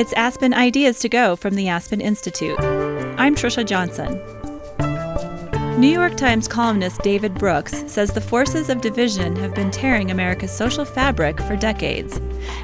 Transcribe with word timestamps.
It's 0.00 0.14
Aspen 0.14 0.54
Ideas 0.54 0.98
to 1.00 1.10
Go 1.10 1.36
from 1.36 1.56
the 1.56 1.68
Aspen 1.68 2.00
Institute. 2.00 2.58
I'm 2.58 3.34
Trisha 3.34 3.66
Johnson. 3.66 4.18
New 5.78 5.90
York 5.90 6.16
Times 6.16 6.48
columnist 6.48 7.02
David 7.02 7.34
Brooks 7.34 7.84
says 7.86 8.10
the 8.10 8.20
forces 8.22 8.70
of 8.70 8.80
division 8.80 9.36
have 9.36 9.54
been 9.54 9.70
tearing 9.70 10.10
America's 10.10 10.56
social 10.56 10.86
fabric 10.86 11.38
for 11.42 11.54
decades. 11.54 12.16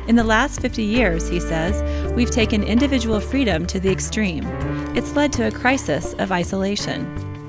In 0.08 0.16
the 0.16 0.24
last 0.24 0.62
50 0.62 0.82
years, 0.82 1.28
he 1.28 1.38
says, 1.38 1.82
we've 2.12 2.30
taken 2.30 2.62
individual 2.62 3.20
freedom 3.20 3.66
to 3.66 3.78
the 3.78 3.90
extreme. 3.90 4.46
It's 4.96 5.14
led 5.14 5.30
to 5.34 5.46
a 5.46 5.52
crisis 5.52 6.14
of 6.14 6.32
isolation. 6.32 7.00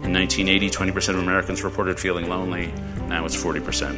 In 0.03 0.11
1980, 0.11 0.69
20% 0.69 1.09
of 1.11 1.19
Americans 1.19 1.63
reported 1.63 1.97
feeling 1.97 2.27
lonely. 2.27 2.73
Now 3.07 3.23
it's 3.23 3.37
40%. 3.37 3.91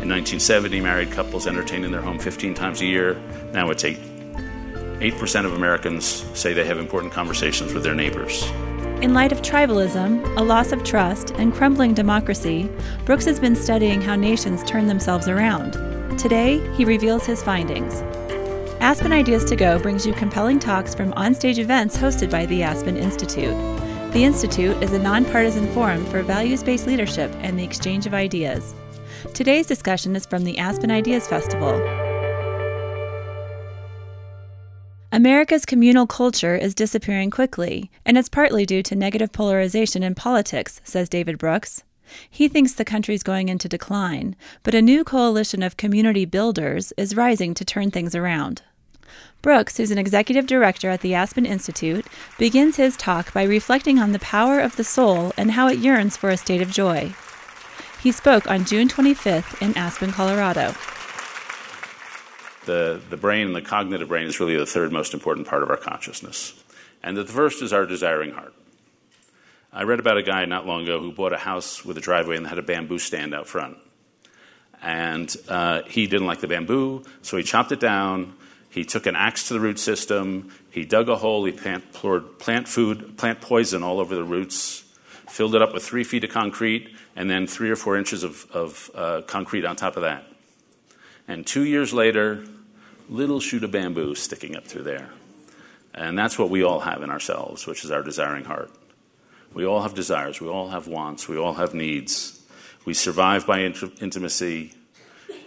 In 0.00 0.08
1970, 0.08 0.80
married 0.80 1.12
couples 1.12 1.46
entertained 1.46 1.84
in 1.84 1.92
their 1.92 2.00
home 2.00 2.18
15 2.18 2.54
times 2.54 2.80
a 2.80 2.86
year. 2.86 3.20
Now 3.52 3.68
it's 3.68 3.84
8. 3.84 4.13
8% 5.04 5.44
of 5.44 5.52
Americans 5.52 6.24
say 6.32 6.54
they 6.54 6.64
have 6.64 6.78
important 6.78 7.12
conversations 7.12 7.74
with 7.74 7.82
their 7.82 7.94
neighbors. 7.94 8.42
In 9.02 9.12
light 9.12 9.32
of 9.32 9.42
tribalism, 9.42 10.34
a 10.38 10.42
loss 10.42 10.72
of 10.72 10.82
trust, 10.82 11.30
and 11.32 11.52
crumbling 11.52 11.92
democracy, 11.92 12.70
Brooks 13.04 13.26
has 13.26 13.38
been 13.38 13.54
studying 13.54 14.00
how 14.00 14.16
nations 14.16 14.64
turn 14.64 14.86
themselves 14.86 15.28
around. 15.28 15.74
Today, 16.18 16.58
he 16.74 16.86
reveals 16.86 17.26
his 17.26 17.42
findings. 17.42 18.00
Aspen 18.80 19.12
Ideas 19.12 19.44
to 19.44 19.56
Go 19.56 19.78
brings 19.78 20.06
you 20.06 20.14
compelling 20.14 20.58
talks 20.58 20.94
from 20.94 21.12
onstage 21.12 21.58
events 21.58 21.98
hosted 21.98 22.30
by 22.30 22.46
the 22.46 22.62
Aspen 22.62 22.96
Institute. 22.96 23.54
The 24.14 24.24
Institute 24.24 24.82
is 24.82 24.94
a 24.94 24.98
nonpartisan 24.98 25.70
forum 25.74 26.06
for 26.06 26.22
values 26.22 26.62
based 26.62 26.86
leadership 26.86 27.30
and 27.40 27.58
the 27.58 27.64
exchange 27.64 28.06
of 28.06 28.14
ideas. 28.14 28.74
Today's 29.34 29.66
discussion 29.66 30.16
is 30.16 30.24
from 30.24 30.44
the 30.44 30.56
Aspen 30.56 30.90
Ideas 30.90 31.28
Festival, 31.28 32.03
America's 35.14 35.64
communal 35.64 36.08
culture 36.08 36.56
is 36.56 36.74
disappearing 36.74 37.30
quickly, 37.30 37.88
and 38.04 38.18
it's 38.18 38.28
partly 38.28 38.66
due 38.66 38.82
to 38.82 38.96
negative 38.96 39.30
polarization 39.30 40.02
in 40.02 40.12
politics, 40.12 40.80
says 40.82 41.08
David 41.08 41.38
Brooks. 41.38 41.84
He 42.28 42.48
thinks 42.48 42.72
the 42.72 42.84
country's 42.84 43.22
going 43.22 43.48
into 43.48 43.68
decline, 43.68 44.34
but 44.64 44.74
a 44.74 44.82
new 44.82 45.04
coalition 45.04 45.62
of 45.62 45.76
community 45.76 46.24
builders 46.24 46.92
is 46.96 47.14
rising 47.14 47.54
to 47.54 47.64
turn 47.64 47.92
things 47.92 48.16
around. 48.16 48.62
Brooks, 49.40 49.76
who's 49.76 49.92
an 49.92 49.98
executive 49.98 50.48
director 50.48 50.90
at 50.90 51.00
the 51.00 51.14
Aspen 51.14 51.46
Institute, 51.46 52.06
begins 52.36 52.74
his 52.74 52.96
talk 52.96 53.32
by 53.32 53.44
reflecting 53.44 54.00
on 54.00 54.10
the 54.10 54.18
power 54.18 54.58
of 54.58 54.74
the 54.74 54.82
soul 54.82 55.32
and 55.36 55.52
how 55.52 55.68
it 55.68 55.78
yearns 55.78 56.16
for 56.16 56.30
a 56.30 56.36
state 56.36 56.60
of 56.60 56.72
joy. 56.72 57.14
He 58.02 58.10
spoke 58.10 58.50
on 58.50 58.64
June 58.64 58.88
25th 58.88 59.62
in 59.62 59.78
Aspen, 59.78 60.10
Colorado 60.10 60.74
the, 62.66 63.00
the 63.10 63.16
brain 63.16 63.46
and 63.46 63.56
the 63.56 63.62
cognitive 63.62 64.08
brain 64.08 64.26
is 64.26 64.40
really 64.40 64.56
the 64.56 64.66
third 64.66 64.92
most 64.92 65.14
important 65.14 65.46
part 65.46 65.62
of 65.62 65.70
our 65.70 65.76
consciousness. 65.76 66.54
And 67.02 67.16
that 67.16 67.26
the 67.26 67.32
first 67.32 67.62
is 67.62 67.72
our 67.72 67.86
desiring 67.86 68.32
heart. 68.32 68.54
I 69.72 69.82
read 69.82 69.98
about 69.98 70.16
a 70.16 70.22
guy 70.22 70.44
not 70.44 70.66
long 70.66 70.84
ago 70.84 71.00
who 71.00 71.12
bought 71.12 71.32
a 71.32 71.38
house 71.38 71.84
with 71.84 71.98
a 71.98 72.00
driveway 72.00 72.36
and 72.36 72.46
had 72.46 72.58
a 72.58 72.62
bamboo 72.62 72.98
stand 72.98 73.34
out 73.34 73.48
front. 73.48 73.76
And 74.80 75.34
uh, 75.48 75.82
he 75.86 76.06
didn't 76.06 76.26
like 76.26 76.40
the 76.40 76.46
bamboo, 76.46 77.04
so 77.22 77.36
he 77.36 77.42
chopped 77.42 77.72
it 77.72 77.80
down. 77.80 78.34
He 78.70 78.84
took 78.84 79.06
an 79.06 79.16
axe 79.16 79.48
to 79.48 79.54
the 79.54 79.60
root 79.60 79.78
system. 79.78 80.52
He 80.70 80.84
dug 80.84 81.08
a 81.08 81.16
hole. 81.16 81.44
He 81.44 81.52
plant, 81.52 81.92
poured 81.92 82.38
plant 82.38 82.68
food, 82.68 83.16
plant 83.16 83.40
poison 83.40 83.82
all 83.82 84.00
over 84.00 84.14
the 84.14 84.24
roots, 84.24 84.84
filled 85.28 85.54
it 85.54 85.62
up 85.62 85.72
with 85.72 85.84
three 85.84 86.04
feet 86.04 86.24
of 86.24 86.30
concrete, 86.30 86.94
and 87.16 87.28
then 87.28 87.46
three 87.46 87.70
or 87.70 87.76
four 87.76 87.96
inches 87.96 88.24
of, 88.24 88.46
of 88.52 88.90
uh, 88.94 89.22
concrete 89.22 89.64
on 89.64 89.76
top 89.76 89.96
of 89.96 90.02
that. 90.02 90.24
And 91.26 91.46
two 91.46 91.64
years 91.64 91.92
later, 91.92 92.44
little 93.08 93.40
shoot 93.40 93.64
of 93.64 93.70
bamboo 93.70 94.14
sticking 94.14 94.56
up 94.56 94.64
through 94.64 94.82
there. 94.82 95.10
And 95.94 96.18
that's 96.18 96.38
what 96.38 96.50
we 96.50 96.64
all 96.64 96.80
have 96.80 97.02
in 97.02 97.10
ourselves, 97.10 97.66
which 97.66 97.84
is 97.84 97.90
our 97.90 98.02
desiring 98.02 98.44
heart. 98.44 98.70
We 99.52 99.64
all 99.64 99.82
have 99.82 99.94
desires, 99.94 100.40
we 100.40 100.48
all 100.48 100.70
have 100.70 100.88
wants, 100.88 101.28
we 101.28 101.38
all 101.38 101.54
have 101.54 101.74
needs. 101.74 102.42
We 102.84 102.94
survive 102.94 103.46
by 103.46 103.60
int- 103.60 104.02
intimacy. 104.02 104.74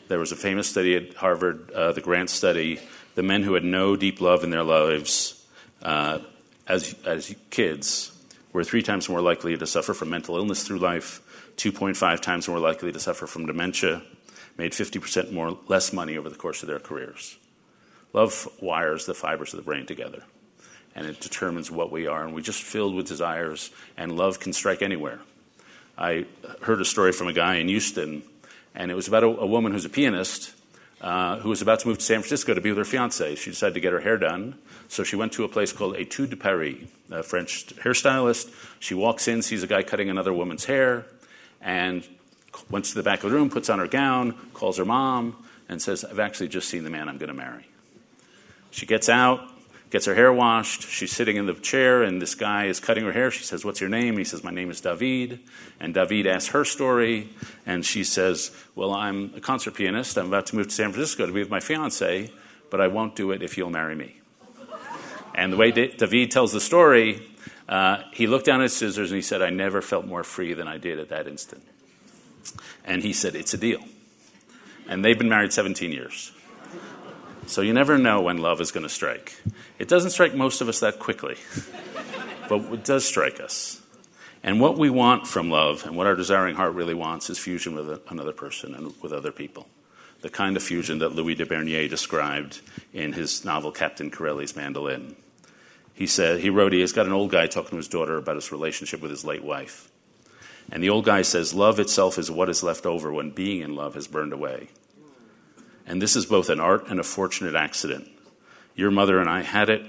There 0.08 0.20
was 0.20 0.32
a 0.32 0.38
famous 0.38 0.68
study 0.68 0.96
at 0.96 1.14
Harvard, 1.16 1.70
uh, 1.72 1.92
the 1.92 2.02
Grant 2.02 2.30
study. 2.30 2.80
The 3.16 3.24
men 3.24 3.44
who 3.44 3.54
had 3.54 3.64
no 3.64 3.96
deep 3.96 4.22
love 4.22 4.44
in 4.44 4.50
their 4.50 4.64
lives 4.64 5.46
uh, 5.84 6.20
as, 6.68 6.96
as 7.06 7.36
kids 7.50 8.12
were 8.54 8.64
three 8.64 8.82
times 8.82 9.10
more 9.10 9.22
likely 9.22 9.58
to 9.58 9.68
suffer 9.68 9.94
from 9.94 10.10
mental 10.10 10.38
illness 10.38 10.64
through 10.64 10.80
life, 10.80 11.22
2.5 11.58 12.22
times 12.22 12.48
more 12.48 12.60
likely 12.60 12.92
to 12.92 13.00
suffer 13.00 13.28
from 13.28 13.46
dementia, 13.46 14.02
made 14.58 14.72
50% 14.72 15.32
more 15.32 15.58
less 15.68 15.92
money 15.92 16.18
over 16.18 16.30
the 16.30 16.36
course 16.36 16.64
of 16.64 16.68
their 16.68 16.80
careers. 16.80 17.38
Love 18.14 18.48
wires 18.62 19.06
the 19.06 19.14
fibers 19.14 19.54
of 19.54 19.58
the 19.58 19.64
brain 19.64 19.86
together, 19.86 20.24
and 20.96 21.06
it 21.06 21.20
determines 21.20 21.70
what 21.70 21.92
we 21.92 22.08
are. 22.08 22.24
And 22.24 22.34
we're 22.34 22.42
just 22.42 22.64
filled 22.64 22.96
with 22.96 23.08
desires, 23.08 23.70
and 23.96 24.18
love 24.18 24.40
can 24.40 24.54
strike 24.54 24.82
anywhere. 24.82 25.20
I 25.98 26.26
heard 26.62 26.82
a 26.82 26.86
story 26.86 27.12
from 27.12 27.28
a 27.28 27.34
guy 27.34 27.56
in 27.56 27.68
Houston, 27.68 28.24
and 28.76 28.92
it 28.92 28.96
was 28.96 29.08
about 29.08 29.24
a, 29.24 29.28
a 29.28 29.46
woman 29.46 29.72
who's 29.72 29.86
a 29.86 29.90
pianist 29.90 30.54
uh, 31.02 31.38
who 31.40 31.50
was 31.50 31.62
about 31.62 31.80
to 31.80 31.88
move 31.88 32.00
to 32.00 32.04
San 32.04 32.22
Francisco 32.22 32.54
to 32.54 32.62
be 32.62 32.72
with 32.72 32.78
her 32.78 32.86
fiance. 32.86 33.36
She 33.36 33.52
decided 33.52 33.76
to 33.76 33.80
get 33.80 33.94
her 33.94 34.00
hair 34.00 34.18
done, 34.18 34.56
so 34.88 35.04
she 35.04 35.16
went 35.16 35.34
to 35.34 35.44
a 35.44 35.48
place 35.48 35.72
called 35.72 35.96
Etude 35.96 36.32
de 36.32 36.36
Paris, 36.36 36.78
a 37.12 37.24
French 37.24 37.68
hairstylist. 37.78 38.52
She 38.80 38.96
walks 38.96 39.28
in, 39.28 39.42
sees 39.42 39.64
a 39.64 39.68
guy 39.68 39.84
cutting 39.84 40.10
another 40.10 40.34
woman's 40.34 40.66
hair, 40.66 41.06
and 41.62 42.08
went 42.70 42.86
to 42.86 42.96
the 42.96 43.04
back 43.04 43.24
of 43.24 43.30
the 43.30 43.36
room, 43.36 43.50
puts 43.50 43.70
on 43.70 43.80
her 43.80 43.88
gown, 43.88 44.34
calls 44.54 44.78
her 44.78 44.86
mom, 44.86 45.36
and 45.70 45.82
says, 45.82 46.04
I've 46.04 46.20
actually 46.20 46.48
just 46.48 46.70
seen 46.70 46.84
the 46.84 46.90
man 46.90 47.10
I'm 47.10 47.18
going 47.18 47.28
to 47.28 47.36
marry. 47.36 47.68
She 48.72 48.86
gets 48.86 49.10
out, 49.10 49.42
gets 49.90 50.06
her 50.06 50.16
hair 50.16 50.32
washed. 50.32 50.84
She's 50.84 51.12
sitting 51.12 51.38
in 51.38 51.46
the 51.46 51.54
chair, 51.54 52.04
and 52.04 52.22
this 52.22 52.36
guy 52.36 52.66
is 52.66 52.80
cutting 52.80 53.06
her 53.06 53.12
hair. 53.12 53.32
She 53.32 53.44
says, 53.44 53.64
What's 53.64 53.80
your 53.80 53.90
name? 53.90 54.18
He 54.18 54.24
says, 54.24 54.44
My 54.44 54.52
name 54.52 54.70
is 54.70 54.82
David. 54.82 55.40
And 55.80 55.94
David 55.94 56.28
asks 56.28 56.50
her 56.52 56.66
story, 56.66 57.30
and 57.66 57.86
she 57.86 58.04
says, 58.04 58.52
Well, 58.76 58.94
I'm 58.94 59.34
a 59.36 59.40
concert 59.40 59.76
pianist. 59.76 60.18
I'm 60.18 60.28
about 60.28 60.48
to 60.48 60.56
move 60.56 60.68
to 60.68 60.74
San 60.74 60.92
Francisco 60.92 61.26
to 61.26 61.32
be 61.32 61.40
with 61.40 61.50
my 61.50 61.60
fiance, 61.60 62.32
but 62.70 62.82
I 62.82 62.88
won't 62.88 63.16
do 63.16 63.32
it 63.32 63.42
if 63.42 63.58
you'll 63.58 63.70
marry 63.70 63.96
me. 63.96 64.20
And 65.36 65.54
the 65.54 65.58
way 65.58 65.72
David 65.72 66.32
tells 66.32 66.52
the 66.52 66.60
story, 66.60 67.22
uh, 67.70 68.02
he 68.12 68.26
looked 68.26 68.48
down 68.48 68.60
at 68.62 68.64
his 68.64 68.76
scissors 68.76 69.12
and 69.12 69.16
he 69.16 69.22
said, 69.22 69.42
I 69.42 69.52
never 69.52 69.82
felt 69.82 70.06
more 70.06 70.24
free 70.24 70.54
than 70.54 70.68
I 70.68 70.78
did 70.80 71.00
at 71.00 71.10
that 71.10 71.28
instant. 71.28 71.64
And 72.84 73.04
he 73.04 73.14
said, 73.14 73.36
It's 73.36 73.54
a 73.54 73.58
deal. 73.58 73.84
And 74.88 75.04
they've 75.04 75.18
been 75.18 75.30
married 75.30 75.54
17 75.54 75.92
years. 75.92 76.32
So 77.48 77.62
you 77.62 77.72
never 77.72 77.98
know 77.98 78.22
when 78.22 78.40
love 78.40 78.60
is 78.60 78.72
going 78.72 78.84
to 78.84 78.90
strike. 78.90 79.34
It 79.80 79.88
doesn't 79.88 80.12
strike 80.12 80.36
most 80.36 80.60
of 80.60 80.68
us 80.68 80.82
that 80.82 81.00
quickly, 81.00 81.38
but 82.50 82.62
it 82.74 82.84
does 82.84 83.06
strike 83.06 83.40
us. 83.40 83.82
And 84.44 84.60
what 84.60 84.78
we 84.78 84.90
want 84.90 85.28
from 85.28 85.50
love 85.50 85.86
and 85.86 85.96
what 85.96 86.08
our 86.08 86.16
desiring 86.16 86.56
heart 86.56 86.74
really 86.74 86.94
wants 86.94 87.30
is 87.30 87.40
fusion 87.40 87.74
with 87.74 88.02
another 88.10 88.34
person 88.34 88.76
and 88.76 88.94
with 89.02 89.14
other 89.14 89.32
people. 89.32 89.68
The 90.22 90.30
kind 90.30 90.58
of 90.58 90.64
fusion 90.64 91.00
that 91.00 91.16
Louis 91.16 91.36
de 91.36 91.46
Bernières 91.46 91.90
described 91.90 92.60
in 92.94 93.14
his 93.14 93.46
novel 93.46 93.72
Captain 93.72 94.12
Corelli's 94.12 94.56
Mandolin. 94.56 95.16
He 95.94 96.06
said 96.06 96.42
he 96.42 96.50
wrote 96.50 96.74
he 96.74 96.82
has 96.82 96.92
got 96.92 97.06
an 97.06 97.14
old 97.14 97.32
guy 97.32 97.48
talking 97.48 97.72
to 97.72 97.78
his 97.78 97.88
daughter 97.88 98.18
about 98.18 98.36
his 98.36 98.52
relationship 98.52 99.02
with 99.02 99.12
his 99.12 99.24
late 99.24 99.44
wife. 99.44 99.90
And 100.70 100.84
the 100.84 100.90
old 100.90 101.06
guy 101.06 101.22
says, 101.22 101.54
Love 101.54 101.80
itself 101.80 102.18
is 102.18 102.30
what 102.30 102.50
is 102.50 102.62
left 102.62 102.86
over 102.86 103.12
when 103.14 103.30
being 103.30 103.62
in 103.62 103.74
love 103.74 103.96
has 103.96 104.08
burned 104.08 104.34
away. 104.34 104.68
And 105.88 106.02
this 106.02 106.16
is 106.16 106.26
both 106.26 106.50
an 106.50 106.60
art 106.60 106.88
and 106.90 107.00
a 107.00 107.04
fortunate 107.04 107.56
accident. 107.56 108.10
Your 108.76 108.92
mother 108.92 109.20
and 109.20 109.30
I 109.30 109.42
had 109.42 109.70
it. 109.70 109.84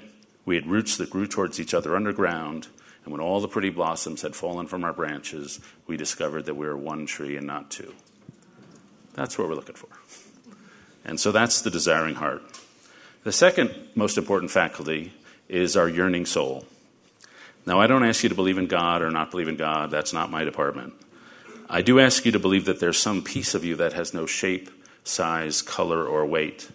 We 0.47 0.55
had 0.55 0.67
roots 0.67 0.97
that 0.97 1.11
grew 1.11 1.27
towards 1.27 1.61
each 1.61 1.75
other 1.75 1.97
underground. 1.97 2.69
And 3.05 3.13
when 3.13 3.21
all 3.21 3.41
the 3.41 3.49
pretty 3.49 3.71
blossoms 3.71 4.23
had 4.23 4.37
fallen 4.37 4.67
from 4.67 4.85
our 4.85 4.93
branches, 4.93 5.61
we 5.87 5.97
discovered 5.97 6.47
that 6.47 6.55
we 6.55 6.67
were 6.67 6.77
one 6.77 7.05
tree 7.07 7.37
and 7.37 7.47
not 7.47 7.71
two. 7.71 7.93
That's 9.15 9.37
what 9.37 9.49
we're 9.49 9.55
looking 9.55 9.75
for. 9.75 9.89
And 11.05 11.19
so 11.19 11.33
that's 11.33 11.63
the 11.63 11.71
desiring 11.71 12.15
heart. 12.15 12.43
The 13.25 13.33
second 13.33 13.75
most 13.95 14.17
important 14.17 14.51
faculty 14.51 15.13
is 15.49 15.77
our 15.77 15.89
yearning 15.89 16.27
soul. 16.27 16.65
Now, 17.67 17.81
I 17.81 17.87
don't 17.87 18.05
ask 18.05 18.23
you 18.23 18.29
to 18.29 18.35
believe 18.35 18.59
in 18.59 18.67
God 18.67 19.03
or 19.03 19.11
not 19.11 19.31
believe 19.31 19.49
in 19.49 19.57
God. 19.57 19.91
That's 19.91 20.13
not 20.13 20.31
my 20.31 20.45
department. 20.45 20.95
I 21.69 21.83
do 21.83 22.01
ask 22.01 22.25
you 22.25 22.33
to 22.33 22.39
believe 22.39 22.65
that 22.67 22.81
there's 22.81 22.99
some 22.99 23.23
piece 23.23 23.55
of 23.55 23.65
you 23.65 23.77
that 23.77 23.93
has 23.93 24.15
no 24.15 24.25
shape 24.25 24.71
size, 25.09 25.63
color, 25.63 26.07
or 26.07 26.27
weight, 26.27 26.71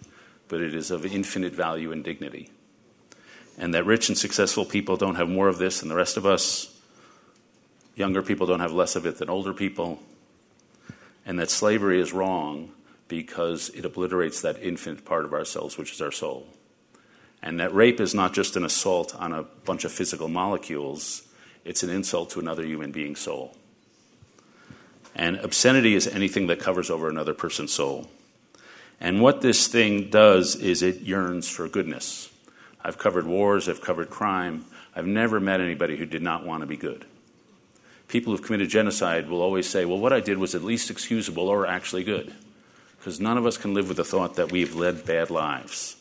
but 0.48 0.60
it 0.60 0.74
is 0.74 0.90
of 0.90 1.06
infinite 1.06 1.52
value 1.52 1.92
and 1.92 2.04
dignity. 2.04 2.50
And 3.56 3.72
that 3.74 3.86
rich 3.86 4.08
and 4.08 4.18
successful 4.18 4.64
people 4.64 4.96
don't 4.96 5.14
have 5.14 5.28
more 5.28 5.48
of 5.48 5.58
this 5.58 5.80
than 5.80 5.88
the 5.88 5.94
rest 5.94 6.16
of 6.16 6.26
us. 6.26 6.74
Younger 7.94 8.22
people 8.22 8.46
don't 8.46 8.60
have 8.60 8.72
less 8.72 8.96
of 8.96 9.06
it 9.06 9.18
than 9.18 9.30
older 9.30 9.54
people. 9.54 10.02
And 11.24 11.38
that 11.38 11.50
slavery 11.50 12.00
is 12.00 12.12
wrong 12.12 12.72
because 13.06 13.68
it 13.70 13.84
obliterates 13.84 14.40
that 14.42 14.60
infinite 14.62 15.04
part 15.04 15.24
of 15.24 15.32
ourselves, 15.32 15.78
which 15.78 15.92
is 15.92 16.02
our 16.02 16.10
soul. 16.10 16.46
And 17.42 17.60
that 17.60 17.74
rape 17.74 18.00
is 18.00 18.14
not 18.14 18.32
just 18.32 18.56
an 18.56 18.64
assault 18.64 19.14
on 19.14 19.32
a 19.32 19.42
bunch 19.42 19.84
of 19.84 19.92
physical 19.92 20.28
molecules, 20.28 21.22
it's 21.64 21.82
an 21.82 21.90
insult 21.90 22.30
to 22.30 22.40
another 22.40 22.64
human 22.64 22.90
being's 22.90 23.20
soul. 23.20 23.56
And 25.14 25.36
obscenity 25.36 25.94
is 25.94 26.06
anything 26.06 26.48
that 26.48 26.58
covers 26.58 26.90
over 26.90 27.08
another 27.08 27.34
person's 27.34 27.72
soul. 27.72 28.08
And 29.00 29.20
what 29.20 29.40
this 29.40 29.66
thing 29.66 30.08
does 30.10 30.56
is 30.56 30.82
it 30.82 31.00
yearns 31.00 31.48
for 31.48 31.68
goodness. 31.68 32.30
I've 32.82 32.98
covered 32.98 33.26
wars, 33.26 33.68
I've 33.68 33.80
covered 33.80 34.10
crime. 34.10 34.64
I've 34.94 35.06
never 35.06 35.40
met 35.40 35.60
anybody 35.60 35.96
who 35.96 36.06
did 36.06 36.22
not 36.22 36.46
want 36.46 36.60
to 36.60 36.66
be 36.66 36.76
good. 36.76 37.04
People 38.06 38.32
who've 38.32 38.44
committed 38.44 38.68
genocide 38.68 39.28
will 39.28 39.42
always 39.42 39.68
say, 39.68 39.84
well, 39.84 39.98
what 39.98 40.12
I 40.12 40.20
did 40.20 40.38
was 40.38 40.54
at 40.54 40.62
least 40.62 40.90
excusable 40.90 41.48
or 41.48 41.66
actually 41.66 42.04
good. 42.04 42.32
Because 42.98 43.20
none 43.20 43.36
of 43.36 43.46
us 43.46 43.58
can 43.58 43.74
live 43.74 43.88
with 43.88 43.96
the 43.96 44.04
thought 44.04 44.36
that 44.36 44.52
we've 44.52 44.74
led 44.74 45.04
bad 45.04 45.30
lives. 45.30 45.96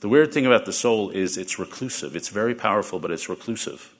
The 0.00 0.08
weird 0.08 0.34
thing 0.34 0.44
about 0.44 0.66
the 0.66 0.72
soul 0.72 1.10
is 1.10 1.38
it's 1.38 1.58
reclusive. 1.58 2.14
It's 2.14 2.28
very 2.28 2.54
powerful, 2.54 2.98
but 2.98 3.10
it's 3.10 3.28
reclusive. 3.28 3.93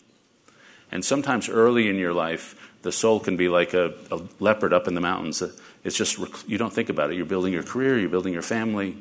And 0.95 1.05
sometimes 1.05 1.49
early 1.49 1.89
in 1.89 1.97
your 1.97 2.15
life, 2.15 2.55
the 2.83 2.93
soul 2.93 3.19
can 3.19 3.37
be 3.37 3.49
like 3.49 3.75
a, 3.75 3.95
a 4.13 4.23
leopard 4.39 4.73
up 4.73 4.87
in 4.87 4.95
the 4.95 5.01
mountains. 5.01 5.43
It's 5.83 5.97
just, 5.97 6.19
you 6.49 6.57
don't 6.57 6.73
think 6.73 6.89
about 6.89 7.11
it. 7.11 7.17
You're 7.17 7.27
building 7.27 7.53
your 7.53 7.65
career, 7.65 7.99
you're 7.99 8.09
building 8.09 8.33
your 8.33 8.43
family. 8.43 8.97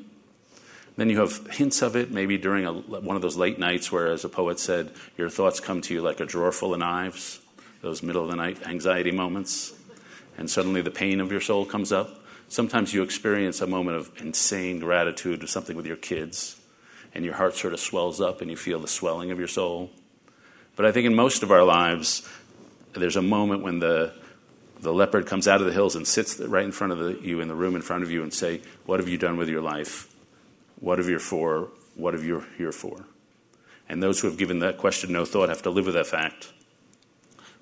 Then 0.98 1.10
you 1.10 1.20
have 1.20 1.48
hints 1.52 1.84
of 1.84 1.96
it, 1.96 2.10
maybe 2.10 2.38
during 2.38 2.66
a, 2.66 2.74
one 2.74 3.16
of 3.16 3.22
those 3.22 3.38
late 3.38 3.60
nights 3.60 3.92
where, 3.92 4.08
as 4.08 4.26
a 4.26 4.30
poet 4.30 4.60
said, 4.60 4.92
your 5.18 5.30
thoughts 5.30 5.60
come 5.60 5.82
to 5.82 5.94
you 5.94 6.02
like 6.02 6.20
a 6.20 6.26
drawer 6.26 6.52
full 6.52 6.74
of 6.74 6.80
knives, 6.80 7.40
those 7.82 8.02
middle 8.02 8.24
of 8.24 8.30
the 8.30 8.36
night 8.36 8.68
anxiety 8.68 9.12
moments. 9.12 9.74
And 10.36 10.50
suddenly 10.50 10.82
the 10.82 10.92
pain 10.92 11.20
of 11.20 11.32
your 11.32 11.42
soul 11.42 11.64
comes 11.64 11.92
up. 11.92 12.24
Sometimes 12.48 12.94
you 12.94 13.04
experience 13.04 13.62
a 13.62 13.68
moment 13.68 13.98
of 13.98 14.12
insane 14.20 14.80
gratitude 14.80 15.44
or 15.44 15.48
something 15.48 15.78
with 15.78 15.86
your 15.86 15.98
kids, 15.98 16.60
and 17.14 17.24
your 17.24 17.36
heart 17.36 17.56
sort 17.56 17.74
of 17.74 17.80
swells 17.80 18.20
up 18.20 18.42
and 18.42 18.50
you 18.50 18.58
feel 18.58 18.80
the 18.80 18.88
swelling 18.88 19.30
of 19.30 19.38
your 19.38 19.48
soul. 19.48 19.92
But 20.76 20.86
I 20.86 20.92
think 20.92 21.06
in 21.06 21.16
most 21.16 21.44
of 21.44 21.52
our 21.52 21.64
lives, 21.64 22.28
there's 22.94 23.16
a 23.16 23.22
moment 23.22 23.64
when 23.64 23.80
the, 23.80 24.14
the 24.80 24.94
leopard 24.94 25.28
comes 25.28 25.48
out 25.48 25.62
of 25.62 25.68
the 25.68 25.74
hills 25.74 25.96
and 25.96 26.08
sits 26.08 26.40
right 26.40 26.66
in 26.66 26.72
front 26.72 26.94
of 26.94 27.00
the, 27.00 27.20
you 27.22 27.42
in 27.42 27.48
the 27.48 27.56
room 27.56 27.76
in 27.76 27.82
front 27.82 28.04
of 28.04 28.12
you 28.12 28.24
and 28.24 28.34
say, 28.34 28.62
What 28.86 29.00
have 29.00 29.08
you 29.08 29.18
done 29.18 29.38
with 29.38 29.50
your 29.50 29.62
life? 29.62 30.14
What 30.80 30.98
have 30.98 31.08
you 31.08 31.20
for? 31.20 31.70
What 31.96 32.14
have 32.14 32.24
you 32.24 32.44
here 32.58 32.72
for? 32.72 33.06
And 33.88 34.02
those 34.02 34.20
who 34.20 34.28
have 34.28 34.38
given 34.38 34.60
that 34.60 34.78
question 34.78 35.12
no 35.12 35.26
thought 35.26 35.50
have 35.50 35.62
to 35.64 35.70
live 35.70 35.86
with 35.86 35.96
that 35.96 36.08
fact. 36.08 36.52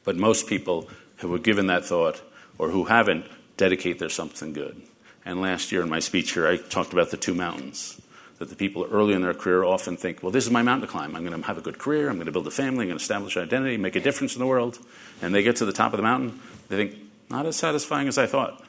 But 0.03 0.15
most 0.15 0.47
people 0.47 0.89
who 1.17 1.31
have 1.33 1.43
given 1.43 1.67
that 1.67 1.85
thought 1.85 2.21
or 2.57 2.69
who 2.69 2.85
haven't 2.85 3.25
dedicate 3.57 3.99
their 3.99 4.09
something 4.09 4.53
good. 4.53 4.81
And 5.25 5.41
last 5.41 5.71
year 5.71 5.83
in 5.83 5.89
my 5.89 5.99
speech 5.99 6.33
here, 6.33 6.47
I 6.47 6.57
talked 6.57 6.93
about 6.93 7.11
the 7.11 7.17
two 7.17 7.35
mountains 7.35 8.00
that 8.41 8.49
the 8.49 8.55
people 8.55 8.88
early 8.89 9.13
in 9.13 9.21
their 9.21 9.35
career 9.35 9.63
often 9.63 9.95
think, 9.95 10.23
well, 10.23 10.31
this 10.31 10.47
is 10.47 10.51
my 10.51 10.63
mountain 10.63 10.88
to 10.88 10.91
climb. 10.91 11.15
I'm 11.15 11.23
going 11.23 11.39
to 11.39 11.45
have 11.45 11.59
a 11.59 11.61
good 11.61 11.77
career. 11.77 12.09
I'm 12.09 12.15
going 12.15 12.25
to 12.25 12.31
build 12.31 12.47
a 12.47 12.51
family. 12.51 12.85
I'm 12.85 12.89
going 12.89 12.97
to 12.97 13.03
establish 13.03 13.35
an 13.35 13.43
identity, 13.43 13.77
make 13.77 13.95
a 13.95 13.99
difference 13.99 14.33
in 14.33 14.39
the 14.39 14.47
world. 14.47 14.79
And 15.21 15.31
they 15.31 15.43
get 15.43 15.57
to 15.57 15.65
the 15.65 15.71
top 15.71 15.93
of 15.93 15.97
the 15.97 16.03
mountain. 16.03 16.39
They 16.67 16.88
think, 16.88 17.03
not 17.29 17.45
as 17.45 17.55
satisfying 17.55 18.07
as 18.07 18.17
I 18.17 18.25
thought. 18.25 18.65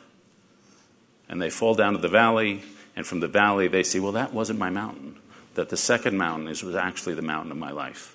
And 1.27 1.41
they 1.41 1.49
fall 1.49 1.75
down 1.75 1.95
to 1.95 1.99
the 1.99 2.09
valley. 2.09 2.63
And 2.97 3.07
from 3.07 3.21
the 3.21 3.29
valley, 3.29 3.67
they 3.67 3.83
see, 3.83 3.99
well, 3.99 4.13
that 4.13 4.35
wasn't 4.35 4.59
my 4.59 4.69
mountain. 4.69 5.17
That 5.55 5.71
the 5.71 5.79
second 5.79 6.19
mountain 6.19 6.49
is, 6.49 6.63
was 6.63 6.77
actually 6.77 7.15
the 7.15 7.23
mountain 7.23 7.51
of 7.51 7.57
my 7.57 7.71
life. 7.71 8.15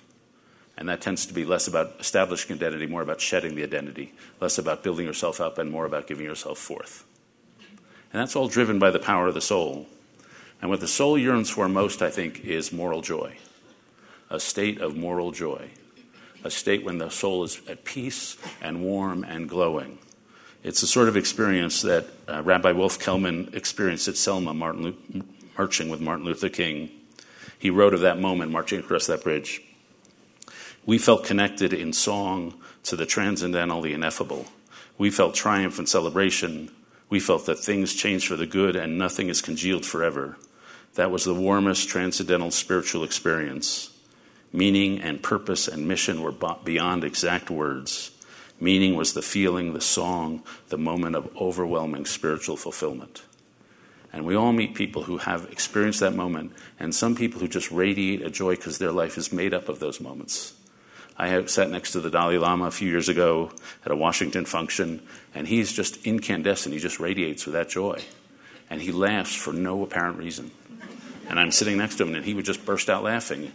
And 0.77 0.87
that 0.89 1.01
tends 1.01 1.25
to 1.25 1.33
be 1.33 1.43
less 1.43 1.67
about 1.67 1.95
establishing 1.99 2.55
identity, 2.55 2.85
more 2.85 3.01
about 3.01 3.19
shedding 3.19 3.55
the 3.55 3.63
identity, 3.63 4.13
less 4.39 4.59
about 4.59 4.83
building 4.83 5.07
yourself 5.07 5.41
up, 5.41 5.57
and 5.57 5.71
more 5.71 5.85
about 5.85 6.05
giving 6.05 6.27
yourself 6.27 6.59
forth. 6.59 7.03
And 8.13 8.21
that's 8.21 8.35
all 8.35 8.47
driven 8.47 8.77
by 8.77 8.91
the 8.91 8.99
power 8.99 9.27
of 9.27 9.33
the 9.33 9.41
soul. 9.41 9.87
And 10.61 10.69
what 10.69 10.79
the 10.79 10.87
soul 10.87 11.17
yearns 11.17 11.49
for 11.49 11.69
most, 11.69 12.01
I 12.01 12.09
think, 12.09 12.43
is 12.43 12.71
moral 12.71 13.01
joy 13.01 13.37
a 14.29 14.39
state 14.39 14.81
of 14.81 14.95
moral 14.95 15.31
joy, 15.31 15.69
a 16.43 16.51
state 16.51 16.83
when 16.83 16.97
the 16.97 17.09
soul 17.09 17.43
is 17.43 17.61
at 17.67 17.85
peace 17.85 18.37
and 18.61 18.83
warm 18.83 19.23
and 19.23 19.47
glowing. 19.47 19.97
It's 20.63 20.81
the 20.81 20.87
sort 20.87 21.07
of 21.07 21.15
experience 21.15 21.81
that 21.83 22.07
uh, 22.27 22.43
Rabbi 22.43 22.71
Wolfe 22.73 22.99
Kelman 22.99 23.51
experienced 23.53 24.07
at 24.07 24.17
Selma, 24.17 24.53
Martin, 24.53 25.23
marching 25.57 25.89
with 25.89 26.01
Martin 26.01 26.25
Luther 26.25 26.49
King. 26.49 26.89
He 27.57 27.69
wrote 27.69 27.93
of 27.93 28.01
that 28.01 28.19
moment 28.19 28.51
marching 28.51 28.79
across 28.79 29.07
that 29.07 29.23
bridge. 29.23 29.61
We 30.85 30.97
felt 30.97 31.25
connected 31.25 31.73
in 31.73 31.93
song 31.93 32.55
to 32.83 32.95
the 32.95 33.05
transcendental, 33.05 33.81
the 33.81 33.93
ineffable. 33.93 34.45
We 34.97 35.09
felt 35.09 35.35
triumph 35.35 35.79
and 35.79 35.87
celebration. 35.87 36.71
We 37.09 37.19
felt 37.19 37.45
that 37.45 37.59
things 37.59 37.93
change 37.93 38.27
for 38.27 38.35
the 38.35 38.45
good 38.45 38.75
and 38.75 38.97
nothing 38.97 39.29
is 39.29 39.41
congealed 39.41 39.85
forever. 39.85 40.37
That 40.97 41.11
was 41.11 41.25
the 41.25 41.33
warmest 41.33 41.89
transcendental 41.89 42.49
spiritual 42.49 43.03
experience. 43.03 43.91
Meaning 44.51 44.99
and 44.99 45.21
purpose 45.21 45.67
and 45.67 45.87
mission 45.87 46.23
were 46.23 46.31
beyond 46.31 47.03
exact 47.03 47.51
words. 47.51 48.09
Meaning 48.59 48.95
was 48.95 49.13
the 49.13 49.21
feeling, 49.21 49.73
the 49.73 49.81
song, 49.81 50.41
the 50.69 50.77
moment 50.79 51.15
of 51.15 51.29
overwhelming 51.37 52.07
spiritual 52.07 52.57
fulfillment. 52.57 53.21
And 54.11 54.25
we 54.25 54.33
all 54.35 54.51
meet 54.51 54.73
people 54.73 55.03
who 55.03 55.19
have 55.19 55.45
experienced 55.51 55.99
that 55.99 56.15
moment, 56.15 56.53
and 56.79 56.95
some 56.95 57.15
people 57.15 57.41
who 57.41 57.47
just 57.47 57.69
radiate 57.71 58.23
a 58.23 58.31
joy 58.31 58.55
because 58.55 58.79
their 58.79 58.91
life 58.91 59.19
is 59.19 59.31
made 59.31 59.53
up 59.53 59.69
of 59.69 59.77
those 59.77 60.01
moments. 60.01 60.55
I 61.15 61.45
sat 61.45 61.69
next 61.69 61.91
to 61.91 61.99
the 61.99 62.09
Dalai 62.09 62.39
Lama 62.39 62.65
a 62.65 62.71
few 62.71 62.89
years 62.89 63.07
ago 63.07 63.51
at 63.85 63.91
a 63.91 63.95
Washington 63.95 64.45
function, 64.45 65.03
and 65.35 65.47
he's 65.47 65.71
just 65.71 66.03
incandescent. 66.07 66.73
He 66.73 66.79
just 66.79 66.99
radiates 66.99 67.45
with 67.45 67.53
that 67.53 67.69
joy. 67.69 68.03
And 68.67 68.81
he 68.81 68.91
laughs 68.91 69.35
for 69.35 69.53
no 69.53 69.83
apparent 69.83 70.17
reason. 70.17 70.49
And 71.29 71.39
I'm 71.39 71.51
sitting 71.51 71.77
next 71.77 71.95
to 71.95 72.03
him, 72.03 72.15
and 72.15 72.23
he 72.23 72.33
would 72.33 72.45
just 72.45 72.65
burst 72.65 72.89
out 72.89 73.03
laughing. 73.03 73.51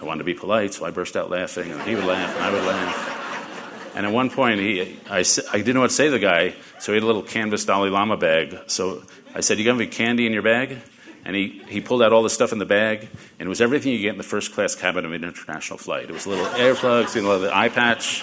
I 0.00 0.04
wanted 0.04 0.18
to 0.18 0.24
be 0.24 0.34
polite, 0.34 0.74
so 0.74 0.84
I 0.84 0.90
burst 0.90 1.16
out 1.16 1.30
laughing, 1.30 1.70
and 1.70 1.80
he 1.82 1.94
would 1.94 2.04
laugh, 2.04 2.34
and 2.36 2.44
I 2.44 2.52
would 2.52 2.64
laugh. 2.64 3.94
And 3.96 4.04
at 4.04 4.12
one 4.12 4.28
point, 4.28 4.60
he, 4.60 4.98
I, 5.08 5.20
I 5.20 5.58
didn't 5.58 5.74
know 5.74 5.80
what 5.80 5.88
to 5.88 5.94
say 5.94 6.04
to 6.06 6.10
the 6.10 6.18
guy, 6.18 6.54
so 6.78 6.92
he 6.92 6.96
had 6.96 7.02
a 7.02 7.06
little 7.06 7.22
canvas 7.22 7.64
Dalai 7.64 7.88
Lama 7.88 8.18
bag. 8.18 8.58
So 8.66 9.02
I 9.34 9.40
said, 9.40 9.58
You 9.58 9.64
got 9.64 9.76
any 9.76 9.86
candy 9.86 10.26
in 10.26 10.34
your 10.34 10.42
bag? 10.42 10.78
And 11.24 11.34
he, 11.34 11.62
he 11.66 11.80
pulled 11.80 12.02
out 12.02 12.12
all 12.12 12.22
the 12.22 12.30
stuff 12.30 12.52
in 12.52 12.58
the 12.58 12.66
bag, 12.66 13.08
and 13.40 13.46
it 13.46 13.48
was 13.48 13.60
everything 13.60 13.92
you 13.92 13.98
get 13.98 14.10
in 14.10 14.18
the 14.18 14.22
first 14.22 14.52
class 14.52 14.76
cabin 14.76 15.04
of 15.04 15.12
an 15.12 15.24
international 15.24 15.78
flight. 15.78 16.04
It 16.04 16.12
was 16.12 16.26
little 16.26 16.44
earplugs, 16.44 17.16
you 17.16 17.22
know, 17.22 17.38
the 17.40 17.56
eye 17.56 17.68
patch, 17.68 18.22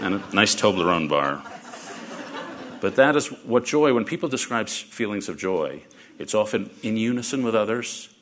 and 0.00 0.14
a 0.14 0.34
nice 0.34 0.54
Toblerone 0.54 1.08
bar. 1.08 1.42
But 2.80 2.96
that 2.96 3.16
is 3.16 3.28
what 3.44 3.64
joy, 3.64 3.92
when 3.94 4.04
people 4.04 4.28
describe 4.28 4.68
feelings 4.68 5.28
of 5.28 5.38
joy, 5.38 5.82
it's 6.18 6.34
often 6.34 6.70
in 6.82 6.96
unison 6.96 7.42
with 7.42 7.56
others, 7.56 8.13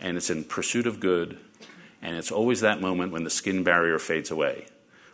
and 0.00 0.16
it's 0.16 0.30
in 0.30 0.44
pursuit 0.44 0.86
of 0.86 0.98
good, 0.98 1.38
and 2.02 2.16
it's 2.16 2.32
always 2.32 2.60
that 2.60 2.80
moment 2.80 3.12
when 3.12 3.24
the 3.24 3.30
skin 3.30 3.62
barrier 3.62 3.98
fades 3.98 4.30
away, 4.30 4.66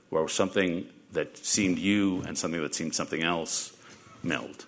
where 0.09 0.27
something 0.29 0.87
that 1.12 1.37
seemed 1.37 1.79
you 1.79 2.23
and 2.23 2.38
something 2.38 2.62
that 2.62 2.75
seemed 2.75 2.94
something 2.94 3.23
else 3.23 3.77
meld. 4.23 4.67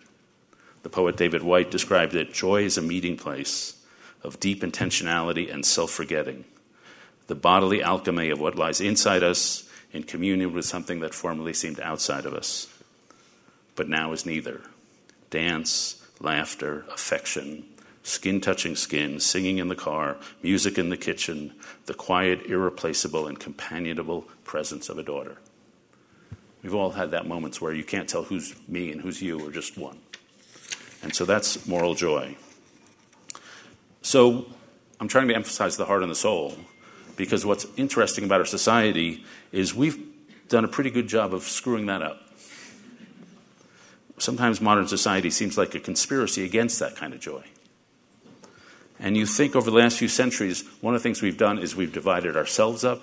The 0.82 0.90
poet 0.90 1.16
David 1.16 1.42
Whyte 1.42 1.70
described 1.70 2.14
it 2.14 2.32
joy 2.32 2.64
is 2.64 2.76
a 2.76 2.82
meeting 2.82 3.16
place 3.16 3.76
of 4.22 4.40
deep 4.40 4.62
intentionality 4.62 5.52
and 5.52 5.64
self 5.64 5.90
forgetting, 5.90 6.44
the 7.28 7.34
bodily 7.34 7.82
alchemy 7.82 8.30
of 8.30 8.40
what 8.40 8.56
lies 8.56 8.80
inside 8.80 9.22
us 9.22 9.68
in 9.92 10.02
communion 10.02 10.52
with 10.52 10.64
something 10.64 11.00
that 11.00 11.14
formerly 11.14 11.54
seemed 11.54 11.80
outside 11.80 12.26
of 12.26 12.34
us, 12.34 12.66
but 13.76 13.88
now 13.88 14.12
is 14.12 14.26
neither. 14.26 14.62
Dance, 15.30 16.02
laughter, 16.20 16.84
affection, 16.90 17.64
skin 18.08 18.40
touching 18.40 18.74
skin, 18.74 19.20
singing 19.20 19.58
in 19.58 19.68
the 19.68 19.76
car, 19.76 20.16
music 20.42 20.78
in 20.78 20.88
the 20.88 20.96
kitchen, 20.96 21.52
the 21.86 21.94
quiet, 21.94 22.46
irreplaceable, 22.46 23.26
and 23.26 23.38
companionable 23.38 24.22
presence 24.44 24.88
of 24.88 24.98
a 24.98 25.02
daughter. 25.02 25.36
We've 26.62 26.74
all 26.74 26.90
had 26.90 27.10
that 27.12 27.26
moments 27.26 27.60
where 27.60 27.72
you 27.72 27.84
can't 27.84 28.08
tell 28.08 28.24
who's 28.24 28.56
me 28.66 28.90
and 28.90 29.00
who's 29.00 29.22
you, 29.22 29.46
or 29.46 29.50
just 29.50 29.76
one. 29.76 29.98
And 31.02 31.14
so 31.14 31.24
that's 31.24 31.66
moral 31.68 31.94
joy. 31.94 32.36
So 34.02 34.46
I'm 35.00 35.08
trying 35.08 35.28
to 35.28 35.34
emphasize 35.34 35.76
the 35.76 35.84
heart 35.84 36.02
and 36.02 36.10
the 36.10 36.16
soul 36.16 36.56
because 37.16 37.44
what's 37.44 37.66
interesting 37.76 38.24
about 38.24 38.40
our 38.40 38.46
society 38.46 39.24
is 39.52 39.74
we've 39.74 39.98
done 40.48 40.64
a 40.64 40.68
pretty 40.68 40.90
good 40.90 41.08
job 41.08 41.34
of 41.34 41.42
screwing 41.42 41.86
that 41.86 42.02
up. 42.02 42.22
Sometimes 44.16 44.60
modern 44.60 44.88
society 44.88 45.30
seems 45.30 45.58
like 45.58 45.74
a 45.74 45.80
conspiracy 45.80 46.44
against 46.44 46.80
that 46.80 46.96
kind 46.96 47.12
of 47.12 47.20
joy. 47.20 47.44
And 49.00 49.16
you 49.16 49.26
think 49.26 49.54
over 49.54 49.70
the 49.70 49.76
last 49.76 49.98
few 49.98 50.08
centuries, 50.08 50.64
one 50.80 50.94
of 50.94 51.00
the 51.00 51.02
things 51.02 51.22
we've 51.22 51.38
done 51.38 51.58
is 51.58 51.76
we've 51.76 51.92
divided 51.92 52.36
ourselves 52.36 52.84
up, 52.84 53.02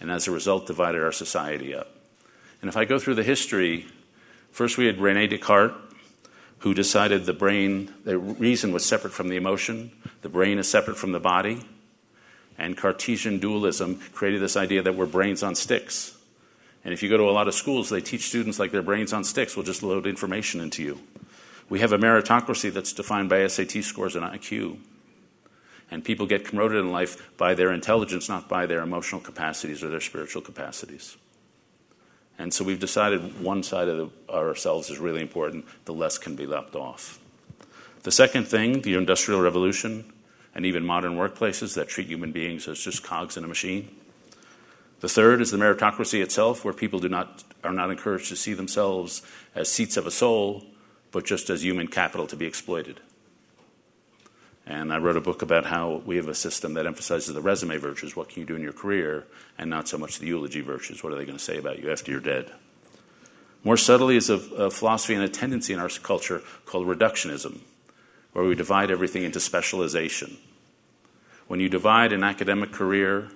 and 0.00 0.10
as 0.10 0.28
a 0.28 0.30
result, 0.30 0.66
divided 0.66 1.02
our 1.02 1.12
society 1.12 1.74
up. 1.74 1.88
And 2.60 2.68
if 2.68 2.76
I 2.76 2.84
go 2.84 2.98
through 2.98 3.16
the 3.16 3.22
history, 3.22 3.86
first 4.52 4.78
we 4.78 4.86
had 4.86 5.00
Rene 5.00 5.26
Descartes, 5.26 5.74
who 6.58 6.72
decided 6.72 7.26
the 7.26 7.32
brain, 7.32 7.92
the 8.04 8.16
reason 8.16 8.72
was 8.72 8.86
separate 8.86 9.12
from 9.12 9.28
the 9.28 9.36
emotion, 9.36 9.90
the 10.22 10.28
brain 10.28 10.58
is 10.58 10.68
separate 10.68 10.96
from 10.96 11.12
the 11.12 11.20
body. 11.20 11.62
And 12.56 12.76
Cartesian 12.76 13.38
dualism 13.38 14.00
created 14.12 14.40
this 14.40 14.56
idea 14.56 14.80
that 14.82 14.94
we're 14.94 15.06
brains 15.06 15.42
on 15.42 15.56
sticks. 15.56 16.16
And 16.84 16.94
if 16.94 17.02
you 17.02 17.08
go 17.08 17.16
to 17.16 17.28
a 17.28 17.32
lot 17.32 17.48
of 17.48 17.54
schools, 17.54 17.90
they 17.90 18.00
teach 18.00 18.28
students 18.28 18.58
like 18.58 18.70
their 18.70 18.82
brains 18.82 19.12
on 19.12 19.24
sticks 19.24 19.56
will 19.56 19.64
just 19.64 19.82
load 19.82 20.06
information 20.06 20.60
into 20.60 20.82
you. 20.82 21.00
We 21.68 21.80
have 21.80 21.92
a 21.92 21.98
meritocracy 21.98 22.72
that's 22.72 22.92
defined 22.92 23.28
by 23.28 23.46
SAT 23.46 23.82
scores 23.82 24.16
and 24.16 24.24
IQ. 24.24 24.78
And 25.90 26.04
people 26.04 26.26
get 26.26 26.44
promoted 26.44 26.78
in 26.78 26.90
life 26.90 27.36
by 27.36 27.54
their 27.54 27.72
intelligence, 27.72 28.28
not 28.28 28.48
by 28.48 28.66
their 28.66 28.82
emotional 28.82 29.20
capacities 29.20 29.82
or 29.82 29.88
their 29.88 30.00
spiritual 30.00 30.42
capacities. 30.42 31.16
And 32.38 32.52
so 32.52 32.64
we've 32.64 32.80
decided 32.80 33.40
one 33.40 33.62
side 33.62 33.88
of 33.88 34.10
the, 34.26 34.32
ourselves 34.32 34.90
is 34.90 34.98
really 34.98 35.20
important, 35.20 35.66
the 35.84 35.94
less 35.94 36.18
can 36.18 36.34
be 36.34 36.46
left 36.46 36.74
off. 36.74 37.20
The 38.02 38.10
second 38.10 38.48
thing, 38.48 38.82
the 38.82 38.94
Industrial 38.94 39.40
Revolution, 39.40 40.12
and 40.54 40.66
even 40.66 40.84
modern 40.84 41.16
workplaces 41.16 41.74
that 41.74 41.88
treat 41.88 42.08
human 42.08 42.32
beings 42.32 42.68
as 42.68 42.78
just 42.78 43.02
cogs 43.02 43.36
in 43.36 43.44
a 43.44 43.48
machine. 43.48 43.94
The 45.00 45.08
third 45.08 45.40
is 45.40 45.50
the 45.50 45.58
meritocracy 45.58 46.22
itself, 46.22 46.64
where 46.64 46.74
people 46.74 46.98
do 46.98 47.08
not, 47.08 47.44
are 47.62 47.72
not 47.72 47.90
encouraged 47.90 48.28
to 48.28 48.36
see 48.36 48.54
themselves 48.54 49.22
as 49.54 49.70
seats 49.70 49.96
of 49.96 50.06
a 50.06 50.10
soul, 50.10 50.64
but 51.12 51.24
just 51.24 51.50
as 51.50 51.64
human 51.64 51.88
capital 51.88 52.26
to 52.26 52.36
be 52.36 52.46
exploited. 52.46 53.00
And 54.66 54.92
I 54.92 54.98
wrote 54.98 55.16
a 55.16 55.20
book 55.20 55.42
about 55.42 55.66
how 55.66 56.02
we 56.06 56.16
have 56.16 56.28
a 56.28 56.34
system 56.34 56.74
that 56.74 56.86
emphasizes 56.86 57.34
the 57.34 57.42
resume 57.42 57.76
virtues, 57.76 58.16
what 58.16 58.30
can 58.30 58.40
you 58.40 58.46
do 58.46 58.56
in 58.56 58.62
your 58.62 58.72
career, 58.72 59.24
and 59.58 59.68
not 59.68 59.88
so 59.88 59.98
much 59.98 60.18
the 60.18 60.26
eulogy 60.26 60.62
virtues, 60.62 61.02
what 61.04 61.12
are 61.12 61.16
they 61.16 61.26
going 61.26 61.38
to 61.38 61.44
say 61.44 61.58
about 61.58 61.80
you 61.80 61.90
after 61.92 62.10
you're 62.10 62.20
dead. 62.20 62.50
More 63.62 63.76
subtly 63.76 64.16
is 64.16 64.30
a, 64.30 64.34
a 64.34 64.70
philosophy 64.70 65.14
and 65.14 65.22
a 65.22 65.28
tendency 65.28 65.72
in 65.72 65.78
our 65.78 65.88
culture 65.88 66.42
called 66.64 66.86
reductionism, 66.86 67.60
where 68.32 68.44
we 68.44 68.54
divide 68.54 68.90
everything 68.90 69.22
into 69.22 69.40
specialization. 69.40 70.38
When 71.46 71.60
you 71.60 71.68
divide 71.68 72.12
an 72.12 72.24
academic 72.24 72.72
career 72.72 73.28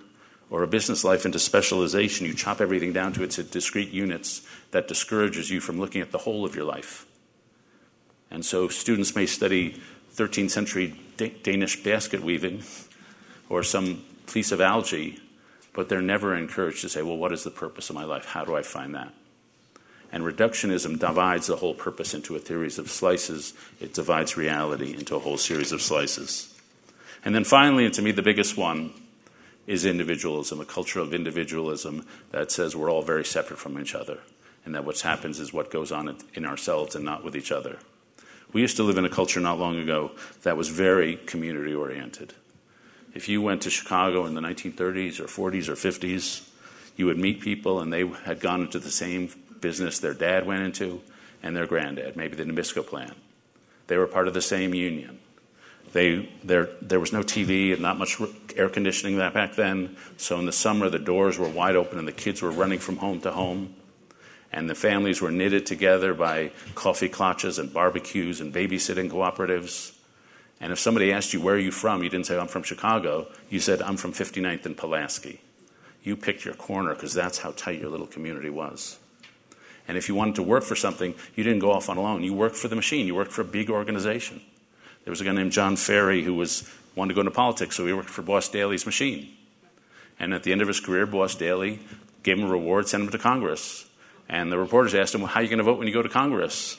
or 0.51 0.63
a 0.63 0.67
business 0.67 1.05
life 1.05 1.27
into 1.27 1.39
specialization, 1.39 2.27
you 2.27 2.33
chop 2.33 2.61
everything 2.61 2.95
down 2.95 3.13
to 3.15 3.23
its 3.23 3.37
discrete 3.37 3.91
units 3.91 4.47
that 4.71 4.89
discourages 4.89 5.51
you 5.51 5.61
from 5.61 5.79
looking 5.79 6.01
at 6.01 6.11
the 6.11 6.19
whole 6.19 6.47
of 6.47 6.55
your 6.55 6.65
life. 6.65 7.07
And 8.31 8.45
so 8.45 8.69
students 8.69 9.15
may 9.15 9.27
study 9.27 9.81
13th 10.15 10.51
century 10.51 10.99
Danish 11.19 11.83
basket 11.83 12.23
weaving 12.23 12.63
or 13.49 13.63
some 13.63 14.05
piece 14.33 14.53
of 14.53 14.61
algae, 14.61 15.21
but 15.73 15.89
they're 15.89 16.01
never 16.01 16.35
encouraged 16.35 16.83
to 16.83 16.89
say, 16.89 17.03
well, 17.03 17.17
what 17.17 17.33
is 17.33 17.45
the 17.45 17.51
purpose 17.51 17.91
of 17.91 17.97
my 17.97 18.05
life? 18.05 18.25
How 18.25 18.45
do 18.45 18.57
I 18.57 18.63
find 18.63 18.95
that? 18.95 19.13
And 20.11 20.25
reductionism 20.25 20.99
divides 20.99 21.49
the 21.49 21.57
whole 21.57 21.75
purpose 21.75 22.15
into 22.15 22.35
a 22.35 22.41
series 22.41 22.79
of 22.79 22.91
slices. 22.91 23.53
It 23.79 23.93
divides 23.93 24.37
reality 24.37 24.95
into 24.95 25.17
a 25.17 25.19
whole 25.19 25.37
series 25.37 25.73
of 25.73 25.83
slices. 25.83 26.55
And 27.25 27.35
then 27.35 27.45
finally, 27.45 27.85
and 27.85 27.95
to 27.95 28.03
me 28.03 28.13
the 28.13 28.23
biggest 28.23 28.57
one, 28.57 28.93
is 29.67 29.85
individualism, 29.85 30.61
a 30.61 30.65
culture 30.65 30.99
of 30.99 31.13
individualism 31.13 32.07
that 32.31 32.51
says 32.51 32.75
we're 32.75 32.91
all 32.91 33.03
very 33.03 33.25
separate 33.25 33.59
from 33.59 33.79
each 33.79 33.95
other, 33.95 34.19
and 34.65 34.75
that 34.75 34.85
what 34.85 34.99
happens 35.01 35.39
is 35.39 35.53
what 35.53 35.71
goes 35.71 35.93
on 35.93 36.17
in 36.33 36.47
ourselves 36.47 36.97
and 36.97 37.05
not 37.05 37.23
with 37.23 37.37
each 37.37 37.53
other. 37.53 37.79
We 38.53 38.63
used 38.63 38.77
to 38.77 38.83
live 38.83 38.97
in 38.99 39.05
a 39.05 39.11
culture 39.11 39.41
not 39.41 39.59
long 39.59 39.79
ago 39.79 40.13
that 40.43 40.57
was 40.57 40.69
very 40.69 41.17
community 41.17 41.75
oriented. 41.75 42.35
If 43.15 43.29
you 43.29 43.43
went 43.43 43.63
to 43.63 43.71
Chicago 43.71 44.27
in 44.27 44.35
the 44.35 44.41
1930s 44.41 45.21
or 45.21 45.25
40s 45.25 45.69
or 45.69 45.75
50s, 45.75 46.49
you 46.97 47.07
would 47.07 47.19
meet 47.19 47.41
people 47.41 47.81
and 47.81 47.93
they 47.93 48.07
had 48.07 48.41
gone 48.41 48.63
into 48.63 48.79
the 48.79 48.91
same 48.91 49.31
business 49.61 49.99
their 49.99 50.15
dad 50.15 50.47
went 50.47 50.63
into 50.63 51.01
and 51.43 51.55
their 51.55 51.67
granddad, 51.67 52.17
maybe 52.17 52.37
the 52.37 52.45
Nabisco 52.45 52.87
plant. 52.87 53.15
They 53.87 53.97
were 53.97 54.07
part 54.07 54.29
of 54.29 54.35
the 54.35 54.43
same 54.43 54.75
union. 54.75 55.19
They, 55.93 56.29
there, 56.45 56.69
there 56.83 57.01
was 57.01 57.13
no 57.13 57.23
TV 57.23 57.73
and 57.73 57.81
not 57.81 57.99
much 57.99 58.21
air 58.57 58.69
conditioning 58.69 59.17
back 59.19 59.55
then. 59.55 59.97
So 60.17 60.39
in 60.39 60.47
the 60.47 60.53
summer, 60.53 60.91
the 60.91 60.99
doors 60.99 61.39
were 61.39 61.49
wide 61.49 61.77
open 61.77 61.99
and 61.99 62.07
the 62.07 62.13
kids 62.13 62.43
were 62.43 62.51
running 62.51 62.79
from 62.79 62.97
home 62.99 63.21
to 63.23 63.31
home 63.31 63.75
and 64.53 64.69
the 64.69 64.75
families 64.75 65.21
were 65.21 65.31
knitted 65.31 65.67
together 65.67 66.15
by 66.15 66.51
coffee 66.75 67.09
clutches 67.09 67.59
and 67.59 67.73
barbecues 67.73 68.41
and 68.41 68.53
babysitting 68.53 69.11
cooperatives. 69.11 69.95
And 70.61 70.73
if 70.73 70.79
somebody 70.79 71.13
asked 71.13 71.33
you, 71.33 71.41
Where 71.41 71.55
are 71.55 71.59
you 71.59 71.71
from? 71.71 72.03
you 72.03 72.09
didn't 72.09 72.27
say, 72.27 72.39
I'm 72.39 72.49
from 72.49 72.63
Chicago. 72.63 73.29
You 73.51 73.61
said, 73.61 73.83
I'm 73.83 73.97
from 73.97 74.13
59th 74.13 74.67
and 74.67 74.77
Pulaski. 74.77 75.41
You 76.03 76.17
picked 76.17 76.45
your 76.45 76.55
corner 76.55 76.95
because 76.95 77.13
that's 77.13 77.39
how 77.39 77.53
tight 77.53 77.81
your 77.81 77.91
little 77.91 78.07
community 78.07 78.51
was. 78.51 78.99
And 79.87 79.97
if 79.97 80.09
you 80.09 80.15
wanted 80.15 80.35
to 80.37 80.43
work 80.43 80.65
for 80.65 80.77
something, 80.77 81.15
you 81.35 81.45
didn't 81.45 81.61
go 81.61 81.73
off 81.73 81.89
on 81.89 81.97
alone. 81.97 82.23
You 82.23 82.35
worked 82.35 82.57
for 82.57 82.69
the 82.69 82.77
machine, 82.77 83.07
you 83.07 83.15
worked 83.15 83.33
for 83.33 83.43
a 83.43 83.47
big 83.47 83.71
organization. 83.71 84.41
There 85.05 85.11
was 85.11 85.21
a 85.23 85.25
guy 85.25 85.33
named 85.33 85.53
John 85.53 85.77
Fary 85.77 86.23
who 86.23 86.35
was, 86.35 86.69
wanted 86.95 87.11
to 87.11 87.15
go 87.15 87.21
into 87.23 87.31
politics, 87.31 87.77
so 87.77 87.87
he 87.87 87.93
worked 87.95 88.11
for 88.11 88.21
Boss 88.21 88.49
Daley's 88.49 88.85
machine. 88.85 89.35
And 90.21 90.35
at 90.35 90.43
the 90.43 90.53
end 90.53 90.61
of 90.61 90.69
his 90.69 90.81
career, 90.81 91.07
Boss 91.07 91.35
Daley 91.35 91.81
gave 92.23 92.39
him 92.39 92.45
a 92.45 92.51
reward, 92.51 92.89
sent 92.89 93.05
him 93.05 93.09
to 93.09 93.19
Congress. 93.19 93.87
And 94.29 94.53
the 94.53 94.59
reporters 94.59 94.95
asked 94.95 95.15
him, 95.15 95.23
well, 95.23 95.31
How 95.31 95.41
are 95.41 95.43
you 95.43 95.49
going 95.49 95.59
to 95.59 95.65
vote 95.65 95.79
when 95.79 95.87
you 95.87 95.95
go 95.95 96.03
to 96.03 96.09
Congress? 96.09 96.77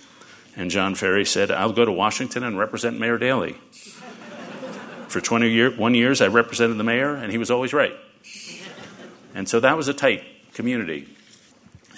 And 0.55 0.69
John 0.69 0.95
Fary 0.95 1.25
said, 1.25 1.51
I'll 1.51 1.73
go 1.73 1.85
to 1.85 1.91
Washington 1.91 2.43
and 2.43 2.57
represent 2.57 2.99
Mayor 2.99 3.17
Daley. 3.17 3.53
For 5.07 5.21
21 5.21 5.51
year, 5.51 6.05
years, 6.05 6.21
I 6.21 6.27
represented 6.27 6.77
the 6.77 6.83
mayor, 6.83 7.15
and 7.15 7.31
he 7.31 7.37
was 7.37 7.49
always 7.49 7.73
right. 7.73 7.95
And 9.33 9.47
so 9.47 9.59
that 9.59 9.77
was 9.77 9.87
a 9.87 9.93
tight 9.93 10.23
community, 10.53 11.07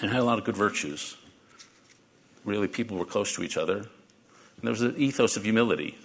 and 0.02 0.12
had 0.12 0.20
a 0.20 0.24
lot 0.24 0.38
of 0.38 0.46
good 0.46 0.56
virtues. 0.56 1.18
Really, 2.46 2.68
people 2.68 2.98
were 2.98 3.06
close 3.06 3.36
to 3.36 3.44
each 3.44 3.58
other. 3.58 3.78
And 3.78 3.88
there 4.64 4.72
was 4.72 4.82
an 4.82 4.96
ethos 4.98 5.38
of 5.38 5.44
humility. 5.44 5.98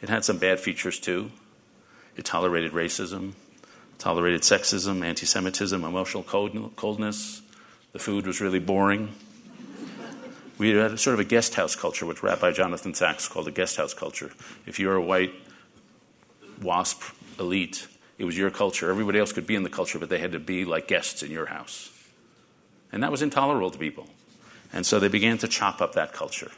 It 0.00 0.08
had 0.08 0.24
some 0.24 0.38
bad 0.38 0.60
features, 0.60 1.00
too. 1.00 1.30
It 2.16 2.24
tolerated 2.24 2.72
racism, 2.72 3.32
tolerated 3.98 4.42
sexism, 4.42 5.04
anti 5.04 5.26
Semitism, 5.26 5.82
emotional 5.82 6.22
coldness, 6.22 7.42
the 7.92 7.98
food 7.98 8.26
was 8.26 8.40
really 8.40 8.58
boring. 8.58 9.14
We 10.58 10.70
had 10.70 10.98
sort 10.98 11.14
of 11.14 11.20
a 11.20 11.24
guest 11.24 11.54
house 11.54 11.74
culture, 11.74 12.06
which 12.06 12.22
Rabbi 12.22 12.52
Jonathan 12.52 12.94
Sacks 12.94 13.28
called 13.28 13.48
a 13.48 13.50
guest 13.50 13.76
house 13.76 13.94
culture. 13.94 14.30
If 14.66 14.78
you're 14.78 14.94
a 14.94 15.02
white 15.02 15.32
WASP 16.60 17.02
elite, 17.38 17.86
it 18.18 18.24
was 18.24 18.36
your 18.36 18.50
culture. 18.50 18.90
Everybody 18.90 19.18
else 19.18 19.32
could 19.32 19.46
be 19.46 19.54
in 19.54 19.62
the 19.62 19.70
culture, 19.70 19.98
but 19.98 20.08
they 20.08 20.18
had 20.18 20.32
to 20.32 20.38
be 20.38 20.64
like 20.64 20.86
guests 20.88 21.22
in 21.22 21.30
your 21.30 21.46
house. 21.46 21.90
And 22.92 23.02
that 23.02 23.10
was 23.10 23.22
intolerable 23.22 23.70
to 23.70 23.78
people. 23.78 24.06
And 24.72 24.86
so 24.86 25.00
they 25.00 25.08
began 25.08 25.38
to 25.38 25.48
chop 25.48 25.80
up 25.80 25.94
that 25.94 26.12
culture. 26.12 26.52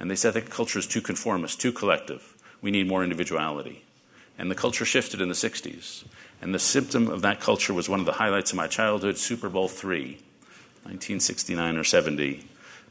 And 0.00 0.10
they 0.10 0.16
said 0.16 0.34
that 0.34 0.50
culture 0.50 0.78
is 0.78 0.86
too 0.86 1.00
conformist, 1.00 1.60
too 1.60 1.72
collective. 1.72 2.34
We 2.60 2.70
need 2.70 2.88
more 2.88 3.04
individuality. 3.04 3.84
And 4.36 4.50
the 4.50 4.54
culture 4.54 4.84
shifted 4.84 5.20
in 5.20 5.28
the 5.28 5.34
60s. 5.34 6.04
And 6.42 6.54
the 6.54 6.58
symptom 6.58 7.08
of 7.08 7.22
that 7.22 7.40
culture 7.40 7.72
was 7.72 7.88
one 7.88 8.00
of 8.00 8.06
the 8.06 8.12
highlights 8.12 8.50
of 8.50 8.56
my 8.56 8.66
childhood 8.66 9.16
Super 9.16 9.48
Bowl 9.48 9.70
III 9.70 10.18
1969 10.84 11.76
or 11.76 11.84
70, 11.84 12.46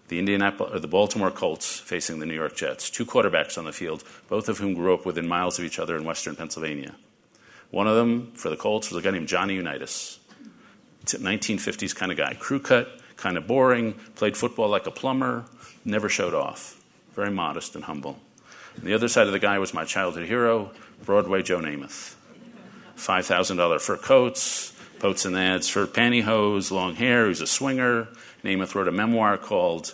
the 0.08 0.20
Indianapolis 0.20 0.74
or 0.74 0.80
the 0.80 0.88
Baltimore 0.88 1.32
Colts 1.32 1.80
facing 1.80 2.20
the 2.20 2.26
New 2.26 2.34
York 2.34 2.56
Jets. 2.56 2.90
Two 2.90 3.06
quarterbacks 3.06 3.58
on 3.58 3.66
the 3.66 3.72
field, 3.72 4.04
both 4.28 4.50
of 4.50 4.58
whom 4.58 4.74
grew 4.74 4.94
up 4.94 5.06
within 5.06 5.28
miles 5.28 5.60
of 5.60 5.66
each 5.66 5.80
other 5.80 5.96
in 5.96 6.04
western 6.04 6.36
Pennsylvania. 6.36 6.96
One 7.72 7.88
of 7.88 7.96
them 7.96 8.32
for 8.34 8.50
the 8.50 8.58
Colts 8.58 8.90
was 8.90 9.00
a 9.00 9.02
guy 9.02 9.12
named 9.12 9.28
Johnny 9.28 9.56
Unitas, 9.56 10.20
1950s 11.06 11.96
kind 11.96 12.12
of 12.12 12.18
guy, 12.18 12.34
crew 12.34 12.60
cut, 12.60 13.00
kind 13.16 13.38
of 13.38 13.48
boring, 13.48 13.94
played 14.16 14.36
football 14.36 14.70
like 14.70 14.88
a 14.88 14.92
plumber, 14.92 15.46
never 15.86 16.10
showed 16.10 16.34
off, 16.34 16.82
very 17.14 17.32
modest 17.32 17.76
and 17.76 17.84
humble. 17.86 18.20
And 18.76 18.86
the 18.86 18.94
other 18.94 19.08
side 19.08 19.28
of 19.28 19.34
the 19.34 19.40
guy 19.40 19.60
was 19.60 19.74
my 19.74 19.86
childhood 19.86 20.28
hero, 20.28 20.72
Broadway 21.06 21.44
Joe 21.44 21.60
Namath. 21.60 22.16
$5,000 22.98 23.82
fur 23.82 23.98
coats, 23.98 24.73
Boats 25.04 25.26
and 25.26 25.36
ads 25.38 25.68
for 25.68 25.86
pantyhose, 25.86 26.72
long 26.72 26.96
hair. 26.96 27.26
who's 27.26 27.42
a 27.42 27.46
swinger. 27.46 28.08
Namath 28.42 28.74
wrote 28.74 28.88
a 28.88 28.92
memoir 28.94 29.38
called 29.38 29.94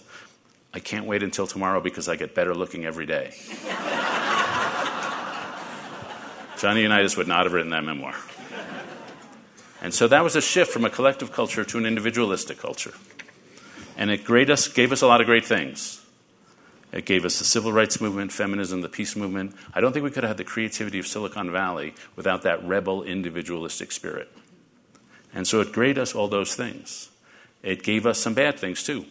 I 0.72 0.80
Can't 0.80 1.08
Wait 1.08 1.24
Until 1.24 1.48
Tomorrow 1.48 1.82
Because 1.82 2.08
I 2.08 2.16
Get 2.16 2.36
Better 2.36 2.54
Looking 2.54 2.86
Every 2.86 3.08
Day. 3.08 3.34
Johnny 6.60 6.84
Unitas 6.84 7.18
would 7.18 7.28
not 7.28 7.46
have 7.48 7.54
written 7.54 7.72
that 7.72 7.84
memoir. 7.84 8.14
And 9.82 9.96
so 9.96 10.08
that 10.08 10.24
was 10.24 10.36
a 10.36 10.42
shift 10.42 10.72
from 10.72 10.86
a 10.86 10.92
collective 10.92 11.32
culture 11.32 11.66
to 11.66 11.80
an 11.80 11.88
individualistic 11.88 12.60
culture. 12.60 12.94
And 13.98 14.12
it 14.12 14.30
us, 14.30 14.68
gave 14.68 14.92
us 14.92 15.02
a 15.02 15.08
lot 15.08 15.22
of 15.22 15.26
great 15.26 15.46
things. 15.46 16.06
It 16.92 17.06
gave 17.06 17.26
us 17.26 17.40
the 17.40 17.46
civil 17.46 17.74
rights 17.74 18.00
movement, 18.00 18.32
feminism, 18.32 18.82
the 18.82 18.90
peace 18.90 19.16
movement. 19.16 19.56
I 19.74 19.82
don't 19.82 19.92
think 19.92 20.04
we 20.04 20.12
could 20.12 20.22
have 20.22 20.30
had 20.30 20.38
the 20.38 20.44
creativity 20.44 21.00
of 21.00 21.08
Silicon 21.08 21.52
Valley 21.52 21.96
without 22.16 22.44
that 22.44 22.64
rebel 22.64 23.02
individualistic 23.02 23.92
spirit. 23.92 24.32
And 25.34 25.48
so 25.48 25.62
it 25.62 25.74
gave 25.74 25.98
us 25.98 26.16
all 26.16 26.28
those 26.28 26.56
things. 26.56 27.10
It 27.62 27.84
gave 27.84 28.06
us 28.06 28.20
some 28.20 28.34
bad 28.34 28.60
things 28.60 28.84
too. 28.84 29.06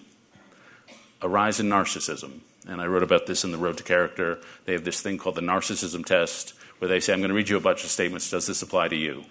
A 1.23 1.29
rise 1.29 1.61
in 1.61 1.69
narcissism. 1.69 2.41
And 2.67 2.81
I 2.81 2.87
wrote 2.87 3.03
about 3.03 3.27
this 3.27 3.45
in 3.45 3.51
The 3.51 3.59
Road 3.59 3.79
to 3.79 3.83
Character. 3.83 4.39
They 4.65 4.73
have 4.73 4.85
this 4.85 5.01
thing 5.01 5.19
called 5.19 5.37
the 5.37 5.41
narcissism 5.41 6.05
test, 6.05 6.55
where 6.79 6.89
they 6.89 7.01
say, 7.01 7.13
I'm 7.13 7.21
going 7.21 7.31
to 7.31 7.35
read 7.35 7.49
you 7.49 7.57
a 7.57 7.61
bunch 7.61 7.83
of 7.85 7.91
statements. 7.91 8.31
Does 8.31 8.47
this 8.47 8.63
apply 8.63 8.89
to 8.89 8.97
you? 8.97 9.25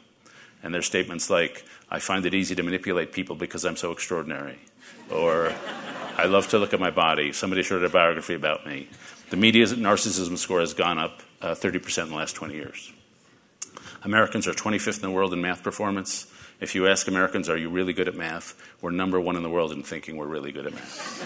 And 0.63 0.73
there's 0.73 0.87
statements 0.87 1.29
like, 1.29 1.63
I 1.89 1.99
find 1.99 2.25
it 2.25 2.33
easy 2.33 2.55
to 2.55 2.63
manipulate 2.63 3.11
people 3.11 3.35
because 3.35 3.63
I'm 3.63 3.75
so 3.75 3.91
extraordinary. 3.91 4.59
Or, 5.11 5.53
I 6.17 6.25
love 6.25 6.47
to 6.49 6.57
look 6.57 6.73
at 6.73 6.79
my 6.79 6.89
body. 6.89 7.31
Somebody 7.31 7.61
wrote 7.69 7.83
a 7.83 7.89
biography 7.89 8.33
about 8.33 8.65
me. 8.65 8.89
The 9.29 9.37
media's 9.37 9.73
narcissism 9.73 10.37
score 10.37 10.61
has 10.61 10.73
gone 10.73 10.97
up 10.97 11.21
uh, 11.41 11.53
30% 11.53 12.03
in 12.03 12.09
the 12.09 12.15
last 12.15 12.33
20 12.33 12.55
years. 12.55 12.91
Americans 14.03 14.47
are 14.47 14.53
25th 14.53 14.95
in 14.95 15.01
the 15.03 15.11
world 15.11 15.31
in 15.33 15.41
math 15.41 15.61
performance. 15.61 16.25
If 16.59 16.73
you 16.73 16.87
ask 16.87 17.07
Americans, 17.07 17.49
are 17.49 17.57
you 17.57 17.69
really 17.69 17.93
good 17.93 18.07
at 18.07 18.15
math? 18.15 18.55
We're 18.81 18.91
number 18.91 19.19
one 19.19 19.35
in 19.35 19.43
the 19.43 19.49
world 19.49 19.71
in 19.71 19.83
thinking 19.83 20.17
we're 20.17 20.25
really 20.25 20.51
good 20.51 20.65
at 20.65 20.73
math. 20.73 21.23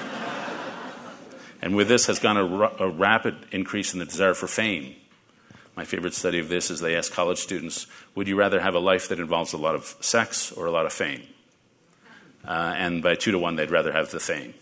and 1.62 1.76
with 1.76 1.88
this 1.88 2.08
has 2.08 2.20
gone 2.20 2.38
a, 2.38 2.90
rapid 2.90 3.36
increase 3.52 3.94
in 3.94 4.00
the 4.00 4.06
desire 4.06 4.34
for 4.34 4.48
fame. 4.48 4.96
My 5.78 5.86
favorite 5.86 6.14
study 6.14 6.40
of 6.40 6.50
this 6.50 6.70
is 6.70 6.82
they 6.82 6.98
ask 6.98 7.14
college 7.14 7.38
students, 7.38 7.88
would 8.14 8.28
you 8.28 8.36
rather 8.36 8.60
have 8.60 8.76
a 8.76 8.80
life 8.80 9.08
that 9.08 9.20
involves 9.20 9.54
a 9.54 9.58
lot 9.58 9.74
of 9.74 9.96
sex 10.02 10.52
or 10.52 10.66
a 10.66 10.72
lot 10.72 10.86
of 10.86 10.92
fame? 10.92 11.24
Uh, 12.46 12.74
and 12.76 13.02
by 13.02 13.16
two 13.16 13.32
to 13.32 13.40
one, 13.40 13.56
they'd 13.56 13.72
rather 13.72 13.94
have 13.94 14.12
the 14.12 14.20
fame. 14.20 14.54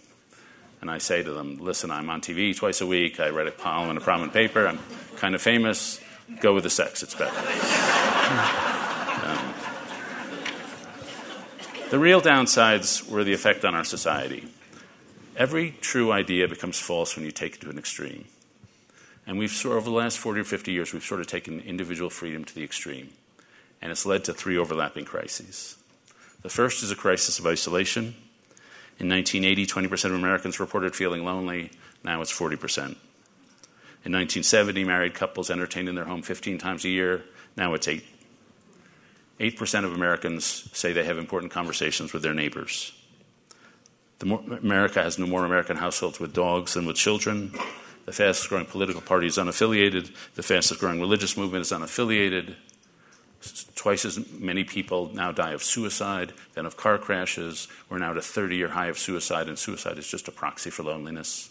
And 0.81 0.91
I 0.91 0.99
say 0.99 1.23
to 1.23 1.31
them, 1.31 1.57
listen, 1.57 1.89
I'm 1.89 2.09
on 2.09 2.21
TV 2.21 2.55
twice 2.55 2.79
a 2.79 2.87
week. 2.87 3.19
I 3.19 3.31
write 3.31 3.47
a 3.47 3.51
column 3.51 3.89
in 3.89 3.97
a 3.97 4.01
prominent 4.01 4.33
paper. 4.33 4.67
I'm 4.67 4.79
kind 5.17 5.33
of 5.33 5.41
famous. 5.41 5.99
Go 6.41 6.53
with 6.53 6.63
the 6.63 6.69
sex, 6.69 7.01
it's 7.01 7.15
better. 7.15 8.75
The 11.89 11.99
real 11.99 12.21
downsides 12.21 13.09
were 13.09 13.23
the 13.23 13.33
effect 13.33 13.65
on 13.65 13.73
our 13.73 13.83
society. 13.83 14.47
Every 15.35 15.71
true 15.81 16.11
idea 16.11 16.47
becomes 16.47 16.79
false 16.79 17.15
when 17.15 17.25
you 17.25 17.31
take 17.31 17.55
it 17.55 17.61
to 17.61 17.69
an 17.69 17.79
extreme. 17.79 18.25
And 19.25 19.37
we've 19.37 19.51
sort 19.51 19.77
of, 19.77 19.83
over 19.83 19.89
the 19.89 19.95
last 19.95 20.17
40 20.17 20.41
or 20.41 20.43
50 20.43 20.71
years, 20.71 20.93
we've 20.93 21.03
sort 21.03 21.21
of 21.21 21.27
taken 21.27 21.59
individual 21.61 22.09
freedom 22.09 22.43
to 22.45 22.53
the 22.53 22.63
extreme. 22.63 23.09
And 23.81 23.91
it's 23.91 24.05
led 24.05 24.23
to 24.25 24.33
three 24.33 24.57
overlapping 24.57 25.05
crises. 25.05 25.77
The 26.41 26.49
first 26.49 26.83
is 26.83 26.91
a 26.91 26.95
crisis 26.95 27.39
of 27.39 27.45
isolation. 27.45 28.15
In 28.99 29.09
1980, 29.09 29.65
20% 29.65 30.05
of 30.05 30.13
Americans 30.13 30.59
reported 30.59 30.95
feeling 30.95 31.23
lonely. 31.23 31.71
Now 32.03 32.21
it's 32.21 32.37
40%. 32.37 32.95
In 34.05 34.13
1970, 34.13 34.83
married 34.83 35.13
couples 35.13 35.49
entertained 35.49 35.89
in 35.89 35.95
their 35.95 36.05
home 36.05 36.21
15 36.21 36.57
times 36.57 36.85
a 36.85 36.89
year. 36.89 37.23
Now 37.55 37.73
it's 37.73 37.87
8. 37.87 38.03
8% 39.39 39.85
of 39.85 39.93
Americans 39.93 40.69
say 40.73 40.91
they 40.91 41.05
have 41.05 41.17
important 41.17 41.51
conversations 41.51 42.11
with 42.11 42.23
their 42.23 42.33
neighbors. 42.33 42.91
More, 44.23 44.43
America 44.61 45.01
has 45.01 45.17
no 45.17 45.25
more 45.25 45.45
American 45.45 45.77
households 45.77 46.19
with 46.19 46.33
dogs 46.33 46.73
than 46.73 46.85
with 46.85 46.97
children. 46.97 47.53
The 48.05 48.11
fastest 48.11 48.49
growing 48.49 48.65
political 48.65 49.01
party 49.01 49.27
is 49.27 49.37
unaffiliated. 49.37 50.11
The 50.35 50.43
fastest 50.43 50.79
growing 50.81 50.99
religious 50.99 51.37
movement 51.37 51.61
is 51.61 51.71
unaffiliated. 51.71 52.55
Twice 53.75 54.03
as 54.03 54.29
many 54.31 54.65
people 54.65 55.09
now 55.13 55.31
die 55.31 55.51
of 55.53 55.63
suicide 55.63 56.33
than 56.53 56.65
of 56.65 56.75
car 56.75 56.97
crashes. 56.97 57.69
We're 57.89 57.99
now 57.99 58.11
at 58.11 58.17
a 58.17 58.21
30 58.21 58.57
year 58.57 58.67
high 58.67 58.87
of 58.87 58.99
suicide, 58.99 59.47
and 59.47 59.57
suicide 59.57 59.97
is 59.97 60.07
just 60.07 60.27
a 60.27 60.31
proxy 60.31 60.69
for 60.69 60.83
loneliness. 60.83 61.49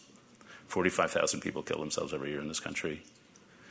45,000 0.66 1.40
people 1.40 1.62
kill 1.62 1.78
themselves 1.78 2.12
every 2.12 2.30
year 2.30 2.40
in 2.40 2.48
this 2.48 2.60
country. 2.60 3.02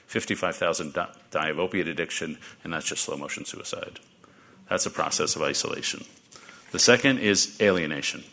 55,000 0.07 0.93
die 1.31 1.49
of 1.49 1.59
opiate 1.59 1.87
addiction, 1.87 2.37
and 2.63 2.73
that's 2.73 2.87
just 2.87 3.03
slow 3.03 3.17
motion 3.17 3.45
suicide. 3.45 3.99
That's 4.69 4.85
a 4.85 4.91
process 4.91 5.35
of 5.35 5.41
isolation. 5.41 6.05
The 6.71 6.79
second 6.79 7.19
is 7.19 7.57
alienation. 7.61 8.23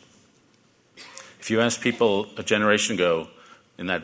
If 1.38 1.50
you 1.50 1.60
ask 1.60 1.80
people 1.80 2.28
a 2.36 2.42
generation 2.42 2.94
ago 2.94 3.28
in 3.78 3.86
that 3.86 4.02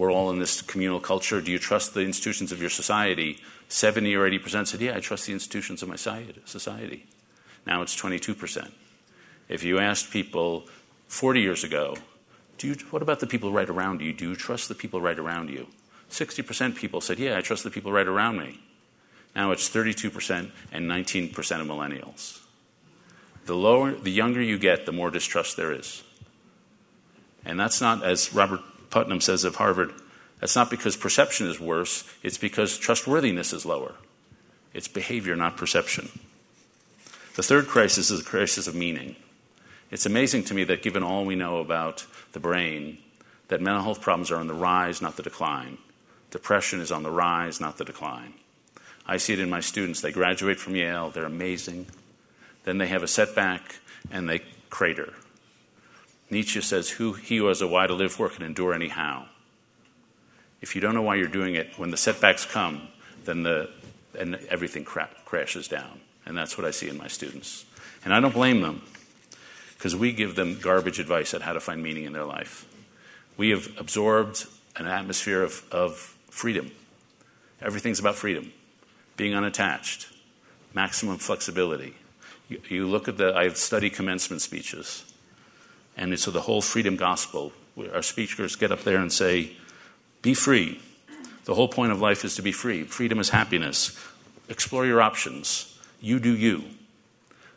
we're 0.00 0.10
all 0.10 0.30
in 0.30 0.38
this 0.38 0.62
communal 0.62 0.98
culture. 0.98 1.42
Do 1.42 1.52
you 1.52 1.58
trust 1.58 1.92
the 1.92 2.00
institutions 2.00 2.52
of 2.52 2.60
your 2.60 2.70
society? 2.70 3.38
70 3.68 4.16
or 4.16 4.28
80% 4.28 4.66
said, 4.66 4.80
Yeah, 4.80 4.96
I 4.96 5.00
trust 5.00 5.26
the 5.26 5.34
institutions 5.34 5.82
of 5.82 5.90
my 5.90 5.96
society. 5.96 7.06
Now 7.66 7.82
it's 7.82 7.94
22%. 7.94 8.70
If 9.50 9.62
you 9.62 9.78
asked 9.78 10.10
people 10.10 10.68
40 11.08 11.42
years 11.42 11.64
ago, 11.64 11.98
do 12.56 12.68
you, 12.68 12.76
what 12.90 13.02
about 13.02 13.20
the 13.20 13.26
people 13.26 13.52
right 13.52 13.68
around 13.68 14.00
you? 14.00 14.14
Do 14.14 14.30
you 14.30 14.36
trust 14.36 14.68
the 14.68 14.74
people 14.74 15.02
right 15.02 15.18
around 15.18 15.50
you? 15.50 15.66
60% 16.10 16.76
people 16.76 17.00
said, 17.00 17.18
Yeah, 17.18 17.38
I 17.38 17.40
trust 17.40 17.64
the 17.64 17.70
people 17.70 17.92
right 17.92 18.06
around 18.06 18.38
me. 18.38 18.60
Now 19.34 19.52
it's 19.52 19.68
32% 19.68 20.50
and 20.72 20.90
19% 20.90 21.30
of 21.60 21.66
millennials. 21.66 22.40
The, 23.46 23.54
lower, 23.54 23.92
the 23.92 24.10
younger 24.10 24.42
you 24.42 24.58
get, 24.58 24.86
the 24.86 24.92
more 24.92 25.10
distrust 25.10 25.56
there 25.56 25.72
is. 25.72 26.02
And 27.44 27.58
that's 27.58 27.80
not, 27.80 28.04
as 28.04 28.34
Robert 28.34 28.60
Putnam 28.90 29.20
says 29.20 29.44
of 29.44 29.56
Harvard, 29.56 29.92
that's 30.40 30.56
not 30.56 30.70
because 30.70 30.96
perception 30.96 31.46
is 31.46 31.60
worse, 31.60 32.04
it's 32.22 32.38
because 32.38 32.76
trustworthiness 32.78 33.52
is 33.52 33.64
lower. 33.64 33.94
It's 34.72 34.88
behavior, 34.88 35.36
not 35.36 35.56
perception. 35.56 36.08
The 37.36 37.42
third 37.42 37.66
crisis 37.66 38.10
is 38.10 38.20
a 38.20 38.24
crisis 38.24 38.66
of 38.66 38.74
meaning. 38.74 39.16
It's 39.90 40.06
amazing 40.06 40.44
to 40.44 40.54
me 40.54 40.64
that 40.64 40.82
given 40.82 41.02
all 41.02 41.24
we 41.24 41.34
know 41.34 41.58
about 41.58 42.06
the 42.32 42.40
brain, 42.40 42.98
that 43.48 43.60
mental 43.60 43.82
health 43.82 44.00
problems 44.00 44.30
are 44.30 44.36
on 44.36 44.46
the 44.46 44.54
rise, 44.54 45.02
not 45.02 45.16
the 45.16 45.22
decline. 45.22 45.78
Depression 46.30 46.80
is 46.80 46.92
on 46.92 47.02
the 47.02 47.10
rise, 47.10 47.60
not 47.60 47.78
the 47.78 47.84
decline. 47.84 48.34
I 49.06 49.16
see 49.16 49.32
it 49.32 49.40
in 49.40 49.50
my 49.50 49.60
students. 49.60 50.00
They 50.00 50.12
graduate 50.12 50.58
from 50.58 50.76
Yale, 50.76 51.10
they're 51.10 51.24
amazing. 51.24 51.86
Then 52.64 52.78
they 52.78 52.86
have 52.86 53.02
a 53.02 53.08
setback 53.08 53.76
and 54.10 54.28
they 54.28 54.42
crater. 54.68 55.14
Nietzsche 56.30 56.60
says, 56.60 56.90
who, 56.90 57.14
He 57.14 57.38
who 57.38 57.46
has 57.46 57.60
a 57.60 57.66
why 57.66 57.86
to 57.86 57.94
live 57.94 58.12
for 58.12 58.28
can 58.28 58.44
endure 58.44 58.72
anyhow. 58.72 59.26
If 60.60 60.74
you 60.74 60.80
don't 60.80 60.94
know 60.94 61.02
why 61.02 61.16
you're 61.16 61.26
doing 61.26 61.54
it, 61.54 61.78
when 61.78 61.90
the 61.90 61.96
setbacks 61.96 62.44
come, 62.44 62.88
then 63.24 63.42
the, 63.42 63.70
and 64.18 64.36
everything 64.48 64.84
cra- 64.84 65.10
crashes 65.24 65.66
down. 65.66 66.00
And 66.26 66.36
that's 66.36 66.56
what 66.56 66.66
I 66.66 66.70
see 66.70 66.88
in 66.88 66.98
my 66.98 67.08
students. 67.08 67.64
And 68.04 68.14
I 68.14 68.20
don't 68.20 68.34
blame 68.34 68.60
them, 68.60 68.82
because 69.76 69.96
we 69.96 70.12
give 70.12 70.36
them 70.36 70.58
garbage 70.60 70.98
advice 70.98 71.34
on 71.34 71.40
how 71.40 71.54
to 71.54 71.60
find 71.60 71.82
meaning 71.82 72.04
in 72.04 72.12
their 72.12 72.24
life. 72.24 72.66
We 73.36 73.50
have 73.50 73.68
absorbed 73.78 74.46
an 74.76 74.86
atmosphere 74.86 75.42
of, 75.42 75.64
of 75.72 76.16
freedom. 76.30 76.70
Everything's 77.60 78.00
about 78.00 78.16
freedom, 78.16 78.52
being 79.16 79.34
unattached, 79.34 80.08
maximum 80.72 81.18
flexibility. 81.18 81.94
You, 82.48 82.60
you 82.68 82.86
look 82.86 83.08
at 83.08 83.18
the, 83.18 83.36
I 83.36 83.48
study 83.50 83.90
commencement 83.90 84.40
speeches. 84.40 85.04
And 85.96 86.18
so 86.18 86.30
the 86.30 86.40
whole 86.40 86.62
freedom 86.62 86.96
gospel, 86.96 87.52
our 87.92 88.02
speakers 88.02 88.56
get 88.56 88.72
up 88.72 88.82
there 88.82 88.98
and 88.98 89.12
say, 89.12 89.52
Be 90.22 90.34
free. 90.34 90.80
The 91.44 91.54
whole 91.54 91.68
point 91.68 91.92
of 91.92 92.00
life 92.00 92.24
is 92.24 92.36
to 92.36 92.42
be 92.42 92.52
free. 92.52 92.84
Freedom 92.84 93.18
is 93.18 93.30
happiness. 93.30 93.98
Explore 94.48 94.86
your 94.86 95.02
options. 95.02 95.78
You 96.00 96.18
do 96.18 96.34
you. 96.34 96.64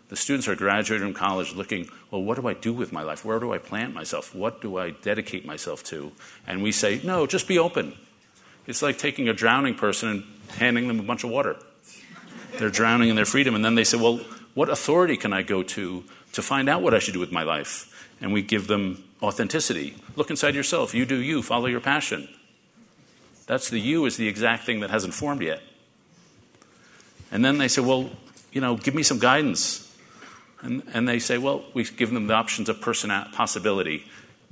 The 0.10 0.16
students 0.16 0.48
are 0.48 0.56
graduating 0.56 1.08
from 1.08 1.14
college 1.14 1.56
looking, 1.56 1.90
well, 2.12 2.22
what 2.22 2.40
do 2.40 2.48
I 2.48 2.54
do 2.54 2.74
with 2.74 2.92
my 2.92 3.02
life? 3.02 3.26
Where 3.26 3.40
do 3.40 3.52
I 3.52 3.58
plant 3.58 3.94
myself? 3.94 4.36
What 4.36 4.62
do 4.62 4.78
I 4.78 4.92
dedicate 4.92 5.46
myself 5.46 5.84
to? 5.86 6.12
And 6.46 6.62
we 6.62 6.72
say, 6.72 7.02
no, 7.04 7.26
just 7.26 7.48
be 7.48 7.58
open. 7.58 7.98
It's 8.68 8.82
like 8.82 8.98
taking 8.98 9.30
a 9.30 9.34
drowning 9.34 9.76
person 9.76 10.10
and 10.10 10.24
handing 10.58 10.88
them 10.88 11.00
a 11.00 11.04
bunch 11.04 11.24
of 11.24 11.30
water. 11.30 11.58
They're 12.58 12.70
drowning 12.70 13.10
in 13.10 13.16
their 13.16 13.26
freedom. 13.26 13.56
And 13.56 13.66
then 13.66 13.76
they 13.76 13.84
say, 13.84 13.98
well, 13.98 14.18
what 14.54 14.70
authority 14.70 15.18
can 15.18 15.34
I 15.34 15.42
go 15.42 15.64
to 15.64 16.04
to 16.34 16.42
find 16.42 16.70
out 16.70 16.82
what 16.82 16.94
I 16.94 17.00
should 17.00 17.14
do 17.14 17.20
with 17.20 17.32
my 17.32 17.44
life? 17.44 17.90
and 18.24 18.32
we 18.32 18.42
give 18.42 18.68
them 18.68 19.04
authenticity. 19.22 19.96
Look 20.16 20.30
inside 20.30 20.56
yourself. 20.56 20.96
You 20.96 21.06
do 21.06 21.18
you. 21.18 21.44
Follow 21.44 21.66
your 21.66 21.82
passion. 21.82 22.30
That's 23.46 23.70
the 23.70 23.80
you 23.80 24.06
is 24.06 24.16
the 24.16 24.30
exact 24.30 24.64
thing 24.66 24.80
that 24.80 24.90
hasn't 24.90 25.14
formed 25.14 25.42
yet. 25.42 25.62
And 27.30 27.44
then 27.44 27.58
they 27.58 27.68
say, 27.68 27.82
well, 27.82 28.10
you 28.54 28.62
know, 28.62 28.78
give 28.78 28.96
me 28.96 29.04
some 29.04 29.20
guidance. 29.20 29.94
And, 30.62 30.84
and 30.94 31.08
they 31.08 31.20
say, 31.20 31.38
well, 31.38 31.66
we 31.74 31.84
give 31.84 32.12
them 32.12 32.28
the 32.28 32.34
options 32.34 32.70
of 32.70 32.80
person 32.80 33.10
possibility. 33.34 34.06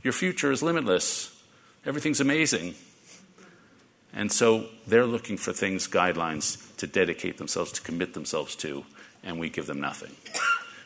Your 0.04 0.12
future 0.12 0.52
is 0.52 0.62
limitless. 0.62 1.42
Everything's 1.86 2.20
amazing. 2.20 2.76
And 4.14 4.32
so 4.32 4.66
they're 4.86 5.06
looking 5.06 5.38
for 5.38 5.54
things, 5.54 5.88
guidelines 5.88 6.76
to 6.78 6.88
dedicate 6.88 7.38
themselves, 7.38 7.72
to 7.74 7.82
commit 7.82 8.14
themselves 8.14 8.56
to, 8.58 8.84
and 9.24 9.40
we 9.40 9.50
give 9.50 9.68
them 9.68 9.80
nothing. 9.80 10.12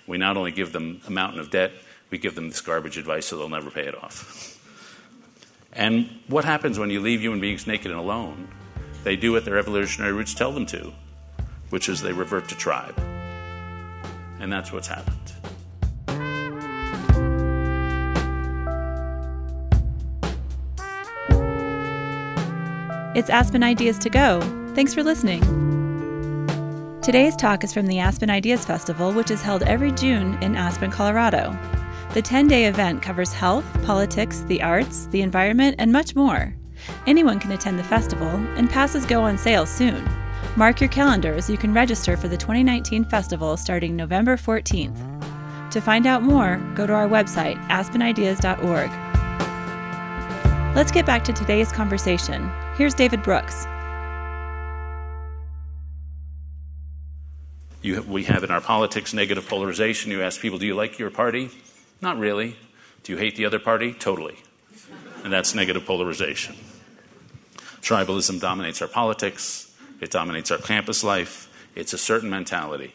We 0.07 0.17
not 0.17 0.37
only 0.37 0.51
give 0.51 0.71
them 0.71 1.01
a 1.07 1.11
mountain 1.11 1.39
of 1.39 1.49
debt, 1.49 1.71
we 2.11 2.17
give 2.17 2.35
them 2.35 2.49
this 2.49 2.61
garbage 2.61 2.97
advice 2.97 3.25
so 3.25 3.37
they'll 3.37 3.49
never 3.49 3.71
pay 3.71 3.87
it 3.87 3.95
off. 3.95 4.61
And 5.73 6.09
what 6.27 6.45
happens 6.45 6.77
when 6.77 6.89
you 6.89 7.01
leave 7.01 7.21
human 7.21 7.41
beings 7.41 7.65
naked 7.67 7.91
and 7.91 7.99
alone? 7.99 8.47
They 9.03 9.15
do 9.15 9.31
what 9.31 9.45
their 9.45 9.57
evolutionary 9.57 10.13
roots 10.13 10.33
tell 10.33 10.51
them 10.51 10.65
to, 10.67 10.93
which 11.69 11.89
is 11.89 12.01
they 12.01 12.13
revert 12.13 12.47
to 12.49 12.55
tribe. 12.55 12.97
And 14.39 14.51
that's 14.51 14.71
what's 14.71 14.87
happened. 14.87 15.24
It's 23.15 23.29
Aspen 23.29 23.63
Ideas 23.63 23.97
to 23.99 24.09
Go. 24.09 24.41
Thanks 24.75 24.93
for 24.93 25.01
listening. 25.01 25.39
Today's 27.01 27.37
talk 27.37 27.63
is 27.63 27.71
from 27.73 27.87
the 27.87 27.97
Aspen 27.97 28.29
Ideas 28.29 28.65
Festival, 28.65 29.13
which 29.13 29.31
is 29.31 29.41
held 29.41 29.63
every 29.63 29.93
June 29.93 30.37
in 30.43 30.57
Aspen, 30.57 30.91
Colorado. 30.91 31.57
The 32.13 32.21
10 32.21 32.49
day 32.49 32.65
event 32.65 33.01
covers 33.01 33.31
health, 33.31 33.63
politics, 33.85 34.41
the 34.41 34.61
arts, 34.61 35.05
the 35.11 35.21
environment, 35.21 35.77
and 35.79 35.93
much 35.93 36.13
more. 36.13 36.53
Anyone 37.07 37.39
can 37.39 37.53
attend 37.53 37.79
the 37.79 37.85
festival, 37.85 38.27
and 38.27 38.69
passes 38.69 39.05
go 39.05 39.21
on 39.21 39.37
sale 39.37 39.65
soon. 39.65 40.03
Mark 40.57 40.81
your 40.81 40.89
calendars, 40.89 41.49
you 41.49 41.57
can 41.57 41.73
register 41.73 42.17
for 42.17 42.27
the 42.27 42.35
2019 42.35 43.05
festival 43.05 43.55
starting 43.55 43.95
November 43.95 44.35
14th. 44.35 45.71
To 45.71 45.79
find 45.79 46.05
out 46.05 46.21
more, 46.21 46.57
go 46.75 46.85
to 46.85 46.91
our 46.91 47.07
website, 47.07 47.65
aspenideas.org. 47.69 48.91
Let's 50.75 50.91
get 50.91 51.05
back 51.05 51.23
to 51.23 51.31
today's 51.31 51.71
conversation. 51.71 52.51
Here's 52.77 52.93
David 52.93 53.23
Brooks. 53.23 53.65
You, 57.81 58.01
we 58.01 58.25
have 58.25 58.43
in 58.43 58.51
our 58.51 58.59
politics 58.59 59.13
negative 59.13 59.47
polarization. 59.47 60.11
You 60.11 60.21
ask 60.21 60.41
people, 60.41 60.59
do 60.59 60.65
you 60.65 60.75
like 60.75 60.99
your 60.99 61.09
party? 61.09 61.51
Not 62.01 62.17
really. 62.17 62.57
Do 63.03 63.13
you 63.13 63.17
hate 63.17 63.37
the 63.37 63.45
other 63.45 63.59
party? 63.59 63.93
Totally. 63.93 64.35
And 65.23 65.31
that's 65.31 65.55
negative 65.55 65.85
polarization. 65.85 66.55
Tribalism 67.81 68.41
dominates 68.41 68.81
our 68.81 68.89
politics, 68.89 69.73
it 70.01 70.11
dominates 70.11 70.51
our 70.51 70.57
campus 70.57 71.01
life. 71.01 71.49
It's 71.75 71.93
a 71.93 71.97
certain 71.97 72.29
mentality. 72.29 72.93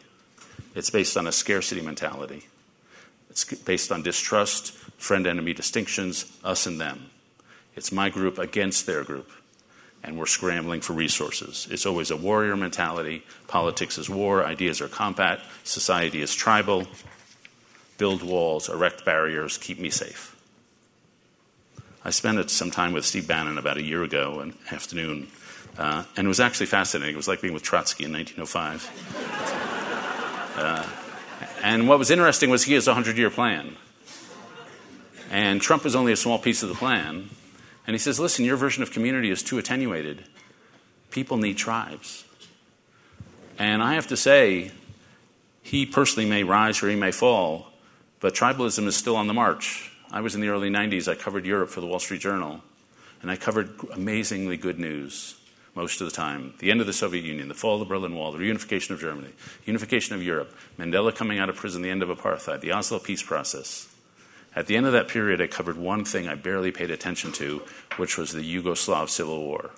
It's 0.75 0.91
based 0.91 1.17
on 1.17 1.25
a 1.25 1.31
scarcity 1.31 1.81
mentality. 1.81 2.47
It's 3.31 3.45
based 3.45 3.91
on 3.91 4.03
distrust, 4.03 4.73
friend 4.99 5.25
enemy 5.25 5.53
distinctions, 5.53 6.31
us 6.43 6.67
and 6.67 6.79
them. 6.79 7.09
It's 7.75 7.91
my 7.91 8.09
group 8.09 8.37
against 8.37 8.85
their 8.85 9.03
group. 9.03 9.31
And 10.03 10.17
we're 10.17 10.25
scrambling 10.25 10.81
for 10.81 10.93
resources. 10.93 11.67
It's 11.69 11.85
always 11.85 12.11
a 12.11 12.17
warrior 12.17 12.55
mentality. 12.55 13.23
Politics 13.47 13.97
is 13.97 14.09
war, 14.09 14.43
ideas 14.43 14.81
are 14.81 14.87
combat, 14.87 15.39
society 15.63 16.21
is 16.21 16.33
tribal. 16.33 16.87
Build 17.97 18.23
walls, 18.23 18.67
erect 18.67 19.05
barriers, 19.05 19.57
keep 19.57 19.79
me 19.79 19.91
safe. 19.91 20.35
I 22.03 22.09
spent 22.09 22.49
some 22.49 22.71
time 22.71 22.93
with 22.93 23.05
Steve 23.05 23.27
Bannon 23.27 23.59
about 23.59 23.77
a 23.77 23.83
year 23.83 24.01
ago, 24.01 24.39
an 24.39 24.55
afternoon, 24.71 25.27
uh, 25.77 26.03
and 26.17 26.25
it 26.25 26.27
was 26.27 26.39
actually 26.39 26.65
fascinating. 26.65 27.13
It 27.13 27.17
was 27.17 27.27
like 27.27 27.41
being 27.41 27.53
with 27.53 27.61
Trotsky 27.61 28.05
in 28.05 28.13
1905. 28.13 30.55
uh, 30.57 30.83
and 31.63 31.87
what 31.87 31.99
was 31.99 32.09
interesting 32.09 32.49
was 32.49 32.63
he 32.63 32.73
has 32.73 32.87
a 32.87 32.91
100 32.91 33.17
year 33.17 33.29
plan. 33.29 33.75
And 35.29 35.61
Trump 35.61 35.85
is 35.85 35.95
only 35.95 36.11
a 36.11 36.17
small 36.17 36.39
piece 36.39 36.63
of 36.63 36.69
the 36.69 36.75
plan. 36.75 37.29
And 37.91 37.95
he 37.95 37.99
says, 37.99 38.21
listen, 38.21 38.45
your 38.45 38.55
version 38.55 38.83
of 38.83 38.91
community 38.91 39.29
is 39.31 39.43
too 39.43 39.57
attenuated. 39.57 40.23
People 41.09 41.35
need 41.35 41.57
tribes. 41.57 42.23
And 43.59 43.83
I 43.83 43.95
have 43.95 44.07
to 44.07 44.15
say, 44.15 44.71
he 45.61 45.85
personally 45.85 46.29
may 46.29 46.43
rise 46.43 46.81
or 46.81 46.87
he 46.87 46.95
may 46.95 47.11
fall, 47.11 47.67
but 48.21 48.33
tribalism 48.33 48.87
is 48.87 48.95
still 48.95 49.17
on 49.17 49.27
the 49.27 49.33
march. 49.33 49.91
I 50.09 50.21
was 50.21 50.35
in 50.35 50.39
the 50.39 50.47
early 50.47 50.69
90s, 50.69 51.11
I 51.11 51.15
covered 51.15 51.45
Europe 51.45 51.69
for 51.69 51.81
the 51.81 51.87
Wall 51.87 51.99
Street 51.99 52.21
Journal, 52.21 52.61
and 53.21 53.29
I 53.29 53.35
covered 53.35 53.71
amazingly 53.91 54.55
good 54.55 54.79
news 54.79 55.35
most 55.75 55.99
of 55.99 56.07
the 56.07 56.15
time. 56.15 56.53
The 56.59 56.71
end 56.71 56.79
of 56.79 56.87
the 56.87 56.93
Soviet 56.93 57.25
Union, 57.25 57.49
the 57.49 57.53
fall 57.53 57.73
of 57.73 57.79
the 57.81 57.93
Berlin 57.93 58.15
Wall, 58.15 58.31
the 58.31 58.39
reunification 58.39 58.91
of 58.91 59.01
Germany, 59.01 59.33
unification 59.65 60.15
of 60.15 60.23
Europe, 60.23 60.55
Mandela 60.79 61.13
coming 61.13 61.39
out 61.39 61.49
of 61.49 61.57
prison, 61.57 61.81
the 61.81 61.89
end 61.89 62.03
of 62.03 62.07
apartheid, 62.07 62.61
the 62.61 62.71
Oslo 62.71 62.99
peace 62.99 63.21
process. 63.21 63.90
At 64.55 64.67
the 64.67 64.75
end 64.75 64.85
of 64.85 64.91
that 64.91 65.07
period, 65.07 65.41
I 65.41 65.47
covered 65.47 65.77
one 65.77 66.03
thing 66.03 66.27
I 66.27 66.35
barely 66.35 66.71
paid 66.71 66.91
attention 66.91 67.31
to, 67.33 67.61
which 67.97 68.17
was 68.17 68.33
the 68.33 68.41
Yugoslav 68.41 69.09
Civil 69.09 69.43
War. 69.43 69.71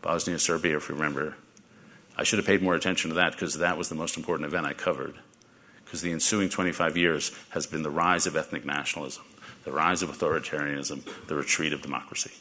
Bosnia 0.00 0.38
Serbia, 0.38 0.76
if 0.76 0.88
you 0.88 0.94
remember. 0.94 1.36
I 2.16 2.24
should 2.24 2.38
have 2.38 2.46
paid 2.46 2.62
more 2.62 2.74
attention 2.74 3.10
to 3.10 3.16
that 3.16 3.32
because 3.32 3.54
that 3.58 3.76
was 3.76 3.88
the 3.88 3.94
most 3.94 4.16
important 4.16 4.46
event 4.46 4.66
I 4.66 4.72
covered. 4.72 5.14
Because 5.84 6.02
the 6.02 6.12
ensuing 6.12 6.48
25 6.48 6.96
years 6.96 7.32
has 7.50 7.66
been 7.66 7.82
the 7.82 7.90
rise 7.90 8.26
of 8.26 8.36
ethnic 8.36 8.64
nationalism, 8.64 9.24
the 9.64 9.72
rise 9.72 10.02
of 10.02 10.10
authoritarianism, 10.10 11.08
the 11.26 11.34
retreat 11.34 11.72
of 11.72 11.82
democracy. 11.82 12.32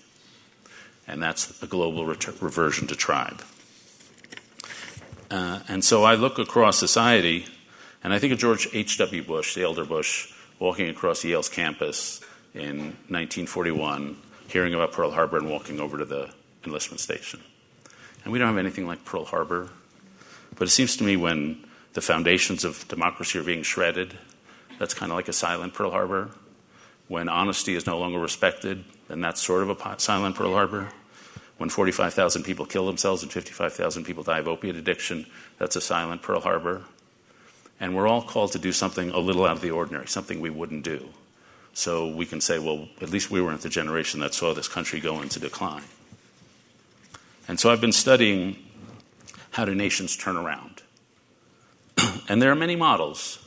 And 1.08 1.22
that's 1.22 1.62
a 1.62 1.68
global 1.68 2.06
reversion 2.06 2.88
to 2.88 2.96
tribe. 2.96 3.42
Uh, 5.30 5.60
and 5.68 5.84
so 5.84 6.04
I 6.04 6.16
look 6.16 6.40
across 6.40 6.78
society, 6.78 7.46
and 8.04 8.13
I 8.13 8.20
think 8.20 8.34
of 8.34 8.40
George 8.40 8.68
H.W. 8.74 9.24
Bush, 9.24 9.56
the 9.56 9.63
elder 9.63 9.86
Bush, 9.86 10.34
walking 10.60 10.89
across 10.89 11.24
Yale's 11.24 11.50
campus 11.50 12.22
in 12.54 12.78
1941, 13.10 14.17
hearing 14.48 14.74
about 14.74 14.91
Pearl 14.91 15.12
Harbor 15.12 15.38
and 15.38 15.50
walking 15.50 15.80
over 15.80 15.98
to 15.98 16.06
the 16.06 16.30
enlistment 16.65 17.00
station. 17.00 17.41
And 18.24 18.34
we 18.34 18.39
don't 18.39 18.48
have 18.48 18.58
anything 18.58 18.88
like 18.88 19.06
Pearl 19.06 19.26
Harbor, 19.26 19.70
but 20.56 20.67
it 20.67 20.72
seems 20.72 20.98
to 20.98 21.04
me 21.04 21.15
when 21.15 21.65
the 21.93 22.02
foundations 22.02 22.63
of 22.63 22.88
democracy 22.88 23.39
are 23.39 23.43
being 23.43 23.63
shredded, 23.63 24.17
that's 24.80 24.93
kind 24.93 25.12
of 25.12 25.15
like 25.15 25.28
a 25.28 25.34
silent 25.34 25.74
Pearl 25.74 25.91
Harbor. 25.91 26.30
When 27.08 27.30
honesty 27.30 27.76
is 27.76 27.86
no 27.86 27.98
longer 27.98 28.20
respected, 28.20 28.84
then 29.08 29.22
that's 29.22 29.41
sort 29.41 29.63
of 29.63 29.70
a 29.70 30.00
silent 30.00 30.36
Pearl 30.36 30.54
Harbor. 30.54 30.89
When 31.58 31.70
45,000 31.70 32.43
people 32.43 32.65
kill 32.65 32.86
themselves 32.86 33.24
and 33.24 33.32
55,000 33.32 34.04
people 34.04 34.24
die 34.24 34.39
of 34.39 34.48
opiate 34.48 34.76
addiction, 34.76 35.26
that's 35.58 35.76
a 35.76 35.82
silent 35.82 36.22
Pearl 36.22 36.41
Harbor. 36.41 36.84
And 37.80 37.96
we're 37.96 38.08
all 38.08 38.22
called 38.22 38.54
to 38.54 38.60
do 38.60 38.72
something 38.72 39.12
a 39.12 39.20
little 39.20 39.46
out 39.46 39.58
of 39.58 39.62
the 39.62 39.72
ordinary, 39.72 40.08
something 40.08 40.40
we 40.40 40.50
wouldn't 40.50 40.84
do. 40.84 41.10
So 41.74 42.08
we 42.08 42.26
can 42.26 42.42
say, 42.42 42.58
well, 42.58 42.88
at 43.02 43.10
least 43.12 43.30
we 43.30 43.40
weren't 43.40 43.62
the 43.62 43.70
generation 43.70 44.20
that 44.22 44.34
saw 44.34 44.54
this 44.54 44.68
country 44.68 45.00
go 45.00 45.22
into 45.22 45.40
decline. 45.40 45.84
And 47.48 47.60
so 47.60 47.70
I've 47.70 47.82
been 47.82 47.92
studying 47.92 48.58
how 49.52 49.66
do 49.66 49.76
nations 49.76 50.18
turn 50.18 50.38
around. 50.38 50.82
and 52.30 52.42
there 52.42 52.52
are 52.52 52.56
many 52.56 52.76
models. 52.76 53.40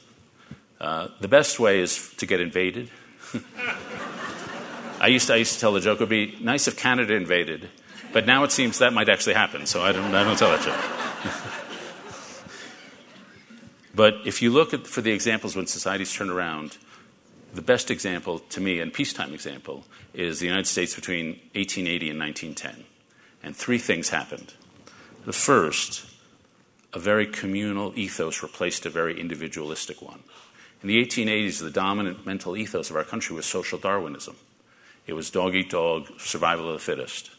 Uh, 0.81 1.09
the 1.21 1.29
best 1.29 1.61
way 1.61 1.81
is 1.81 2.15
to 2.19 2.27
get 2.27 2.41
invaded. 2.41 2.91
I, 5.01 5.09
used 5.09 5.27
to, 5.27 5.35
I 5.35 5.37
used 5.37 5.55
to 5.55 5.61
tell 5.61 5.73
the 5.73 5.81
joke 5.81 5.97
it 5.97 6.01
would 6.01 6.09
be 6.09 6.39
nice 6.41 6.69
if 6.69 6.77
Canada 6.77 7.15
invaded, 7.15 7.69
but 8.13 8.27
now 8.27 8.45
it 8.45 8.53
seems 8.53 8.79
that 8.79 8.93
might 8.93 9.09
actually 9.09 9.35
happen, 9.35 9.67
so 9.67 9.83
I 9.83 9.93
don't, 9.93 10.15
I 10.15 10.25
don't 10.25 10.39
tell 10.39 10.51
that 10.51 10.63
joke. 10.63 11.47
But 14.01 14.23
if 14.25 14.41
you 14.41 14.49
look 14.49 14.73
at, 14.73 14.87
for 14.87 15.03
the 15.03 15.13
examples 15.13 15.55
when 15.55 15.67
societies 15.67 16.11
turn 16.11 16.31
around, 16.31 16.79
the 17.53 17.61
best 17.61 17.91
example 17.91 18.39
to 18.39 18.59
me, 18.59 18.81
and 18.81 18.91
peacetime 18.91 19.35
example, 19.35 19.85
is 20.15 20.41
the 20.41 20.47
United 20.47 20.69
States 20.69 20.95
between 20.95 21.39
1880 21.53 22.09
and 22.09 22.19
1910. 22.19 22.87
And 23.43 23.55
three 23.55 23.77
things 23.77 24.09
happened. 24.09 24.55
The 25.27 25.35
first, 25.35 26.07
a 26.95 26.99
very 26.99 27.27
communal 27.27 27.93
ethos 27.95 28.43
replaced 28.43 28.87
a 28.87 28.89
very 28.89 29.21
individualistic 29.21 30.01
one. 30.01 30.21
In 30.83 30.89
the 30.89 31.05
1880s, 31.05 31.61
the 31.61 31.69
dominant 31.69 32.25
mental 32.25 32.57
ethos 32.57 32.89
of 32.89 32.97
our 32.97 33.05
country 33.05 33.37
was 33.37 33.45
social 33.45 33.79
Darwinism. 33.79 34.37
It 35.07 35.13
was 35.13 35.29
dog 35.29 35.55
eat 35.55 35.69
dog, 35.69 36.07
survival 36.19 36.69
of 36.69 36.73
the 36.73 36.79
fittest. 36.79 37.33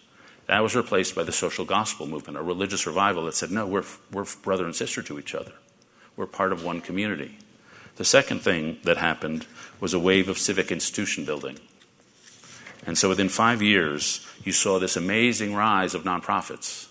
That 0.46 0.62
was 0.62 0.76
replaced 0.76 1.16
by 1.16 1.24
the 1.24 1.32
social 1.32 1.66
gospel 1.66 2.06
movement, 2.06 2.38
a 2.38 2.44
religious 2.44 2.86
revival 2.86 3.26
that 3.26 3.34
said, 3.34 3.50
no, 3.50 3.66
we're, 3.66 3.86
we're 4.12 4.28
brother 4.44 4.66
and 4.66 4.76
sister 4.76 5.02
to 5.02 5.18
each 5.18 5.34
other. 5.34 5.54
We're 6.22 6.28
part 6.28 6.52
of 6.52 6.64
one 6.64 6.82
community. 6.82 7.40
The 7.96 8.06
second 8.06 8.42
thing 8.42 8.78
that 8.84 8.98
happened 8.98 9.48
was 9.80 9.96
a 9.96 10.00
wave 10.00 10.30
of 10.30 10.38
civic 10.38 10.72
institution 10.72 11.26
building. 11.26 11.58
And 12.86 12.96
so 12.96 13.10
within 13.10 13.28
five 13.28 13.64
years, 13.64 14.24
you 14.44 14.52
saw 14.52 14.78
this 14.78 14.96
amazing 14.96 15.56
rise 15.56 15.96
of 15.96 16.04
nonprofits 16.04 16.90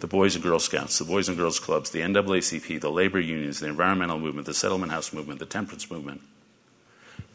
the 0.00 0.06
Boys 0.06 0.36
and 0.36 0.42
Girl 0.42 0.58
Scouts, 0.58 0.98
the 0.98 1.04
Boys 1.04 1.28
and 1.28 1.36
Girls 1.36 1.60
Clubs, 1.60 1.90
the 1.90 2.00
NAACP, 2.00 2.80
the 2.80 2.90
labor 2.90 3.20
unions, 3.20 3.60
the 3.60 3.66
environmental 3.66 4.18
movement, 4.18 4.46
the 4.46 4.54
settlement 4.54 4.90
house 4.90 5.12
movement, 5.12 5.38
the 5.38 5.44
temperance 5.44 5.90
movement. 5.90 6.22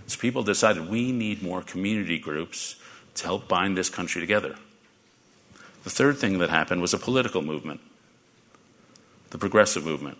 So 0.07 0.17
people 0.17 0.41
decided 0.41 0.89
we 0.89 1.11
need 1.11 1.43
more 1.43 1.61
community 1.61 2.17
groups 2.17 2.77
to 3.13 3.25
help 3.25 3.47
bind 3.47 3.77
this 3.77 3.91
country 3.91 4.21
together. 4.21 4.55
The 5.83 5.91
third 5.91 6.17
thing 6.17 6.39
that 6.39 6.49
happened 6.49 6.81
was 6.81 6.95
a 6.95 6.97
political 6.97 7.43
movement, 7.43 7.81
the 9.29 9.37
progressive 9.37 9.85
movement 9.85 10.17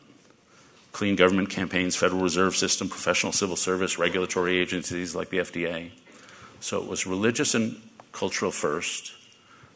clean 0.91 1.15
government 1.15 1.49
campaigns, 1.49 1.95
Federal 1.95 2.21
Reserve 2.21 2.56
System, 2.56 2.89
professional 2.89 3.32
civil 3.32 3.56
service, 3.56 3.97
regulatory 3.97 4.58
agencies 4.58 5.15
like 5.15 5.30
the 5.30 5.38
FDA. 5.38 5.91
So 6.60 6.82
it 6.82 6.88
was 6.88 7.06
religious 7.06 7.54
and 7.54 7.82
cultural 8.12 8.52
first, 8.52 9.13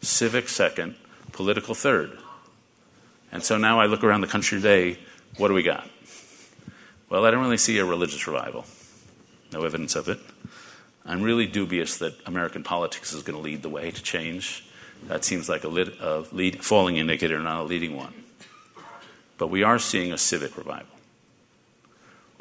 civic 0.02 0.50
second, 0.50 0.96
political 1.32 1.76
third. 1.76 2.18
And 3.32 3.44
so 3.44 3.58
now 3.58 3.80
I 3.80 3.86
look 3.86 4.04
around 4.04 4.22
the 4.22 4.28
country 4.28 4.60
today, 4.60 5.00
what 5.38 5.48
do 5.48 5.54
we 5.54 5.64
got? 5.64 5.90
Well, 7.10 7.26
I 7.26 7.32
don't 7.32 7.42
really 7.42 7.58
see 7.58 7.78
a 7.78 7.86
religious 7.86 8.28
revival. 8.28 8.66
No 9.52 9.64
evidence 9.64 9.96
of 9.96 10.10
it. 10.10 10.20
I'm 11.06 11.22
really 11.22 11.48
dubious 11.48 11.98
that 11.98 12.16
American 12.26 12.64
politics 12.64 13.14
is 13.14 13.24
going 13.24 13.36
to 13.36 13.42
lead 13.42 13.62
the 13.62 13.70
way 13.70 13.92
to 13.92 14.02
change. 14.02 14.66
That 15.08 15.26
seems 15.26 15.50
like 15.50 15.64
a, 15.64 15.68
lit, 15.68 16.00
a 16.00 16.26
lead, 16.32 16.64
falling 16.64 16.98
indicator, 16.98 17.40
not 17.40 17.62
a 17.62 17.64
leading 17.64 17.96
one. 17.96 18.14
But 19.38 19.48
we 19.48 19.64
are 19.64 19.80
seeing 19.80 20.14
a 20.14 20.18
civic 20.18 20.58
revival 20.58 20.93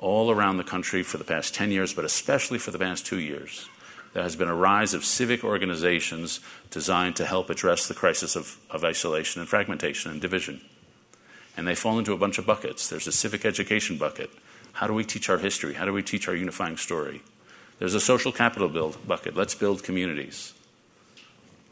all 0.02 0.30
around 0.30 0.56
the 0.56 0.64
country 0.64 1.02
for 1.02 1.16
the 1.16 1.24
past 1.24 1.54
10 1.54 1.70
years, 1.70 1.94
but 1.94 2.04
especially 2.04 2.58
for 2.58 2.72
the 2.72 2.78
past 2.78 3.06
two 3.06 3.20
years. 3.20 3.68
There 4.12 4.22
has 4.22 4.36
been 4.36 4.48
a 4.48 4.54
rise 4.54 4.92
of 4.92 5.04
civic 5.04 5.42
organizations 5.42 6.40
designed 6.70 7.16
to 7.16 7.24
help 7.24 7.48
address 7.48 7.88
the 7.88 7.94
crisis 7.94 8.36
of, 8.36 8.58
of 8.68 8.84
isolation 8.84 9.40
and 9.40 9.48
fragmentation 9.48 10.10
and 10.10 10.20
division. 10.20 10.60
And 11.56 11.66
they 11.66 11.74
fall 11.74 11.98
into 11.98 12.12
a 12.12 12.18
bunch 12.18 12.38
of 12.38 12.44
buckets. 12.44 12.88
There's 12.88 13.06
a 13.06 13.12
civic 13.12 13.46
education 13.46 13.96
bucket. 13.96 14.30
How 14.72 14.86
do 14.86 14.92
we 14.92 15.04
teach 15.04 15.30
our 15.30 15.38
history? 15.38 15.74
How 15.74 15.84
do 15.84 15.92
we 15.92 16.02
teach 16.02 16.28
our 16.28 16.34
unifying 16.34 16.76
story? 16.76 17.22
There's 17.78 17.94
a 17.94 18.00
social 18.00 18.32
capital 18.32 18.68
build 18.68 19.06
bucket. 19.06 19.34
Let's 19.34 19.54
build 19.54 19.82
communities. 19.82 20.52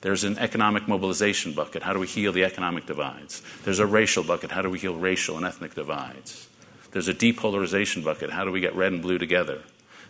There's 0.01 0.25
an 0.25 0.39
economic 0.39 0.89
mobilization 0.89 1.53
bucket. 1.53 1.83
How 1.83 1.93
do 1.93 1.99
we 1.99 2.07
heal 2.07 2.33
the 2.33 2.45
economic 2.45 2.87
divides? 2.87 3.43
There's 3.65 3.81
a 3.81 3.87
racial 3.87 4.23
bucket. 4.23 4.51
How 4.51 4.63
do 4.63 4.71
we 4.71 4.79
heal 4.79 4.97
racial 4.97 5.37
and 5.37 5.45
ethnic 5.45 5.75
divides? 5.75 6.49
There's 6.93 7.09
a 7.09 7.15
depolarization 7.15 8.05
bucket. 8.05 8.31
How 8.31 8.45
do 8.45 8.51
we 8.51 8.61
get 8.61 8.75
red 8.75 8.93
and 8.93 9.03
blue 9.03 9.19
together? 9.19 9.63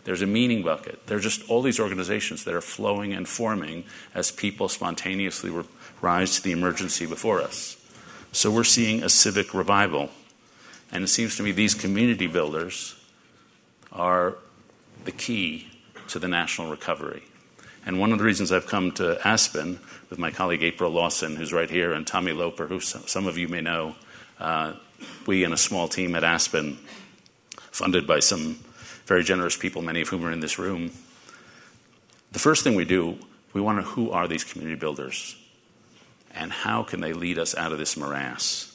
There's 0.03 0.21
a 0.21 0.27
meaning 0.27 0.63
bucket. 0.63 1.05
There 1.05 1.17
are 1.17 1.21
just 1.21 1.47
all 1.49 1.61
these 1.61 1.79
organizations 1.79 2.43
that 2.45 2.53
are 2.55 2.61
flowing 2.61 3.13
and 3.13 3.27
forming 3.27 3.83
as 4.15 4.31
people 4.31 4.67
spontaneously 4.67 5.51
rise 6.01 6.35
to 6.35 6.43
the 6.43 6.51
emergency 6.51 7.05
before 7.05 7.41
us. 7.41 7.77
So 8.31 8.49
we're 8.49 8.63
seeing 8.63 9.03
a 9.03 9.09
civic 9.09 9.53
revival. 9.53 10.09
And 10.91 11.03
it 11.03 11.07
seems 11.07 11.35
to 11.37 11.43
me 11.43 11.51
these 11.51 11.75
community 11.75 12.27
builders 12.27 12.95
are 13.91 14.37
the 15.05 15.11
key 15.11 15.67
to 16.07 16.19
the 16.19 16.27
national 16.27 16.71
recovery. 16.71 17.23
And 17.85 17.99
one 17.99 18.11
of 18.11 18.19
the 18.19 18.23
reasons 18.23 18.51
I've 18.51 18.67
come 18.67 18.91
to 18.93 19.25
Aspen 19.27 19.79
with 20.09 20.19
my 20.19 20.31
colleague 20.31 20.63
April 20.63 20.91
Lawson, 20.91 21.35
who's 21.35 21.53
right 21.53 21.69
here, 21.69 21.93
and 21.93 22.05
Tommy 22.05 22.31
Loper, 22.31 22.67
who 22.67 22.79
some 22.79 23.27
of 23.27 23.37
you 23.37 23.47
may 23.47 23.61
know, 23.61 23.95
uh, 24.39 24.73
we 25.25 25.43
and 25.43 25.53
a 25.53 25.57
small 25.57 25.87
team 25.87 26.15
at 26.15 26.23
Aspen, 26.23 26.77
funded 27.71 28.07
by 28.07 28.19
some 28.19 28.59
very 29.05 29.23
generous 29.23 29.57
people, 29.57 29.81
many 29.81 30.01
of 30.01 30.09
whom 30.09 30.25
are 30.25 30.31
in 30.31 30.39
this 30.39 30.59
room, 30.59 30.91
the 32.31 32.39
first 32.39 32.63
thing 32.63 32.75
we 32.75 32.85
do, 32.85 33.17
we 33.53 33.61
want 33.61 33.77
to 33.79 33.83
know 33.83 33.89
who 33.89 34.11
are 34.11 34.27
these 34.27 34.43
community 34.43 34.79
builders? 34.79 35.35
and 36.33 36.51
how 36.51 36.83
can 36.83 37.01
they 37.01 37.13
lead 37.13 37.37
us 37.37 37.55
out 37.55 37.71
of 37.71 37.77
this 37.77 37.97
morass? 37.97 38.67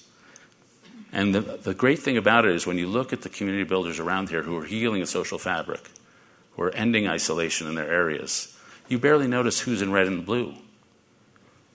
And 1.12 1.34
the, 1.34 1.40
the 1.40 1.74
great 1.74 1.98
thing 2.00 2.16
about 2.16 2.44
it 2.44 2.54
is 2.54 2.66
when 2.66 2.78
you 2.78 2.86
look 2.88 3.12
at 3.12 3.22
the 3.22 3.28
community 3.28 3.64
builders 3.64 3.98
around 3.98 4.28
here 4.28 4.42
who 4.42 4.56
are 4.58 4.64
healing 4.64 5.00
the 5.00 5.06
social 5.06 5.38
fabric, 5.38 5.80
who 6.52 6.62
are 6.62 6.74
ending 6.74 7.08
isolation 7.08 7.68
in 7.68 7.74
their 7.74 7.90
areas, 7.90 8.56
you 8.88 8.98
barely 8.98 9.26
notice 9.26 9.60
who's 9.60 9.82
in 9.82 9.92
red 9.92 10.06
and 10.06 10.26
blue. 10.26 10.54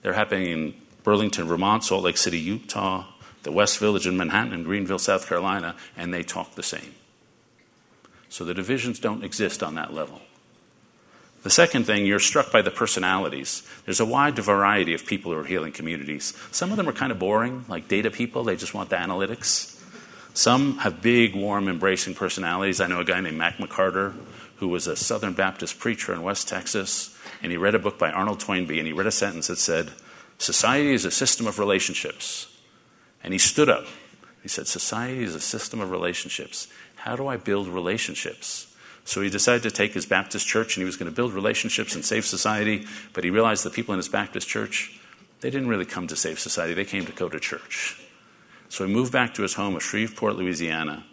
They're 0.02 0.12
happening 0.12 0.46
in 0.46 0.74
Burlington, 1.02 1.46
Vermont, 1.46 1.84
Salt 1.84 2.04
Lake 2.04 2.16
City, 2.16 2.38
Utah, 2.38 3.06
the 3.42 3.52
West 3.52 3.78
Village 3.78 4.06
in 4.06 4.16
Manhattan, 4.16 4.52
and 4.52 4.64
Greenville, 4.64 4.98
South 4.98 5.26
Carolina, 5.26 5.74
and 5.96 6.12
they 6.12 6.22
talk 6.22 6.54
the 6.54 6.62
same. 6.62 6.94
So 8.28 8.44
the 8.44 8.54
divisions 8.54 8.98
don't 8.98 9.24
exist 9.24 9.62
on 9.62 9.74
that 9.74 9.92
level. 9.92 10.20
The 11.42 11.50
second 11.50 11.84
thing, 11.84 12.06
you're 12.06 12.20
struck 12.20 12.52
by 12.52 12.62
the 12.62 12.70
personalities. 12.70 13.68
There's 13.84 13.98
a 13.98 14.06
wide 14.06 14.36
variety 14.36 14.94
of 14.94 15.04
people 15.04 15.32
who 15.32 15.38
are 15.38 15.44
healing 15.44 15.72
communities. 15.72 16.34
Some 16.52 16.70
of 16.70 16.76
them 16.76 16.88
are 16.88 16.92
kind 16.92 17.10
of 17.10 17.18
boring, 17.18 17.64
like 17.68 17.88
data 17.88 18.10
people, 18.10 18.44
they 18.44 18.56
just 18.56 18.74
want 18.74 18.90
the 18.90 18.96
analytics. 18.96 19.80
Some 20.34 20.78
have 20.78 21.02
big, 21.02 21.34
warm, 21.34 21.68
embracing 21.68 22.14
personalities. 22.14 22.80
I 22.80 22.86
know 22.86 23.00
a 23.00 23.04
guy 23.04 23.20
named 23.20 23.36
Mack 23.36 23.58
McCarter 23.58 24.14
who 24.62 24.68
was 24.68 24.86
a 24.86 24.94
Southern 24.94 25.32
Baptist 25.32 25.80
preacher 25.80 26.12
in 26.12 26.22
West 26.22 26.46
Texas, 26.46 27.18
and 27.42 27.50
he 27.50 27.58
read 27.58 27.74
a 27.74 27.80
book 27.80 27.98
by 27.98 28.12
Arnold 28.12 28.38
Toynbee, 28.38 28.78
and 28.78 28.86
he 28.86 28.92
read 28.92 29.08
a 29.08 29.10
sentence 29.10 29.48
that 29.48 29.58
said, 29.58 29.90
Society 30.38 30.94
is 30.94 31.04
a 31.04 31.10
system 31.10 31.48
of 31.48 31.58
relationships. 31.58 32.46
And 33.22 33.32
he 33.32 33.38
stood 33.38 33.68
up. 33.68 33.86
He 34.42 34.48
said, 34.48 34.66
Society 34.66 35.22
is 35.22 35.34
a 35.34 35.40
system 35.40 35.80
of 35.80 35.90
relationships. 35.90 36.68
How 36.96 37.16
do 37.16 37.26
I 37.26 37.36
build 37.36 37.68
relationships? 37.68 38.72
So 39.04 39.20
he 39.20 39.30
decided 39.30 39.62
to 39.64 39.70
take 39.70 39.94
his 39.94 40.06
Baptist 40.06 40.46
church 40.46 40.76
and 40.76 40.82
he 40.82 40.84
was 40.84 40.96
going 40.96 41.10
to 41.10 41.14
build 41.14 41.32
relationships 41.32 41.94
and 41.94 42.04
save 42.04 42.24
society, 42.24 42.86
but 43.12 43.24
he 43.24 43.30
realized 43.30 43.64
the 43.64 43.70
people 43.70 43.92
in 43.94 43.98
his 43.98 44.08
Baptist 44.08 44.48
church, 44.48 44.98
they 45.40 45.50
didn't 45.50 45.68
really 45.68 45.84
come 45.84 46.06
to 46.06 46.16
save 46.16 46.38
society, 46.38 46.74
they 46.74 46.84
came 46.84 47.04
to 47.06 47.12
go 47.12 47.28
to 47.28 47.40
church. 47.40 48.00
So 48.68 48.86
he 48.86 48.92
moved 48.92 49.12
back 49.12 49.34
to 49.34 49.42
his 49.42 49.54
home 49.54 49.74
of 49.74 49.82
Shreveport, 49.82 50.36
Louisiana, 50.36 51.04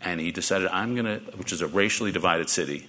and 0.00 0.20
he 0.20 0.30
decided, 0.30 0.68
I'm 0.68 0.94
going 0.94 1.06
to, 1.06 1.18
which 1.36 1.52
is 1.52 1.60
a 1.60 1.66
racially 1.66 2.12
divided 2.12 2.48
city, 2.48 2.88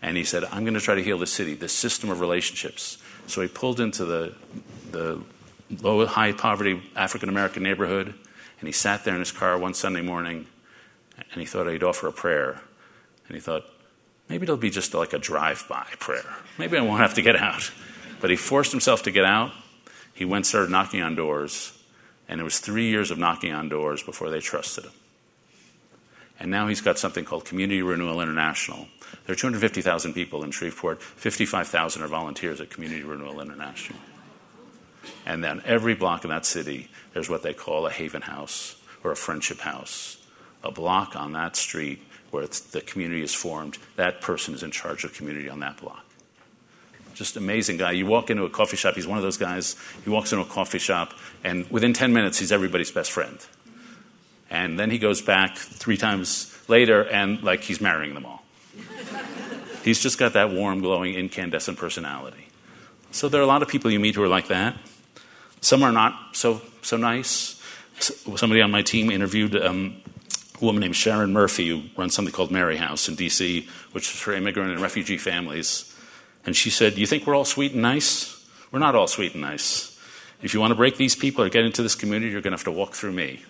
and 0.00 0.16
he 0.16 0.24
said, 0.24 0.44
I'm 0.44 0.64
going 0.64 0.74
to 0.74 0.80
try 0.80 0.94
to 0.94 1.02
heal 1.02 1.18
the 1.18 1.26
city, 1.26 1.54
this 1.54 1.72
system 1.72 2.10
of 2.10 2.20
relationships. 2.20 2.98
So 3.26 3.40
he 3.40 3.48
pulled 3.48 3.80
into 3.80 4.04
the, 4.04 4.34
the 4.90 5.22
low, 5.70 6.04
high 6.06 6.32
poverty 6.32 6.82
African 6.96 7.28
American 7.28 7.62
neighborhood, 7.62 8.14
and 8.60 8.68
he 8.68 8.72
sat 8.72 9.04
there 9.04 9.14
in 9.14 9.20
his 9.20 9.32
car 9.32 9.58
one 9.58 9.74
Sunday 9.74 10.02
morning, 10.02 10.46
and 11.32 11.40
he 11.40 11.46
thought 11.46 11.66
he'd 11.66 11.82
offer 11.82 12.08
a 12.08 12.12
prayer. 12.12 12.60
And 13.26 13.34
he 13.34 13.40
thought, 13.40 13.64
maybe 14.28 14.44
it'll 14.44 14.56
be 14.56 14.70
just 14.70 14.94
like 14.94 15.12
a 15.12 15.18
drive 15.18 15.64
by 15.68 15.86
prayer. 15.98 16.24
Maybe 16.58 16.76
I 16.76 16.82
won't 16.82 17.00
have 17.00 17.14
to 17.14 17.22
get 17.22 17.36
out. 17.36 17.70
But 18.20 18.30
he 18.30 18.36
forced 18.36 18.70
himself 18.70 19.02
to 19.04 19.10
get 19.10 19.24
out. 19.24 19.52
He 20.14 20.24
went, 20.24 20.46
started 20.46 20.70
knocking 20.70 21.02
on 21.02 21.14
doors. 21.14 21.78
And 22.28 22.40
it 22.40 22.44
was 22.44 22.58
three 22.58 22.88
years 22.88 23.10
of 23.10 23.18
knocking 23.18 23.52
on 23.52 23.68
doors 23.68 24.02
before 24.02 24.30
they 24.30 24.40
trusted 24.40 24.84
him. 24.84 24.92
And 26.40 26.50
now 26.50 26.66
he's 26.68 26.80
got 26.80 26.98
something 26.98 27.24
called 27.24 27.44
Community 27.44 27.82
Renewal 27.82 28.20
International. 28.20 28.88
There 29.26 29.32
are 29.32 29.36
250,000 29.36 30.12
people 30.12 30.42
in 30.42 30.50
Shreveport, 30.50 31.02
55,000 31.02 32.02
are 32.02 32.08
volunteers 32.08 32.60
at 32.60 32.70
Community 32.70 33.02
Renewal 33.02 33.40
International. 33.40 33.98
And 35.26 35.42
then 35.42 35.62
every 35.64 35.94
block 35.94 36.24
in 36.24 36.30
that 36.30 36.44
city, 36.44 36.88
there's 37.12 37.28
what 37.28 37.42
they 37.42 37.54
call 37.54 37.86
a 37.86 37.90
haven 37.90 38.22
house 38.22 38.76
or 39.02 39.12
a 39.12 39.16
friendship 39.16 39.60
house. 39.60 40.18
A 40.62 40.70
block 40.70 41.16
on 41.16 41.32
that 41.32 41.56
street 41.56 42.02
where 42.30 42.46
the 42.46 42.80
community 42.80 43.22
is 43.22 43.32
formed, 43.32 43.78
that 43.96 44.20
person 44.20 44.54
is 44.54 44.62
in 44.62 44.70
charge 44.70 45.04
of 45.04 45.14
community 45.14 45.48
on 45.48 45.60
that 45.60 45.76
block. 45.76 46.04
Just 47.14 47.36
amazing 47.36 47.76
guy. 47.76 47.92
You 47.92 48.06
walk 48.06 48.28
into 48.28 48.42
a 48.44 48.50
coffee 48.50 48.76
shop, 48.76 48.96
he's 48.96 49.06
one 49.06 49.18
of 49.18 49.22
those 49.22 49.36
guys. 49.36 49.76
He 50.02 50.10
walks 50.10 50.32
into 50.32 50.44
a 50.44 50.48
coffee 50.48 50.80
shop, 50.80 51.14
and 51.44 51.70
within 51.70 51.92
10 51.92 52.12
minutes, 52.12 52.40
he's 52.40 52.50
everybody's 52.50 52.90
best 52.90 53.12
friend. 53.12 53.38
And 54.50 54.78
then 54.78 54.90
he 54.90 54.98
goes 54.98 55.22
back 55.22 55.56
three 55.56 55.96
times 55.96 56.52
later, 56.66 57.04
and 57.04 57.40
like 57.42 57.62
he's 57.62 57.80
marrying 57.80 58.14
them 58.14 58.26
all. 58.26 58.42
he's 59.84 60.00
just 60.00 60.18
got 60.18 60.32
that 60.32 60.50
warm, 60.50 60.80
glowing, 60.80 61.14
incandescent 61.14 61.78
personality. 61.78 62.48
So 63.12 63.28
there 63.28 63.40
are 63.40 63.44
a 63.44 63.46
lot 63.46 63.62
of 63.62 63.68
people 63.68 63.92
you 63.92 64.00
meet 64.00 64.16
who 64.16 64.22
are 64.24 64.28
like 64.28 64.48
that. 64.48 64.76
Some 65.64 65.82
are 65.82 65.92
not 65.92 66.36
so, 66.36 66.60
so 66.82 66.98
nice. 66.98 67.58
Somebody 67.98 68.60
on 68.60 68.70
my 68.70 68.82
team 68.82 69.10
interviewed 69.10 69.56
um, 69.56 69.96
a 70.60 70.62
woman 70.62 70.82
named 70.82 70.94
Sharon 70.94 71.32
Murphy, 71.32 71.68
who 71.68 71.84
runs 71.96 72.12
something 72.12 72.34
called 72.34 72.50
Mary 72.50 72.76
House 72.76 73.08
in 73.08 73.14
D.C., 73.14 73.66
which 73.92 74.12
is 74.12 74.20
for 74.20 74.34
immigrant 74.34 74.72
and 74.72 74.80
refugee 74.82 75.16
families. 75.16 75.96
And 76.44 76.54
she 76.54 76.68
said, 76.68 76.98
You 76.98 77.06
think 77.06 77.26
we're 77.26 77.34
all 77.34 77.46
sweet 77.46 77.72
and 77.72 77.80
nice? 77.80 78.46
We're 78.72 78.78
not 78.78 78.94
all 78.94 79.06
sweet 79.06 79.32
and 79.32 79.40
nice. 79.40 79.98
If 80.42 80.52
you 80.52 80.60
want 80.60 80.72
to 80.72 80.74
break 80.74 80.98
these 80.98 81.16
people 81.16 81.42
or 81.42 81.48
get 81.48 81.64
into 81.64 81.82
this 81.82 81.94
community, 81.94 82.30
you're 82.30 82.42
going 82.42 82.52
to 82.52 82.58
have 82.58 82.64
to 82.64 82.70
walk 82.70 82.92
through 82.92 83.12
me. 83.12 83.42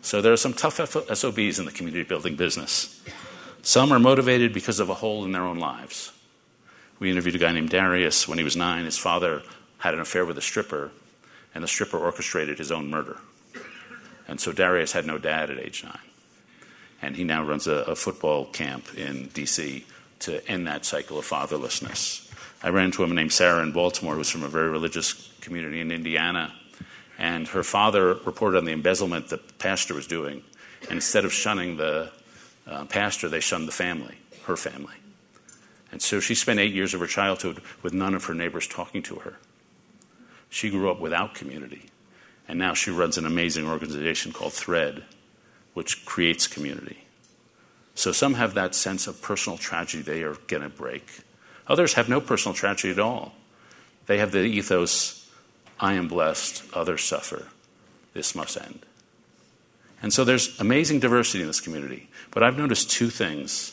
So 0.00 0.22
there 0.22 0.32
are 0.32 0.36
some 0.36 0.54
tough 0.54 0.76
SOBs 0.76 1.58
in 1.58 1.64
the 1.64 1.72
community 1.72 2.04
building 2.04 2.36
business. 2.36 3.02
Some 3.62 3.90
are 3.90 3.98
motivated 3.98 4.54
because 4.54 4.78
of 4.78 4.90
a 4.90 4.94
hole 4.94 5.24
in 5.24 5.32
their 5.32 5.42
own 5.42 5.58
lives. 5.58 6.12
We 7.00 7.10
interviewed 7.10 7.34
a 7.34 7.38
guy 7.38 7.50
named 7.50 7.70
Darius 7.70 8.28
when 8.28 8.38
he 8.38 8.44
was 8.44 8.54
nine. 8.54 8.84
His 8.84 8.96
father 8.96 9.42
had 9.78 9.94
an 9.94 9.98
affair 9.98 10.24
with 10.24 10.38
a 10.38 10.40
stripper, 10.40 10.92
and 11.54 11.62
the 11.62 11.68
stripper 11.68 11.98
orchestrated 11.98 12.58
his 12.58 12.72
own 12.72 12.90
murder. 12.90 13.18
And 14.28 14.40
so 14.40 14.52
Darius 14.52 14.92
had 14.92 15.06
no 15.06 15.18
dad 15.18 15.50
at 15.50 15.58
age 15.58 15.84
nine 15.84 15.98
and 17.02 17.16
he 17.16 17.24
now 17.24 17.42
runs 17.42 17.66
a, 17.66 17.72
a 17.72 17.96
football 17.96 18.46
camp 18.46 18.94
in 18.96 19.26
D.C. 19.34 19.84
to 20.20 20.48
end 20.48 20.68
that 20.68 20.86
cycle 20.86 21.18
of 21.18 21.26
fatherlessness. 21.26 22.30
I 22.62 22.68
ran 22.68 22.86
into 22.86 23.02
a 23.02 23.04
woman 23.04 23.16
named 23.16 23.32
Sarah 23.32 23.62
in 23.62 23.72
Baltimore, 23.72 24.14
who 24.14 24.20
was 24.20 24.30
from 24.30 24.44
a 24.44 24.48
very 24.48 24.68
religious 24.68 25.32
community 25.40 25.80
in 25.80 25.90
Indiana, 25.90 26.54
and 27.18 27.48
her 27.48 27.64
father 27.64 28.14
reported 28.14 28.56
on 28.56 28.64
the 28.64 28.72
embezzlement 28.72 29.28
the 29.28 29.38
pastor 29.38 29.94
was 29.94 30.06
doing. 30.06 30.44
And 30.82 30.92
instead 30.92 31.24
of 31.24 31.32
shunning 31.32 31.76
the 31.76 32.12
uh, 32.66 32.84
pastor, 32.84 33.28
they 33.28 33.40
shunned 33.40 33.66
the 33.66 33.72
family, 33.72 34.16
her 34.46 34.56
family. 34.56 34.94
And 35.90 36.00
so 36.00 36.20
she 36.20 36.34
spent 36.34 36.60
eight 36.60 36.72
years 36.72 36.94
of 36.94 37.00
her 37.00 37.06
childhood 37.06 37.60
with 37.82 37.92
none 37.92 38.14
of 38.14 38.24
her 38.24 38.34
neighbors 38.34 38.66
talking 38.66 39.02
to 39.04 39.16
her. 39.16 39.36
She 40.52 40.68
grew 40.68 40.90
up 40.90 41.00
without 41.00 41.34
community. 41.34 41.86
And 42.46 42.58
now 42.58 42.74
she 42.74 42.90
runs 42.90 43.16
an 43.16 43.24
amazing 43.24 43.66
organization 43.66 44.32
called 44.32 44.52
Thread, 44.52 45.02
which 45.72 46.04
creates 46.04 46.46
community. 46.46 47.04
So 47.94 48.12
some 48.12 48.34
have 48.34 48.52
that 48.52 48.74
sense 48.74 49.06
of 49.06 49.22
personal 49.22 49.56
tragedy 49.56 50.02
they 50.02 50.22
are 50.22 50.36
going 50.48 50.62
to 50.62 50.68
break. 50.68 51.20
Others 51.68 51.94
have 51.94 52.10
no 52.10 52.20
personal 52.20 52.54
tragedy 52.54 52.92
at 52.92 52.98
all. 52.98 53.32
They 54.06 54.18
have 54.18 54.32
the 54.32 54.40
ethos 54.40 55.26
I 55.80 55.94
am 55.94 56.06
blessed, 56.06 56.64
others 56.74 57.02
suffer. 57.02 57.48
This 58.12 58.34
must 58.34 58.60
end. 58.60 58.80
And 60.02 60.12
so 60.12 60.22
there's 60.22 60.60
amazing 60.60 61.00
diversity 61.00 61.40
in 61.40 61.46
this 61.46 61.60
community. 61.60 62.10
But 62.30 62.42
I've 62.42 62.58
noticed 62.58 62.90
two 62.90 63.08
things 63.08 63.72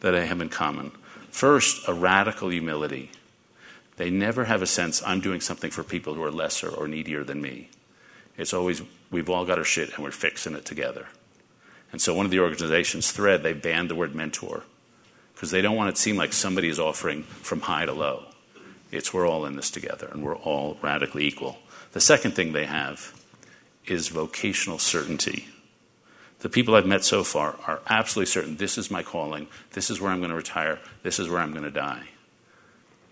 that 0.00 0.14
I 0.14 0.24
have 0.24 0.40
in 0.40 0.50
common. 0.50 0.92
First, 1.30 1.88
a 1.88 1.94
radical 1.94 2.50
humility. 2.50 3.10
They 4.00 4.08
never 4.08 4.46
have 4.46 4.62
a 4.62 4.66
sense 4.66 5.02
I'm 5.04 5.20
doing 5.20 5.42
something 5.42 5.70
for 5.70 5.84
people 5.84 6.14
who 6.14 6.22
are 6.22 6.30
lesser 6.30 6.70
or 6.70 6.88
needier 6.88 7.22
than 7.22 7.42
me. 7.42 7.68
It's 8.38 8.54
always 8.54 8.80
we've 9.10 9.28
all 9.28 9.44
got 9.44 9.58
our 9.58 9.64
shit 9.64 9.92
and 9.94 10.02
we're 10.02 10.10
fixing 10.10 10.54
it 10.54 10.64
together. 10.64 11.08
And 11.92 12.00
so 12.00 12.14
one 12.14 12.24
of 12.24 12.30
the 12.30 12.40
organizations, 12.40 13.12
Thread, 13.12 13.42
they 13.42 13.52
banned 13.52 13.90
the 13.90 13.94
word 13.94 14.14
mentor 14.14 14.62
because 15.34 15.50
they 15.50 15.60
don't 15.60 15.76
want 15.76 15.90
it 15.90 15.96
to 15.96 16.00
seem 16.00 16.16
like 16.16 16.32
somebody 16.32 16.70
is 16.70 16.80
offering 16.80 17.24
from 17.24 17.60
high 17.60 17.84
to 17.84 17.92
low. 17.92 18.24
It's 18.90 19.12
we're 19.12 19.28
all 19.28 19.44
in 19.44 19.56
this 19.56 19.70
together 19.70 20.08
and 20.10 20.24
we're 20.24 20.34
all 20.34 20.78
radically 20.80 21.26
equal. 21.26 21.58
The 21.92 22.00
second 22.00 22.30
thing 22.30 22.54
they 22.54 22.64
have 22.64 23.12
is 23.84 24.08
vocational 24.08 24.78
certainty. 24.78 25.48
The 26.38 26.48
people 26.48 26.74
I've 26.74 26.86
met 26.86 27.04
so 27.04 27.22
far 27.22 27.56
are 27.66 27.82
absolutely 27.86 28.30
certain 28.30 28.56
this 28.56 28.78
is 28.78 28.90
my 28.90 29.02
calling, 29.02 29.46
this 29.72 29.90
is 29.90 30.00
where 30.00 30.10
I'm 30.10 30.20
going 30.20 30.30
to 30.30 30.36
retire, 30.36 30.78
this 31.02 31.18
is 31.18 31.28
where 31.28 31.42
I'm 31.42 31.52
going 31.52 31.64
to 31.64 31.70
die. 31.70 32.04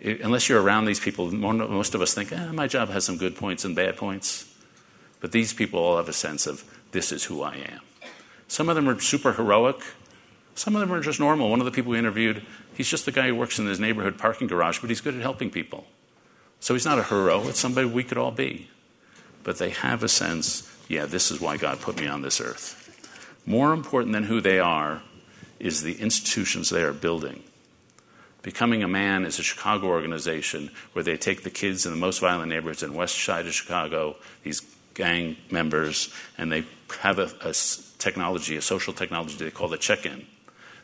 Unless 0.03 0.49
you're 0.49 0.63
around 0.63 0.85
these 0.85 1.01
people, 1.01 1.31
most 1.33 1.95
of 1.95 2.01
us 2.01 2.15
think, 2.15 2.33
eh, 2.33 2.53
my 2.53 2.69
job 2.69 2.89
has 2.91 3.05
some 3.05 3.17
good 3.17 3.35
points 3.35 3.65
and 3.65 3.75
bad 3.75 3.97
points. 3.97 4.47
But 5.21 5.33
these 5.33 5.53
people 5.53 5.81
all 5.81 5.97
have 5.97 6.09
a 6.09 6.13
sense 6.13 6.47
of 6.47 6.65
this 6.93 7.11
is 7.11 7.25
who 7.25 7.43
I 7.43 7.57
am. 7.57 7.81
Some 8.47 8.69
of 8.69 8.77
them 8.77 8.89
are 8.89 8.99
super 9.01 9.33
heroic. 9.33 9.83
Some 10.55 10.75
of 10.75 10.81
them 10.81 10.93
are 10.93 11.01
just 11.01 11.21
normal. 11.21 11.51
One 11.51 11.61
of 11.61 11.67
the 11.67 11.73
people 11.73 11.93
we 11.93 11.99
interviewed, 11.99 12.43
he's 12.75 12.89
just 12.89 13.05
the 13.05 13.13
guy 13.13 13.29
who 13.29 13.35
works 13.35 13.59
in 13.59 13.67
his 13.67 13.81
neighborhood 13.81 14.19
parking 14.19 14.47
garage, 14.47 14.79
but 14.79 14.89
he's 14.89 15.01
good 15.01 15.15
at 15.15 15.23
helping 15.23 15.51
people. 15.51 15.87
So 16.61 16.75
he's 16.75 16.85
not 16.85 16.99
a 16.99 17.05
hero, 17.05 17.47
it's 17.49 17.61
somebody 17.61 17.87
we 17.87 18.05
could 18.05 18.19
all 18.19 18.33
be. 18.33 18.69
But 19.45 19.59
they 19.59 19.71
have 19.71 20.03
a 20.03 20.09
sense, 20.09 20.69
yeah, 20.89 21.07
this 21.07 21.31
is 21.31 21.41
why 21.41 21.57
God 21.57 21.81
put 21.81 22.01
me 22.01 22.07
on 22.07 22.23
this 22.23 22.41
earth. 22.41 22.75
More 23.47 23.73
important 23.73 24.13
than 24.13 24.25
who 24.25 24.41
they 24.41 24.59
are 24.59 25.03
is 25.61 25.83
the 25.83 26.01
institutions 26.01 26.71
they 26.71 26.83
are 26.83 26.93
building. 26.93 27.43
Becoming 28.42 28.83
a 28.83 28.88
Man 28.88 29.24
is 29.24 29.38
a 29.38 29.42
Chicago 29.42 29.88
organization 29.88 30.70
where 30.92 31.03
they 31.03 31.16
take 31.16 31.42
the 31.42 31.51
kids 31.51 31.87
in 31.87 31.92
the 31.92 31.98
most 31.98 32.20
violent 32.20 32.51
neighborhoods 32.51 32.83
in 32.83 32.94
West 32.94 33.22
Side 33.22 33.46
of 33.46 33.55
Chicago, 33.55 34.16
these 34.44 34.62
gang 34.94 35.37
members, 35.51 36.12
and 36.37 36.51
they 36.51 36.64
have 37.01 37.18
a, 37.18 37.31
a 37.42 37.55
technology, 37.98 38.57
a 38.57 38.62
social 38.62 38.92
technology 38.92 39.37
they 39.37 39.51
call 39.51 39.68
the 39.68 39.77
check 39.77 40.07
in. 40.07 40.27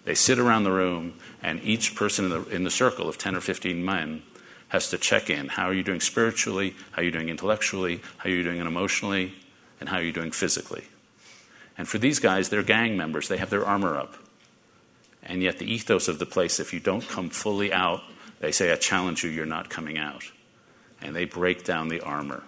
They 0.05 0.15
sit 0.15 0.39
around 0.39 0.65
the 0.65 0.73
room, 0.73 1.15
and 1.43 1.63
each 1.63 1.95
person 1.95 2.27
in 2.27 2.31
the, 2.31 2.49
in 2.49 2.65
the 2.65 2.71
circle 2.71 3.09
of 3.09 3.19
10 3.19 3.37
or 3.37 3.41
15 3.41 3.85
men 3.85 4.23
has 4.69 4.91
to 4.91 4.99
check 4.99 5.31
in. 5.31 5.49
How 5.49 5.69
are 5.69 5.75
you 5.75 5.83
doing 5.83 6.01
spiritually? 6.01 6.75
How 6.93 7.03
are 7.03 7.05
you 7.05 7.11
doing 7.11 7.29
intellectually? 7.29 8.03
How 8.19 8.29
are 8.29 8.33
you 8.33 8.43
doing 8.43 8.61
emotionally? 8.61 9.35
And 9.81 9.89
how 9.89 9.97
are 9.99 10.03
you 10.03 10.13
doing 10.13 10.33
physically? 10.33 10.85
And 11.79 11.89
for 11.89 11.99
these 11.99 12.19
guys, 12.19 12.49
they're 12.49 12.63
gang 12.63 12.97
members. 12.97 13.29
They 13.29 13.37
have 13.39 13.51
their 13.51 13.65
armor 13.65 13.97
up. 13.97 14.17
And 15.25 15.43
yet, 15.43 15.59
the 15.59 15.73
ethos 15.73 16.09
of 16.09 16.19
the 16.19 16.27
place, 16.27 16.61
if 16.61 16.73
you 16.73 16.81
don't 16.81 17.09
come 17.09 17.31
fully 17.31 17.73
out, 17.73 18.03
they 18.41 18.53
say, 18.53 18.73
I 18.73 18.77
challenge 18.77 19.25
you, 19.25 19.31
you're 19.31 19.47
not 19.47 19.71
coming 19.71 19.97
out. 19.97 20.25
And 21.01 21.17
they 21.17 21.25
break 21.25 21.65
down 21.65 21.89
the 21.89 22.01
armor. 22.01 22.43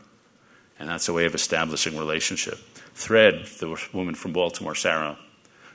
And 0.79 0.89
that's 0.89 1.09
a 1.09 1.12
way 1.12 1.25
of 1.25 1.35
establishing 1.35 1.97
relationship. 1.97 2.59
Thread, 2.95 3.47
the 3.61 3.81
woman 3.93 4.15
from 4.15 4.33
Baltimore, 4.33 4.75
Sarah, 4.75 5.19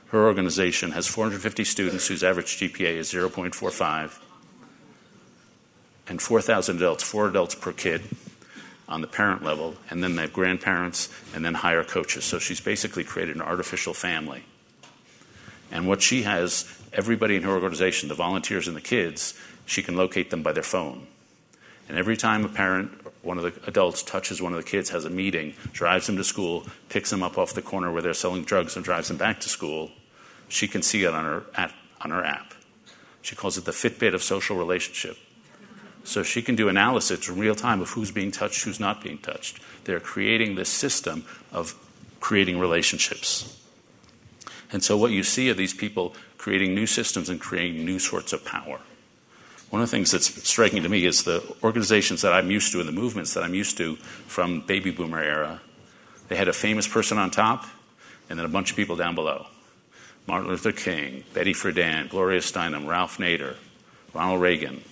her 0.08 0.26
organization 0.26 0.92
has 0.92 1.08
450 1.08 1.64
students 1.64 2.06
whose 2.06 2.22
average 2.22 2.58
GPA 2.58 2.96
is 2.96 3.12
0.45 3.12 4.18
and 6.06 6.20
4,000 6.20 6.76
adults, 6.76 7.02
four 7.02 7.28
adults 7.28 7.54
per 7.54 7.72
kid 7.72 8.02
on 8.88 9.00
the 9.00 9.06
parent 9.06 9.42
level, 9.42 9.74
and 9.88 10.02
then 10.02 10.16
they 10.16 10.22
have 10.22 10.32
grandparents 10.32 11.08
and 11.34 11.44
then 11.44 11.54
hire 11.54 11.82
coaches. 11.82 12.24
So 12.24 12.38
she's 12.38 12.60
basically 12.60 13.04
created 13.04 13.36
an 13.36 13.42
artificial 13.42 13.94
family. 13.94 14.44
And 15.72 15.88
what 15.88 16.02
she 16.02 16.22
has, 16.22 16.70
everybody 16.92 17.34
in 17.34 17.42
her 17.42 17.50
organization, 17.52 18.08
the 18.08 18.14
volunteers 18.14 18.68
and 18.68 18.76
the 18.76 18.80
kids, 18.80 19.34
she 19.64 19.82
can 19.82 19.96
locate 19.96 20.30
them 20.30 20.42
by 20.42 20.52
their 20.52 20.62
phone. 20.62 21.06
And 21.88 21.98
every 21.98 22.16
time 22.16 22.44
a 22.44 22.48
parent, 22.48 22.92
one 23.22 23.38
of 23.38 23.44
the 23.44 23.54
adults, 23.66 24.02
touches 24.02 24.40
one 24.40 24.52
of 24.52 24.62
the 24.62 24.70
kids, 24.70 24.90
has 24.90 25.04
a 25.04 25.10
meeting, 25.10 25.54
drives 25.72 26.06
them 26.06 26.16
to 26.16 26.24
school, 26.24 26.66
picks 26.90 27.10
them 27.10 27.22
up 27.22 27.38
off 27.38 27.54
the 27.54 27.62
corner 27.62 27.90
where 27.90 28.02
they're 28.02 28.14
selling 28.14 28.44
drugs, 28.44 28.76
and 28.76 28.84
drives 28.84 29.08
them 29.08 29.16
back 29.16 29.40
to 29.40 29.48
school, 29.48 29.90
she 30.48 30.68
can 30.68 30.82
see 30.82 31.04
it 31.04 31.14
on 31.14 31.24
her, 31.24 31.42
at, 31.54 31.72
on 32.02 32.10
her 32.10 32.22
app. 32.22 32.54
She 33.22 33.34
calls 33.34 33.56
it 33.56 33.64
the 33.64 33.72
Fitbit 33.72 34.14
of 34.14 34.22
social 34.22 34.56
relationship. 34.56 35.16
So 36.04 36.22
she 36.22 36.42
can 36.42 36.56
do 36.56 36.68
analysis 36.68 37.28
in 37.28 37.38
real 37.38 37.54
time 37.54 37.80
of 37.80 37.90
who's 37.90 38.10
being 38.10 38.32
touched, 38.32 38.64
who's 38.64 38.80
not 38.80 39.02
being 39.02 39.18
touched. 39.18 39.60
They're 39.84 40.00
creating 40.00 40.56
this 40.56 40.68
system 40.68 41.24
of 41.52 41.74
creating 42.20 42.58
relationships. 42.58 43.61
And 44.72 44.82
so 44.82 44.96
what 44.96 45.10
you 45.12 45.22
see 45.22 45.50
are 45.50 45.54
these 45.54 45.74
people 45.74 46.14
creating 46.38 46.74
new 46.74 46.86
systems 46.86 47.28
and 47.28 47.40
creating 47.40 47.84
new 47.84 47.98
sorts 47.98 48.32
of 48.32 48.44
power. 48.44 48.80
One 49.70 49.80
of 49.80 49.88
the 49.88 49.96
things 49.96 50.10
that's 50.10 50.48
striking 50.48 50.82
to 50.82 50.88
me 50.88 51.04
is 51.04 51.22
the 51.22 51.42
organizations 51.62 52.22
that 52.22 52.32
I'm 52.32 52.50
used 52.50 52.72
to 52.72 52.80
and 52.80 52.88
the 52.88 52.92
movements 52.92 53.34
that 53.34 53.44
I'm 53.44 53.54
used 53.54 53.76
to 53.78 53.96
from 53.96 54.60
baby 54.60 54.90
boomer 54.90 55.22
era. 55.22 55.60
They 56.28 56.36
had 56.36 56.48
a 56.48 56.52
famous 56.52 56.88
person 56.88 57.18
on 57.18 57.30
top 57.30 57.66
and 58.28 58.38
then 58.38 58.46
a 58.46 58.50
bunch 58.50 58.70
of 58.70 58.76
people 58.76 58.96
down 58.96 59.14
below. 59.14 59.46
Martin 60.26 60.48
Luther 60.48 60.72
King, 60.72 61.24
Betty 61.34 61.52
Friedan, 61.52 62.08
Gloria 62.08 62.40
Steinem, 62.40 62.86
Ralph 62.86 63.18
Nader, 63.18 63.56
Ronald 64.14 64.40
Reagan, 64.40 64.82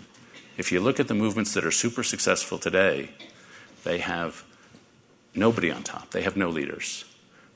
if 0.60 0.72
you 0.72 0.80
look 0.80 1.00
at 1.00 1.08
the 1.08 1.14
movements 1.14 1.54
that 1.54 1.64
are 1.64 1.70
super 1.70 2.02
successful 2.02 2.58
today, 2.58 3.08
they 3.84 3.96
have 3.96 4.44
nobody 5.34 5.70
on 5.70 5.82
top. 5.82 6.10
They 6.10 6.20
have 6.20 6.36
no 6.36 6.50
leaders. 6.50 7.06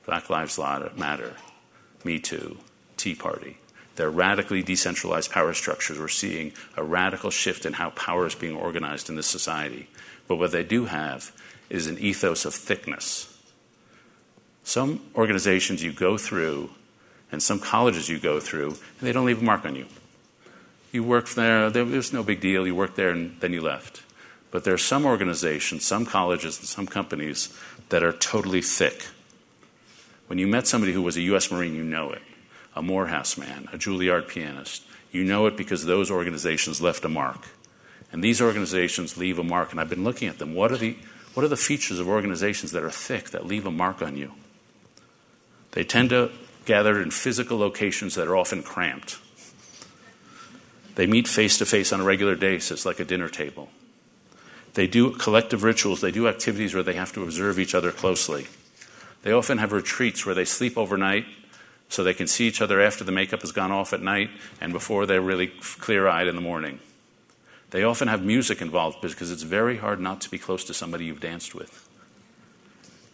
Black 0.07 0.31
Lives 0.31 0.59
Matter, 0.59 1.35
Me 2.05 2.19
Too, 2.19 2.59
Tea 2.97 3.15
Party. 3.15 3.59
They're 3.97 4.11
radically 4.11 4.63
decentralized 4.63 5.31
power 5.31 5.55
structures. 5.55 5.99
We're 5.99 6.09
seeing 6.09 6.53
a 6.77 6.83
radical 6.83 7.31
shift 7.31 7.65
in 7.65 7.75
how 7.75 7.91
power 7.91 8.27
is 8.27 8.35
being 8.35 8.57
organized 8.57 9.09
in 9.09 9.17
this 9.17 9.27
society. 9.27 9.89
But 10.27 10.37
what 10.37 10.53
they 10.53 10.65
do 10.65 10.87
have 10.87 11.33
is 11.71 11.87
an 11.87 11.99
ethos 11.99 12.45
of 12.45 12.55
thickness. 12.55 13.31
Some 14.65 15.01
organizations 15.15 15.83
you 15.83 15.93
go 15.93 16.19
through 16.19 16.71
and 17.31 17.43
some 17.43 17.59
colleges 17.59 18.09
you 18.09 18.19
go 18.19 18.41
through, 18.41 18.69
and 18.69 19.01
they 19.01 19.13
don't 19.13 19.27
leave 19.27 19.41
a 19.41 19.45
mark 19.45 19.65
on 19.65 19.75
you. 19.75 19.87
You 20.93 21.03
work 21.03 21.29
there, 21.31 21.71
there 21.71 21.85
was 21.85 22.13
no 22.13 22.23
big 22.23 22.41
deal. 22.41 22.67
You 22.67 22.75
worked 22.75 22.97
there 22.97 23.11
and 23.11 23.41
then 23.41 23.53
you 23.53 23.61
left. 23.61 24.03
But 24.51 24.63
there 24.63 24.75
are 24.75 24.79
some 24.79 25.05
organizations, 25.05 25.85
some 25.85 26.07
colleges, 26.07 26.59
and 26.61 26.69
some 26.69 26.87
companies 26.87 27.53
that 27.89 28.05
are 28.05 28.13
totally 28.13 28.63
thick. 28.63 29.07
When 30.27 30.39
you 30.39 30.47
met 30.47 30.67
somebody 30.67 30.93
who 30.93 31.03
was 31.03 31.17
a 31.17 31.23
U.S. 31.23 31.51
Marine, 31.51 31.75
you 31.75 31.85
know 31.85 32.11
it. 32.11 32.23
A 32.75 32.83
Morehouse 32.83 33.37
man, 33.37 33.69
a 33.73 33.79
Juilliard 33.79 34.29
pianist. 34.29 34.85
You 35.13 35.23
know 35.23 35.47
it 35.47 35.57
because 35.57 35.85
those 35.85 36.11
organizations 36.11 36.81
left 36.81 37.05
a 37.05 37.09
mark. 37.09 37.49
And 38.11 38.23
these 38.23 38.41
organizations 38.43 39.17
leave 39.17 39.39
a 39.39 39.45
mark. 39.45 39.71
And 39.71 39.81
I've 39.81 39.91
been 39.91 40.05
looking 40.05 40.29
at 40.29 40.39
them. 40.39 40.55
What 40.55 40.73
are 40.73 40.77
the, 40.77 40.97
what 41.35 41.45
are 41.45 41.49
the 41.49 41.57
features 41.57 41.99
of 41.99 42.09
organizations 42.09 42.73
that 42.73 42.83
are 42.83 42.91
thick, 42.91 43.31
that 43.31 43.47
leave 43.47 43.67
a 43.67 43.71
mark 43.71 44.03
on 44.03 44.17
you? 44.17 44.33
They 45.73 45.85
tend 45.85 46.11
to 46.11 46.31
gather 46.65 47.01
in 47.01 47.11
physical 47.11 47.59
locations 47.59 48.15
that 48.15 48.27
are 48.27 48.37
often 48.37 48.63
cramped. 48.63 49.19
They 50.95 51.07
meet 51.07 51.27
face 51.27 51.59
to 51.59 51.67
face 51.67 51.93
on 51.93 52.01
a 52.01 52.05
regular 52.05 52.37
basis, 52.37 52.87
like 52.87 53.01
a 53.01 53.05
dinner 53.05 53.29
table. 53.29 53.69
They 54.75 54.87
do 54.87 55.11
collective 55.11 55.63
rituals, 55.63 56.01
they 56.01 56.11
do 56.11 56.29
activities 56.29 56.75
where 56.75 56.83
they 56.83 56.95
have 56.95 57.13
to 57.13 57.23
observe 57.23 57.59
each 57.59 57.75
other 57.75 57.93
closely. 57.93 58.47
They 59.25 59.33
often 59.33 59.57
have 59.57 59.73
retreats 59.73 60.27
where 60.27 60.35
they 60.35 60.45
sleep 60.45 60.77
overnight 60.77 61.25
so 61.89 62.05
they 62.05 62.13
can 62.13 62.27
see 62.27 62.47
each 62.47 62.61
other 62.61 62.79
after 62.79 63.05
the 63.05 63.13
makeup 63.13 63.41
has 63.41 63.53
gone 63.53 63.73
off 63.73 63.95
at 63.95 64.03
night 64.03 64.29
and 64.61 64.71
before 64.71 65.07
they're 65.07 65.23
really 65.23 65.47
clear 65.47 66.07
eyed 66.07 66.29
in 66.29 66.35
the 66.35 66.43
morning. 66.43 66.79
They 67.71 67.85
often 67.85 68.09
have 68.09 68.23
music 68.23 68.61
involved 68.61 69.01
because 69.01 69.31
it's 69.31 69.43
very 69.43 69.79
hard 69.79 69.99
not 69.99 70.21
to 70.21 70.31
be 70.31 70.39
close 70.39 70.63
to 70.65 70.75
somebody 70.75 71.07
you've 71.07 71.21
danced 71.21 71.55
with. 71.55 71.89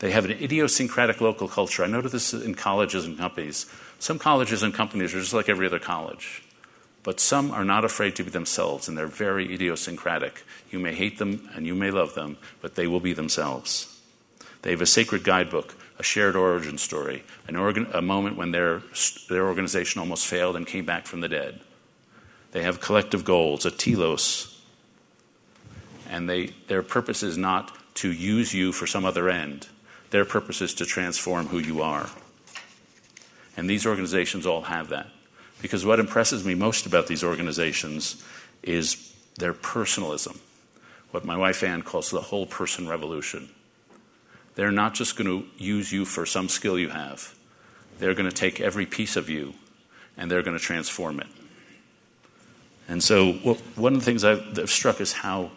They 0.00 0.10
have 0.10 0.24
an 0.24 0.32
idiosyncratic 0.32 1.20
local 1.20 1.46
culture. 1.46 1.84
I 1.84 1.86
notice 1.86 2.10
this 2.10 2.34
in 2.34 2.56
colleges 2.56 3.04
and 3.04 3.16
companies. 3.16 3.66
Some 4.00 4.18
colleges 4.18 4.64
and 4.64 4.74
companies 4.74 5.14
are 5.14 5.20
just 5.20 5.32
like 5.32 5.48
every 5.48 5.66
other 5.66 5.78
college. 5.78 6.42
But 7.04 7.20
some 7.20 7.52
are 7.52 7.64
not 7.64 7.84
afraid 7.84 8.16
to 8.16 8.24
be 8.24 8.30
themselves, 8.30 8.88
and 8.88 8.98
they're 8.98 9.06
very 9.06 9.54
idiosyncratic. 9.54 10.42
You 10.72 10.80
may 10.80 10.94
hate 10.94 11.18
them 11.18 11.48
and 11.54 11.66
you 11.66 11.76
may 11.76 11.92
love 11.92 12.14
them, 12.14 12.36
but 12.60 12.74
they 12.74 12.88
will 12.88 13.00
be 13.00 13.12
themselves. 13.12 13.96
They 14.62 14.70
have 14.72 14.82
a 14.82 14.86
sacred 14.86 15.24
guidebook, 15.24 15.74
a 16.00 16.02
shared 16.02 16.34
origin 16.34 16.78
story, 16.78 17.22
an 17.46 17.54
organ, 17.56 17.86
a 17.92 18.00
moment 18.00 18.34
when 18.34 18.52
their, 18.52 18.82
their 19.28 19.46
organization 19.46 20.00
almost 20.00 20.26
failed 20.26 20.56
and 20.56 20.66
came 20.66 20.86
back 20.86 21.06
from 21.06 21.20
the 21.20 21.28
dead. 21.28 21.60
They 22.52 22.62
have 22.62 22.80
collective 22.80 23.22
goals, 23.22 23.66
a 23.66 23.70
telos, 23.70 24.62
and 26.08 26.26
they, 26.28 26.54
their 26.68 26.82
purpose 26.82 27.22
is 27.22 27.36
not 27.36 27.76
to 27.96 28.10
use 28.10 28.54
you 28.54 28.72
for 28.72 28.86
some 28.86 29.04
other 29.04 29.28
end. 29.28 29.68
Their 30.08 30.24
purpose 30.24 30.62
is 30.62 30.72
to 30.76 30.86
transform 30.86 31.48
who 31.48 31.58
you 31.58 31.82
are. 31.82 32.08
And 33.58 33.68
these 33.68 33.86
organizations 33.86 34.46
all 34.46 34.62
have 34.62 34.88
that. 34.88 35.08
Because 35.60 35.84
what 35.84 36.00
impresses 36.00 36.46
me 36.46 36.54
most 36.54 36.86
about 36.86 37.08
these 37.08 37.22
organizations 37.22 38.24
is 38.62 39.14
their 39.36 39.52
personalism, 39.52 40.40
what 41.10 41.26
my 41.26 41.36
wife 41.36 41.62
Ann 41.62 41.82
calls 41.82 42.10
the 42.10 42.22
whole 42.22 42.46
person 42.46 42.88
revolution. 42.88 43.50
They're 44.60 44.70
not 44.70 44.92
just 44.92 45.16
going 45.16 45.26
to 45.26 45.48
use 45.56 45.90
you 45.90 46.04
for 46.04 46.26
some 46.26 46.50
skill 46.50 46.78
you 46.78 46.90
have, 46.90 47.34
they're 47.98 48.12
going 48.12 48.28
to 48.28 48.36
take 48.36 48.60
every 48.60 48.84
piece 48.84 49.16
of 49.16 49.30
you 49.30 49.54
and 50.18 50.30
they're 50.30 50.42
going 50.42 50.54
to 50.54 50.62
transform 50.62 51.18
it. 51.18 51.28
And 52.86 53.02
so, 53.02 53.32
one 53.76 53.94
of 53.94 54.00
the 54.00 54.04
things 54.04 54.22
I've 54.22 54.68
struck 54.68 55.00
is 55.00 55.14
how 55.14 55.52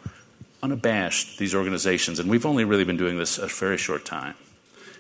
unabashed 0.61 1.37
these 1.37 1.53
organizations, 1.53 2.19
and 2.19 2.29
we've 2.29 2.45
only 2.45 2.63
really 2.63 2.85
been 2.85 2.95
doing 2.95 3.17
this 3.17 3.37
a 3.37 3.47
very 3.47 3.77
short 3.77 4.05
time, 4.05 4.35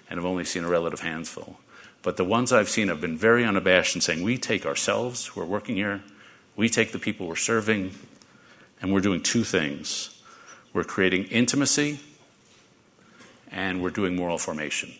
and 0.09 0.17
have 0.17 0.25
only 0.25 0.43
seen 0.43 0.65
a 0.65 0.67
relative 0.67 0.99
handful, 0.99 1.57
but 2.01 2.17
the 2.17 2.25
ones 2.25 2.51
I've 2.51 2.67
seen 2.67 2.89
have 2.89 2.99
been 2.99 3.17
very 3.17 3.45
unabashed 3.45 3.95
in 3.95 4.01
saying, 4.01 4.21
we 4.21 4.37
take 4.37 4.65
ourselves 4.65 5.27
who 5.27 5.39
are 5.39 5.45
working 5.45 5.77
here, 5.77 6.03
we 6.57 6.67
take 6.67 6.91
the 6.91 6.99
people 6.99 7.25
we're 7.25 7.37
serving, 7.37 7.93
and 8.81 8.91
we're 8.91 8.99
doing 8.99 9.23
two 9.23 9.45
things. 9.45 10.21
We're 10.73 10.83
creating 10.83 11.27
intimacy, 11.27 12.01
and 13.53 13.81
we're 13.81 13.91
doing 13.91 14.15
moral 14.15 14.37
formation. 14.37 14.91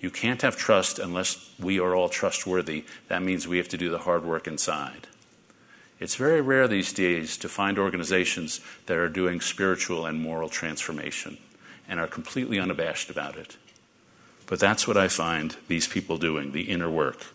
You 0.00 0.10
can't 0.10 0.42
have 0.42 0.56
trust 0.56 0.98
unless 0.98 1.52
we 1.60 1.78
are 1.78 1.94
all 1.94 2.08
trustworthy. 2.08 2.84
That 3.08 3.22
means 3.22 3.46
we 3.46 3.58
have 3.58 3.68
to 3.68 3.76
do 3.76 3.90
the 3.90 3.98
hard 3.98 4.24
work 4.24 4.46
inside. 4.46 5.06
It's 6.00 6.14
very 6.14 6.40
rare 6.40 6.68
these 6.68 6.92
days 6.92 7.36
to 7.38 7.48
find 7.48 7.78
organizations 7.78 8.60
that 8.86 8.96
are 8.96 9.08
doing 9.08 9.40
spiritual 9.40 10.06
and 10.06 10.20
moral 10.20 10.48
transformation 10.48 11.38
and 11.88 11.98
are 11.98 12.06
completely 12.06 12.58
unabashed 12.58 13.10
about 13.10 13.36
it. 13.36 13.56
But 14.46 14.60
that's 14.60 14.86
what 14.86 14.96
I 14.96 15.08
find 15.08 15.56
these 15.66 15.88
people 15.88 16.16
doing, 16.16 16.52
the 16.52 16.70
inner 16.70 16.88
work. 16.88 17.26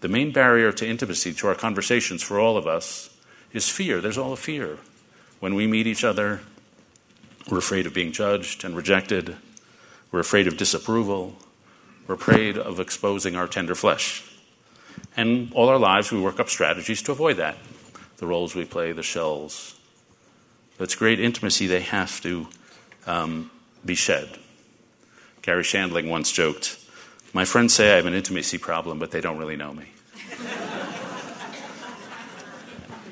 The 0.00 0.08
main 0.08 0.30
barrier 0.30 0.72
to 0.72 0.86
intimacy, 0.86 1.32
to 1.34 1.48
our 1.48 1.54
conversations 1.54 2.22
for 2.22 2.38
all 2.38 2.56
of 2.56 2.66
us, 2.66 3.10
is 3.52 3.68
fear. 3.68 4.00
There's 4.00 4.18
all 4.18 4.30
the 4.30 4.36
fear. 4.36 4.78
When 5.40 5.54
we 5.54 5.66
meet 5.66 5.86
each 5.86 6.04
other, 6.04 6.42
we're 7.50 7.58
afraid 7.58 7.86
of 7.86 7.94
being 7.94 8.12
judged 8.12 8.64
and 8.64 8.76
rejected. 8.76 9.36
We're 10.16 10.20
afraid 10.20 10.46
of 10.46 10.56
disapproval. 10.56 11.36
We're 12.06 12.14
afraid 12.14 12.56
of 12.56 12.80
exposing 12.80 13.36
our 13.36 13.46
tender 13.46 13.74
flesh. 13.74 14.24
And 15.14 15.52
all 15.52 15.68
our 15.68 15.78
lives, 15.78 16.10
we 16.10 16.18
work 16.18 16.40
up 16.40 16.48
strategies 16.48 17.02
to 17.02 17.12
avoid 17.12 17.36
that. 17.36 17.58
The 18.16 18.26
roles 18.26 18.54
we 18.54 18.64
play, 18.64 18.92
the 18.92 19.02
shells. 19.02 19.78
But 20.78 20.88
to 20.88 20.96
great 20.96 21.20
intimacy, 21.20 21.66
they 21.66 21.82
have 21.82 22.18
to 22.22 22.48
um, 23.06 23.50
be 23.84 23.94
shed. 23.94 24.38
Garry 25.42 25.62
Shandling 25.62 26.08
once 26.08 26.32
joked, 26.32 26.82
My 27.34 27.44
friends 27.44 27.74
say 27.74 27.92
I 27.92 27.96
have 27.96 28.06
an 28.06 28.14
intimacy 28.14 28.56
problem, 28.56 28.98
but 28.98 29.10
they 29.10 29.20
don't 29.20 29.36
really 29.36 29.56
know 29.56 29.74
me. 29.74 29.90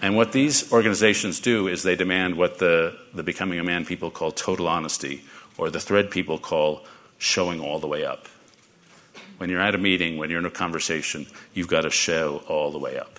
And 0.00 0.16
what 0.16 0.32
these 0.32 0.72
organizations 0.72 1.38
do 1.38 1.68
is 1.68 1.82
they 1.82 1.96
demand 1.96 2.36
what 2.36 2.61
the, 2.61 2.96
the 3.12 3.22
Becoming 3.22 3.59
a 3.59 3.64
Man 3.64 3.84
people 3.84 4.11
call 4.11 4.32
total 4.32 4.68
honesty, 4.68 5.22
or 5.59 5.68
the 5.68 5.80
Thread 5.80 6.11
people 6.11 6.38
call 6.38 6.86
showing 7.19 7.61
all 7.61 7.79
the 7.79 7.87
way 7.87 8.05
up. 8.05 8.29
When 9.39 9.51
you're 9.51 9.61
at 9.61 9.75
a 9.75 9.79
meeting, 9.79 10.17
when 10.17 10.31
you're 10.31 10.39
in 10.39 10.47
a 10.47 10.51
conversation, 10.51 11.27
you've 11.53 11.69
got 11.69 11.83
to 11.83 11.91
show 11.91 12.43
all 12.49 12.71
the 12.71 12.79
way 12.79 12.99
up. 12.99 13.19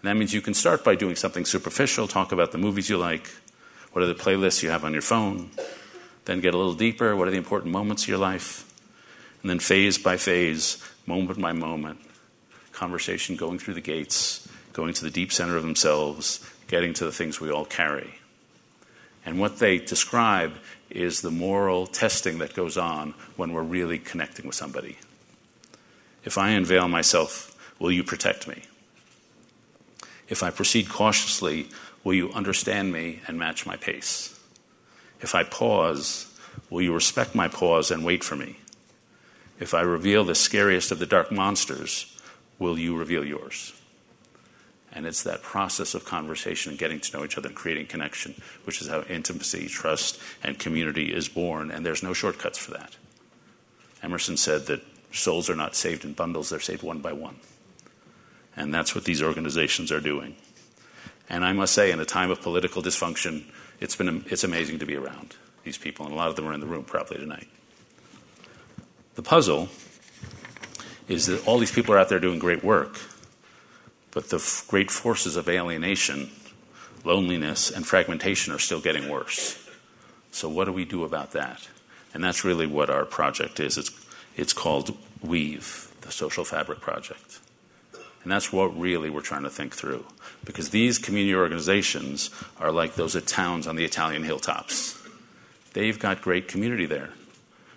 And 0.00 0.08
that 0.08 0.16
means 0.16 0.32
you 0.32 0.40
can 0.40 0.54
start 0.54 0.84
by 0.84 0.94
doing 0.94 1.16
something 1.16 1.44
superficial, 1.44 2.06
talk 2.06 2.32
about 2.32 2.52
the 2.52 2.58
movies 2.58 2.88
you 2.88 2.96
like, 2.96 3.28
what 3.92 4.02
are 4.02 4.06
the 4.06 4.14
playlists 4.14 4.62
you 4.62 4.70
have 4.70 4.84
on 4.84 4.92
your 4.92 5.02
phone, 5.02 5.50
then 6.24 6.40
get 6.40 6.54
a 6.54 6.56
little 6.56 6.74
deeper, 6.74 7.16
what 7.16 7.26
are 7.26 7.30
the 7.32 7.36
important 7.36 7.72
moments 7.72 8.04
of 8.04 8.08
your 8.08 8.18
life, 8.18 8.72
and 9.42 9.50
then 9.50 9.58
phase 9.58 9.98
by 9.98 10.16
phase, 10.16 10.82
moment 11.06 11.40
by 11.40 11.52
moment, 11.52 11.98
conversation 12.72 13.34
going 13.34 13.58
through 13.58 13.74
the 13.74 13.80
gates, 13.80 14.48
going 14.72 14.94
to 14.94 15.04
the 15.04 15.10
deep 15.10 15.32
center 15.32 15.56
of 15.56 15.62
themselves, 15.62 16.48
getting 16.68 16.92
to 16.94 17.04
the 17.04 17.12
things 17.12 17.40
we 17.40 17.50
all 17.50 17.64
carry. 17.64 18.14
And 19.26 19.40
what 19.40 19.58
they 19.58 19.78
describe 19.78 20.52
is 20.90 21.20
the 21.20 21.30
moral 21.30 21.86
testing 21.86 22.38
that 22.38 22.54
goes 22.54 22.76
on 22.76 23.14
when 23.36 23.52
we're 23.52 23.62
really 23.62 23.98
connecting 23.98 24.46
with 24.46 24.54
somebody. 24.54 24.98
If 26.24 26.38
I 26.38 26.50
unveil 26.50 26.88
myself, 26.88 27.56
will 27.78 27.92
you 27.92 28.02
protect 28.02 28.48
me? 28.48 28.62
If 30.28 30.42
I 30.42 30.50
proceed 30.50 30.88
cautiously, 30.88 31.68
will 32.04 32.14
you 32.14 32.32
understand 32.32 32.92
me 32.92 33.20
and 33.26 33.38
match 33.38 33.66
my 33.66 33.76
pace? 33.76 34.38
If 35.20 35.34
I 35.34 35.44
pause, 35.44 36.26
will 36.70 36.82
you 36.82 36.94
respect 36.94 37.34
my 37.34 37.48
pause 37.48 37.90
and 37.90 38.04
wait 38.04 38.22
for 38.22 38.36
me? 38.36 38.58
If 39.58 39.74
I 39.74 39.80
reveal 39.80 40.24
the 40.24 40.34
scariest 40.34 40.92
of 40.92 40.98
the 40.98 41.06
dark 41.06 41.32
monsters, 41.32 42.14
will 42.58 42.78
you 42.78 42.96
reveal 42.96 43.24
yours? 43.24 43.72
And 44.92 45.06
it's 45.06 45.22
that 45.24 45.42
process 45.42 45.94
of 45.94 46.04
conversation 46.04 46.70
and 46.70 46.78
getting 46.78 46.98
to 47.00 47.16
know 47.16 47.24
each 47.24 47.36
other 47.36 47.48
and 47.48 47.56
creating 47.56 47.86
connection, 47.86 48.40
which 48.64 48.80
is 48.80 48.88
how 48.88 49.02
intimacy, 49.02 49.68
trust, 49.68 50.18
and 50.42 50.58
community 50.58 51.12
is 51.12 51.28
born. 51.28 51.70
And 51.70 51.84
there's 51.84 52.02
no 52.02 52.14
shortcuts 52.14 52.58
for 52.58 52.72
that. 52.72 52.96
Emerson 54.02 54.36
said 54.36 54.66
that 54.66 54.82
souls 55.12 55.50
are 55.50 55.56
not 55.56 55.74
saved 55.74 56.04
in 56.04 56.12
bundles, 56.12 56.50
they're 56.50 56.60
saved 56.60 56.82
one 56.82 57.00
by 57.00 57.12
one. 57.12 57.36
And 58.56 58.72
that's 58.72 58.94
what 58.94 59.04
these 59.04 59.22
organizations 59.22 59.92
are 59.92 60.00
doing. 60.00 60.36
And 61.28 61.44
I 61.44 61.52
must 61.52 61.74
say, 61.74 61.90
in 61.92 62.00
a 62.00 62.04
time 62.04 62.30
of 62.30 62.40
political 62.40 62.82
dysfunction, 62.82 63.44
it's, 63.80 63.94
been, 63.94 64.24
it's 64.28 64.44
amazing 64.44 64.78
to 64.78 64.86
be 64.86 64.96
around 64.96 65.36
these 65.64 65.78
people, 65.78 66.06
and 66.06 66.14
a 66.14 66.16
lot 66.16 66.28
of 66.28 66.36
them 66.36 66.46
are 66.46 66.54
in 66.54 66.60
the 66.60 66.66
room 66.66 66.84
probably 66.84 67.18
tonight. 67.18 67.46
The 69.14 69.22
puzzle 69.22 69.68
is 71.08 71.26
that 71.26 71.46
all 71.46 71.58
these 71.58 71.72
people 71.72 71.94
are 71.94 71.98
out 71.98 72.08
there 72.08 72.20
doing 72.20 72.38
great 72.38 72.64
work, 72.64 72.98
but 74.18 74.30
the 74.30 74.64
great 74.66 74.90
forces 74.90 75.36
of 75.36 75.48
alienation, 75.48 76.28
loneliness, 77.04 77.70
and 77.70 77.86
fragmentation 77.86 78.52
are 78.52 78.58
still 78.58 78.80
getting 78.80 79.08
worse. 79.08 79.64
So, 80.32 80.48
what 80.48 80.64
do 80.64 80.72
we 80.72 80.84
do 80.84 81.04
about 81.04 81.30
that? 81.34 81.68
And 82.12 82.24
that's 82.24 82.44
really 82.44 82.66
what 82.66 82.90
our 82.90 83.04
project 83.04 83.60
is. 83.60 83.78
It's, 83.78 83.92
it's 84.36 84.52
called 84.52 84.98
Weave, 85.22 85.92
the 86.00 86.10
Social 86.10 86.44
Fabric 86.44 86.80
Project. 86.80 87.38
And 88.24 88.32
that's 88.32 88.52
what 88.52 88.76
really 88.76 89.08
we're 89.08 89.20
trying 89.20 89.44
to 89.44 89.50
think 89.50 89.72
through. 89.72 90.04
Because 90.44 90.70
these 90.70 90.98
community 90.98 91.36
organizations 91.36 92.30
are 92.58 92.72
like 92.72 92.96
those 92.96 93.14
towns 93.22 93.68
on 93.68 93.76
the 93.76 93.84
Italian 93.84 94.24
hilltops. 94.24 95.00
They've 95.74 95.96
got 95.96 96.22
great 96.22 96.48
community 96.48 96.86
there. 96.86 97.10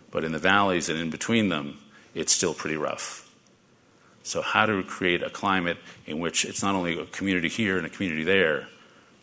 But 0.09 0.23
in 0.23 0.31
the 0.31 0.39
valleys 0.39 0.89
and 0.89 0.97
in 0.97 1.11
between 1.11 1.49
them, 1.49 1.77
it's 2.15 2.33
still 2.33 2.55
pretty 2.55 2.77
rough. 2.77 3.20
So, 4.23 4.41
how 4.41 4.65
to 4.65 4.83
create 4.83 5.23
a 5.23 5.29
climate 5.29 5.77
in 6.05 6.19
which 6.19 6.45
it's 6.45 6.61
not 6.61 6.75
only 6.75 6.99
a 6.99 7.05
community 7.05 7.49
here 7.49 7.77
and 7.77 7.85
a 7.85 7.89
community 7.89 8.23
there, 8.23 8.67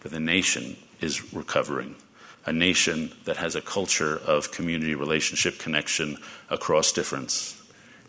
but 0.01 0.11
the 0.11 0.20
nation 0.20 0.76
is 1.01 1.32
recovering. 1.32 1.94
A 2.46 2.53
nation 2.53 3.12
that 3.24 3.36
has 3.36 3.55
a 3.55 3.61
culture 3.61 4.16
of 4.16 4.51
community 4.51 4.94
relationship 4.94 5.59
connection 5.59 6.16
across 6.51 6.92
difference. 6.92 7.61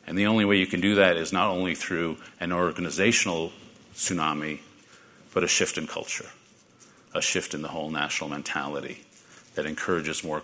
And 0.07 0.17
the 0.17 0.25
only 0.25 0.45
way 0.45 0.57
you 0.57 0.65
can 0.65 0.81
do 0.81 0.95
that 0.95 1.17
is 1.17 1.31
not 1.31 1.49
only 1.49 1.75
through 1.75 2.17
an 2.39 2.51
organizational 2.51 3.51
tsunami, 3.93 4.59
but 5.33 5.43
a 5.43 5.47
shift 5.47 5.77
in 5.77 5.87
culture, 5.87 6.25
a 7.13 7.21
shift 7.21 7.53
in 7.53 7.61
the 7.61 7.67
whole 7.67 7.91
national 7.91 8.29
mentality 8.29 9.03
that 9.55 9.65
encourages 9.65 10.23
more 10.23 10.41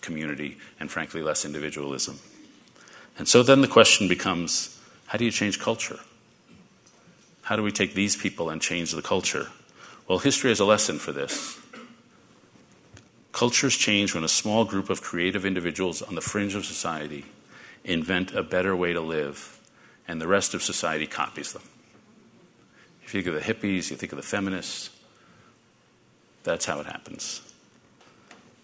community 0.00 0.58
and, 0.80 0.90
frankly, 0.90 1.22
less 1.22 1.44
individualism. 1.44 2.18
And 3.16 3.28
so 3.28 3.42
then 3.42 3.60
the 3.60 3.68
question 3.68 4.08
becomes 4.08 4.73
how 5.14 5.18
do 5.18 5.24
you 5.24 5.30
change 5.30 5.60
culture? 5.60 6.00
How 7.42 7.54
do 7.54 7.62
we 7.62 7.70
take 7.70 7.94
these 7.94 8.16
people 8.16 8.50
and 8.50 8.60
change 8.60 8.90
the 8.90 9.00
culture? 9.00 9.46
Well, 10.08 10.18
history 10.18 10.50
has 10.50 10.58
a 10.58 10.64
lesson 10.64 10.98
for 10.98 11.12
this. 11.12 11.56
Cultures 13.30 13.76
change 13.76 14.12
when 14.12 14.24
a 14.24 14.28
small 14.28 14.64
group 14.64 14.90
of 14.90 15.02
creative 15.02 15.46
individuals 15.46 16.02
on 16.02 16.16
the 16.16 16.20
fringe 16.20 16.56
of 16.56 16.64
society 16.64 17.26
invent 17.84 18.34
a 18.34 18.42
better 18.42 18.74
way 18.74 18.92
to 18.92 19.00
live, 19.00 19.60
and 20.08 20.20
the 20.20 20.26
rest 20.26 20.52
of 20.52 20.64
society 20.64 21.06
copies 21.06 21.52
them. 21.52 21.62
If 23.04 23.14
you 23.14 23.22
think 23.22 23.36
of 23.36 23.40
the 23.40 23.52
hippies, 23.52 23.92
you 23.92 23.96
think 23.96 24.10
of 24.10 24.16
the 24.16 24.24
feminists, 24.24 24.90
that's 26.42 26.64
how 26.64 26.80
it 26.80 26.86
happens. 26.86 27.40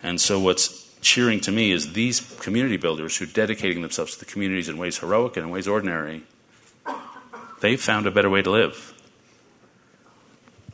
And 0.02 0.20
so, 0.20 0.40
what's 0.40 0.90
cheering 1.00 1.38
to 1.42 1.52
me 1.52 1.70
is 1.70 1.92
these 1.92 2.18
community 2.40 2.76
builders 2.76 3.16
who 3.16 3.26
are 3.26 3.28
dedicating 3.28 3.82
themselves 3.82 4.14
to 4.14 4.18
the 4.18 4.24
communities 4.24 4.68
in 4.68 4.78
ways 4.78 4.98
heroic 4.98 5.36
and 5.36 5.46
in 5.46 5.52
ways 5.52 5.68
ordinary, 5.68 6.24
they've 7.60 7.80
found 7.80 8.06
a 8.06 8.10
better 8.10 8.30
way 8.30 8.42
to 8.42 8.50
live. 8.50 8.94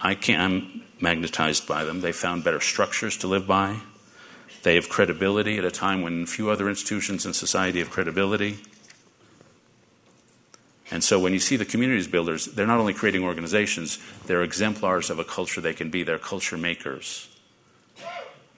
I 0.01 0.14
can't, 0.14 0.41
I'm 0.41 0.82
magnetized 1.01 1.66
by 1.66 1.84
them. 1.84 2.01
They 2.01 2.12
found 2.12 2.45
better 2.45 2.61
structures 2.61 3.16
to 3.18 3.26
live 3.26 3.47
by. 3.47 3.80
They 4.62 4.74
have 4.74 4.89
credibility 4.89 5.59
at 5.59 5.64
a 5.64 5.70
time 5.70 6.03
when 6.03 6.26
few 6.26 6.51
other 6.51 6.68
institutions 6.68 7.24
in 7.24 7.32
society 7.32 7.78
have 7.78 7.91
credibility. 7.91 8.59
And 10.91 11.03
so 11.03 11.18
when 11.18 11.32
you 11.32 11.41
see 11.41 11.57
the 11.57 11.64
communities 11.64 12.07
builders, 12.07 12.47
they're 12.47 12.66
not 12.66 12.78
only 12.78 12.95
creating 12.95 13.24
organizations, 13.24 13.99
they're 14.26 14.43
exemplars 14.43 15.11
of 15.11 15.18
a 15.18 15.24
culture 15.24 15.61
they 15.61 15.74
can 15.74 15.91
be. 15.91 16.03
They're 16.03 16.18
culture 16.18 16.57
makers. 16.57 17.28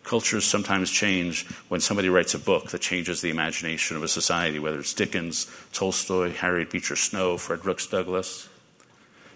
Cultures 0.08 0.46
sometimes 0.46 0.90
change 0.90 1.46
when 1.68 1.82
somebody 1.82 2.08
writes 2.08 2.32
a 2.32 2.38
book 2.38 2.70
that 2.70 2.80
changes 2.80 3.20
the 3.20 3.28
imagination 3.28 3.94
of 3.94 4.02
a 4.02 4.08
society, 4.08 4.58
whether 4.58 4.80
it's 4.80 4.94
Dickens, 4.94 5.46
Tolstoy, 5.74 6.32
Harriet 6.32 6.70
Beecher 6.70 6.96
Stowe, 6.96 7.36
Frederick 7.36 7.78
Douglass. 7.90 8.48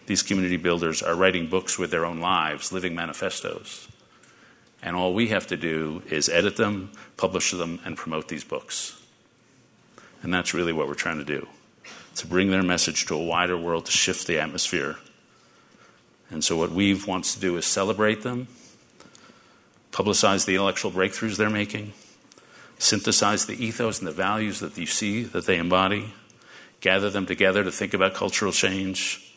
These 0.07 0.23
community 0.23 0.57
builders 0.57 1.03
are 1.03 1.15
writing 1.15 1.47
books 1.47 1.79
with 1.79 1.91
their 1.91 2.07
own 2.07 2.21
lives, 2.21 2.73
living 2.73 2.95
manifestos. 2.95 3.87
And 4.83 4.97
all 4.97 5.13
we 5.13 5.29
have 5.29 5.47
to 5.49 5.59
do 5.59 6.05
is 6.09 6.31
edit 6.31 6.57
them, 6.57 6.91
publish 7.19 7.51
them, 7.51 7.79
and 7.85 7.95
promote 7.95 8.29
these 8.29 8.43
books. 8.43 8.99
And 10.23 10.33
that's 10.33 10.55
really 10.55 10.73
what 10.73 10.89
we're 10.89 10.95
trying 10.95 11.19
to 11.19 11.25
do 11.25 11.49
to 12.17 12.27
bring 12.27 12.51
their 12.51 12.63
message 12.63 13.05
to 13.07 13.15
a 13.15 13.23
wider 13.23 13.59
world, 13.59 13.85
to 13.85 13.93
shift 13.93 14.27
the 14.27 14.39
atmosphere. 14.39 14.97
And 16.31 16.43
so, 16.43 16.57
what 16.57 16.71
Weave 16.71 17.07
wants 17.07 17.35
to 17.35 17.41
do 17.41 17.59
is 17.59 17.67
celebrate 17.67 18.23
them, 18.23 18.49
publicize 19.93 20.45
the 20.45 20.55
intellectual 20.55 20.91
breakthroughs 20.91 21.37
they're 21.37 21.51
making, 21.51 21.93
synthesize 22.79 23.47
the 23.47 23.65
ethos 23.65 24.01
and 24.01 24.09
the 24.09 24.13
values 24.13 24.61
that 24.61 24.77
you 24.77 24.87
see 24.87 25.23
that 25.23 25.47
they 25.47 25.59
embody, 25.59 26.13
gather 26.81 27.11
them 27.11 27.27
together 27.27 27.63
to 27.63 27.71
think 27.71 27.95
about 27.95 28.15
cultural 28.15 28.53
change, 28.53 29.33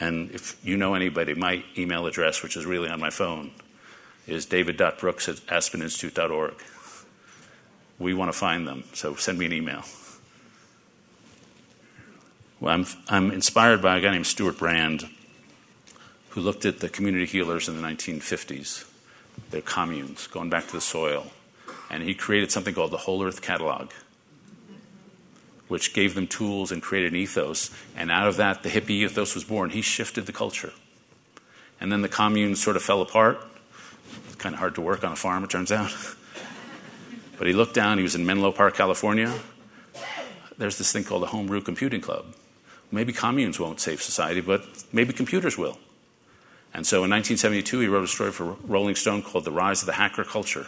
and 0.00 0.30
if 0.30 0.56
you 0.64 0.76
know 0.76 0.94
anybody, 0.94 1.34
my 1.34 1.64
email 1.76 2.06
address, 2.06 2.42
which 2.42 2.56
is 2.56 2.64
really 2.64 2.88
on 2.88 3.00
my 3.00 3.10
phone, 3.10 3.50
is 4.26 4.46
david.brooks 4.46 5.28
at 5.28 5.36
aspeninstitute.org. 5.46 6.54
We 7.98 8.14
want 8.14 8.32
to 8.32 8.38
find 8.38 8.66
them, 8.66 8.84
so 8.92 9.16
send 9.16 9.38
me 9.38 9.46
an 9.46 9.52
email. 9.52 9.82
Well, 12.60 12.74
I'm, 12.74 12.86
I'm 13.08 13.30
inspired 13.32 13.82
by 13.82 13.96
a 13.96 14.00
guy 14.00 14.12
named 14.12 14.26
Stewart 14.26 14.58
Brand, 14.58 15.08
who 16.38 16.44
looked 16.44 16.64
at 16.64 16.78
the 16.78 16.88
community 16.88 17.26
healers 17.26 17.68
in 17.68 17.82
the 17.82 17.82
1950s, 17.82 18.88
their 19.50 19.60
communes, 19.60 20.28
going 20.28 20.48
back 20.48 20.68
to 20.68 20.72
the 20.72 20.80
soil. 20.80 21.26
And 21.90 22.04
he 22.04 22.14
created 22.14 22.52
something 22.52 22.72
called 22.72 22.92
the 22.92 22.96
Whole 22.96 23.24
Earth 23.24 23.42
Catalog 23.42 23.90
which 25.66 25.92
gave 25.92 26.14
them 26.14 26.26
tools 26.26 26.72
and 26.72 26.80
created 26.80 27.12
an 27.12 27.18
ethos. 27.18 27.70
And 27.94 28.10
out 28.10 28.26
of 28.26 28.38
that, 28.38 28.62
the 28.62 28.70
hippie 28.70 29.04
ethos 29.04 29.34
was 29.34 29.44
born. 29.44 29.68
He 29.68 29.82
shifted 29.82 30.24
the 30.24 30.32
culture. 30.32 30.72
And 31.78 31.92
then 31.92 32.00
the 32.00 32.08
communes 32.08 32.62
sort 32.62 32.76
of 32.76 32.82
fell 32.82 33.02
apart. 33.02 33.38
It's 34.26 34.36
kind 34.36 34.54
of 34.54 34.60
hard 34.60 34.76
to 34.76 34.80
work 34.80 35.04
on 35.04 35.12
a 35.12 35.16
farm, 35.16 35.44
it 35.44 35.50
turns 35.50 35.70
out. 35.70 35.94
but 37.38 37.48
he 37.48 37.52
looked 37.52 37.74
down, 37.74 37.98
he 37.98 38.02
was 38.02 38.14
in 38.14 38.24
Menlo 38.24 38.50
Park, 38.50 38.76
California. 38.76 39.34
There's 40.56 40.78
this 40.78 40.90
thing 40.90 41.04
called 41.04 41.22
the 41.22 41.26
Homebrew 41.26 41.60
Computing 41.60 42.00
Club. 42.00 42.34
Maybe 42.90 43.12
communes 43.12 43.60
won't 43.60 43.80
save 43.80 44.00
society, 44.00 44.40
but 44.40 44.64
maybe 44.90 45.12
computers 45.12 45.58
will. 45.58 45.78
And 46.74 46.86
so 46.86 47.04
in 47.04 47.10
1972, 47.10 47.80
he 47.80 47.86
wrote 47.88 48.04
a 48.04 48.08
story 48.08 48.30
for 48.30 48.56
Rolling 48.64 48.94
Stone 48.94 49.22
called 49.22 49.44
The 49.44 49.50
Rise 49.50 49.82
of 49.82 49.86
the 49.86 49.94
Hacker 49.94 50.24
Culture. 50.24 50.66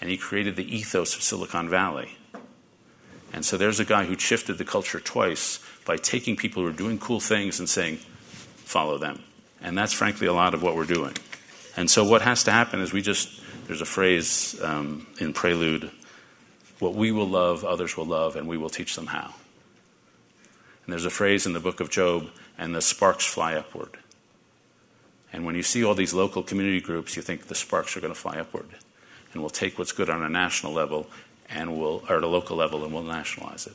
And 0.00 0.10
he 0.10 0.16
created 0.16 0.56
the 0.56 0.76
ethos 0.76 1.14
of 1.16 1.22
Silicon 1.22 1.68
Valley 1.68 2.16
and 3.34 3.44
so 3.44 3.56
there's 3.56 3.80
a 3.80 3.84
guy 3.84 4.04
who 4.04 4.16
shifted 4.16 4.58
the 4.58 4.64
culture 4.64 5.00
twice 5.00 5.58
by 5.84 5.96
taking 5.96 6.36
people 6.36 6.62
who 6.62 6.68
are 6.68 6.72
doing 6.72 7.00
cool 7.00 7.18
things 7.18 7.58
and 7.58 7.68
saying, 7.68 7.96
follow 7.96 8.96
them. 8.96 9.24
And 9.60 9.76
that's 9.76 9.92
frankly 9.92 10.28
a 10.28 10.32
lot 10.32 10.54
of 10.54 10.62
what 10.62 10.76
we're 10.76 10.84
doing. 10.84 11.14
And 11.76 11.90
so 11.90 12.04
what 12.04 12.22
has 12.22 12.44
to 12.44 12.52
happen 12.52 12.80
is 12.80 12.92
we 12.92 13.02
just, 13.02 13.40
there's 13.66 13.80
a 13.80 13.86
phrase 13.86 14.58
um, 14.62 15.08
in 15.18 15.32
Prelude 15.32 15.90
what 16.78 16.94
we 16.94 17.10
will 17.10 17.28
love, 17.28 17.64
others 17.64 17.96
will 17.96 18.04
love, 18.04 18.36
and 18.36 18.46
we 18.46 18.56
will 18.56 18.68
teach 18.68 18.94
them 18.94 19.06
how. 19.06 19.34
And 20.84 20.92
there's 20.92 21.04
a 21.04 21.10
phrase 21.10 21.46
in 21.46 21.54
the 21.54 21.60
book 21.60 21.80
of 21.80 21.88
Job, 21.88 22.28
and 22.58 22.74
the 22.74 22.82
sparks 22.82 23.24
fly 23.24 23.54
upward. 23.54 23.96
And 25.34 25.44
when 25.44 25.56
you 25.56 25.64
see 25.64 25.82
all 25.82 25.96
these 25.96 26.14
local 26.14 26.44
community 26.44 26.80
groups, 26.80 27.16
you 27.16 27.22
think 27.22 27.48
the 27.48 27.56
sparks 27.56 27.96
are 27.96 28.00
going 28.00 28.14
to 28.14 28.18
fly 28.18 28.38
upward. 28.38 28.68
And 29.32 29.42
we'll 29.42 29.50
take 29.50 29.80
what's 29.80 29.90
good 29.90 30.08
on 30.08 30.22
a 30.22 30.28
national 30.28 30.72
level 30.72 31.08
and 31.50 31.76
we'll, 31.76 32.04
or 32.08 32.18
at 32.18 32.22
a 32.22 32.28
local 32.28 32.56
level 32.56 32.84
and 32.84 32.94
we'll 32.94 33.02
nationalize 33.02 33.66
it. 33.66 33.74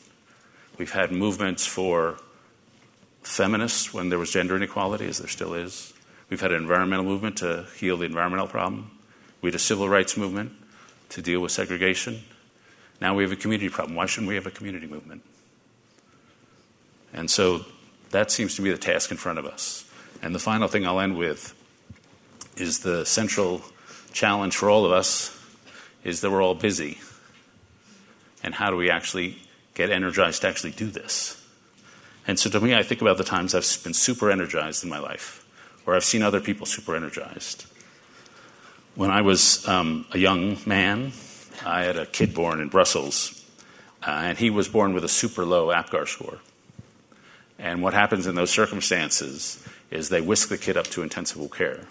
We've 0.78 0.94
had 0.94 1.12
movements 1.12 1.66
for 1.66 2.18
feminists 3.24 3.94
when 3.94 4.08
there 4.08 4.18
was 4.18 4.32
gender 4.32 4.56
inequality, 4.56 5.06
as 5.06 5.18
there 5.18 5.28
still 5.28 5.54
is. 5.54 5.94
We've 6.30 6.40
had 6.40 6.54
an 6.54 6.62
environmental 6.62 7.04
movement 7.04 7.40
to 7.40 7.66
heal 7.76 7.98
the 7.98 8.06
environmental 8.06 8.48
problem. 8.48 8.92
We 9.42 9.50
had 9.50 9.56
a 9.56 9.60
civil 9.60 9.90
rights 9.90 10.16
movement 10.16 10.54
to 11.10 11.22
deal 11.22 11.42
with 11.42 11.52
segregation. 11.52 12.24
Now 13.02 13.16
we 13.16 13.24
have 13.24 13.34
a 13.34 13.36
community 13.36 13.68
problem. 13.68 13.98
Why 13.98 14.06
shouldn't 14.06 14.30
we 14.30 14.36
have 14.36 14.48
a 14.48 14.52
community 14.52 14.88
movement? 14.88 15.24
And 17.14 17.30
so 17.30 17.66
that 18.12 18.32
seems 18.32 18.56
to 18.56 18.62
be 18.62 18.72
the 18.72 18.78
task 18.78 19.12
in 19.12 19.18
front 19.18 19.40
of 19.40 19.46
us. 19.46 19.84
And 20.22 20.36
the 20.36 20.40
final 20.40 20.68
thing 20.68 20.86
I'll 20.86 21.00
end 21.00 21.18
with 21.18 21.56
is 22.58 22.80
the 22.80 23.06
central 23.06 23.62
challenge 24.12 24.58
for 24.58 24.70
all 24.70 24.86
of 24.86 24.92
us 24.92 25.36
is 26.04 26.22
that 26.22 26.32
we're 26.32 26.44
all 26.44 26.56
busy. 26.56 27.00
And 28.44 28.54
how 28.54 28.70
do 28.70 28.76
we 28.76 28.90
actually 28.90 29.38
get 29.74 29.90
energized 29.90 30.42
to 30.42 30.48
actually 30.48 30.72
do 30.72 30.88
this? 30.88 31.36
And 32.28 32.40
so 32.40 32.50
to 32.50 32.60
me, 32.60 32.76
I 32.76 32.84
think 32.84 33.02
about 33.02 33.18
the 33.18 33.24
times 33.24 33.56
I've 33.56 33.84
been 33.84 33.94
super 33.94 34.30
energized 34.30 34.84
in 34.84 34.90
my 34.90 35.00
life, 35.00 35.46
or 35.86 35.96
I've 35.96 36.04
seen 36.04 36.22
other 36.22 36.40
people 36.40 36.66
super 36.66 36.96
energized. 36.96 37.66
When 38.96 39.10
I 39.10 39.22
was 39.22 39.68
um, 39.68 40.06
a 40.12 40.18
young 40.18 40.58
man, 40.66 41.14
I 41.66 41.84
had 41.84 41.98
a 41.98 42.06
kid 42.06 42.34
born 42.34 42.60
in 42.60 42.70
Brussels, 42.70 43.44
uh, 44.06 44.12
and 44.12 44.38
he 44.38 44.50
was 44.50 44.68
born 44.68 44.94
with 44.94 45.04
a 45.04 45.10
super 45.10 45.46
low 45.46 45.68
APGAR 45.68 46.08
score. 46.08 46.40
And 47.58 47.82
what 47.82 47.94
happens 47.94 48.28
in 48.28 48.36
those 48.36 48.52
circumstances 48.52 49.66
is 49.92 50.10
they 50.10 50.22
whisk 50.22 50.50
the 50.50 50.58
kid 50.58 50.78
up 50.78 50.88
to 50.88 51.02
intensive 51.02 51.52
care. 51.52 51.82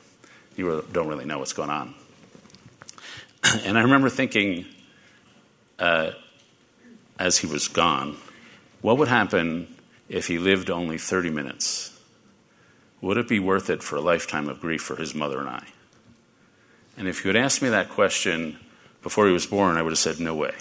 You 0.57 0.85
don't 0.93 1.09
really 1.09 1.25
know 1.25 1.39
what's 1.39 1.53
going 1.53 1.71
on. 1.71 1.95
and 3.65 3.79
I 3.79 3.83
remember 3.83 4.09
thinking, 4.09 4.67
uh, 5.79 6.13
as 7.19 7.39
he 7.39 7.47
was 7.47 7.69
gone, 7.69 8.17
what 8.81 8.99
would 8.99 9.09
happen 9.09 9.75
if 10.09 10.27
he 10.27 10.39
lived 10.39 10.71
only 10.71 10.99
30 10.99 11.31
minutes? 11.31 11.99
Would 13.01 13.17
it 13.17 13.29
be 13.29 13.39
worth 13.39 13.71
it 13.71 13.83
for 13.83 13.97
a 13.97 14.01
lifetime 14.01 14.49
of 14.49 14.61
grief 14.61 14.83
for 14.83 14.97
his 14.97 15.15
mother 15.15 15.41
and 15.41 15.49
I? 15.49 15.67
And 16.97 17.07
if 17.07 17.25
you 17.25 17.29
had 17.29 17.37
asked 17.37 17.63
me 17.63 17.69
that 17.69 17.89
question 17.89 18.59
before 19.03 19.27
he 19.27 19.33
was 19.33 19.47
born, 19.47 19.77
I 19.77 19.83
would 19.83 19.93
have 19.93 19.99
said, 19.99 20.19
no 20.19 20.35
way. 20.35 20.55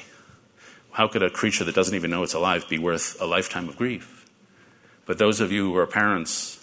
How 0.91 1.07
could 1.07 1.23
a 1.23 1.29
creature 1.29 1.63
that 1.63 1.75
doesn't 1.75 1.95
even 1.95 2.11
know 2.11 2.23
it's 2.23 2.35
alive 2.35 2.69
be 2.69 2.77
worth 2.77 3.19
a 3.19 3.25
lifetime 3.25 3.67
of 3.69 3.77
grief? 3.77 4.25
But 5.05 5.17
those 5.17 5.39
of 5.39 5.51
you 5.51 5.71
who 5.71 5.77
are 5.77 5.87
parents 5.87 6.56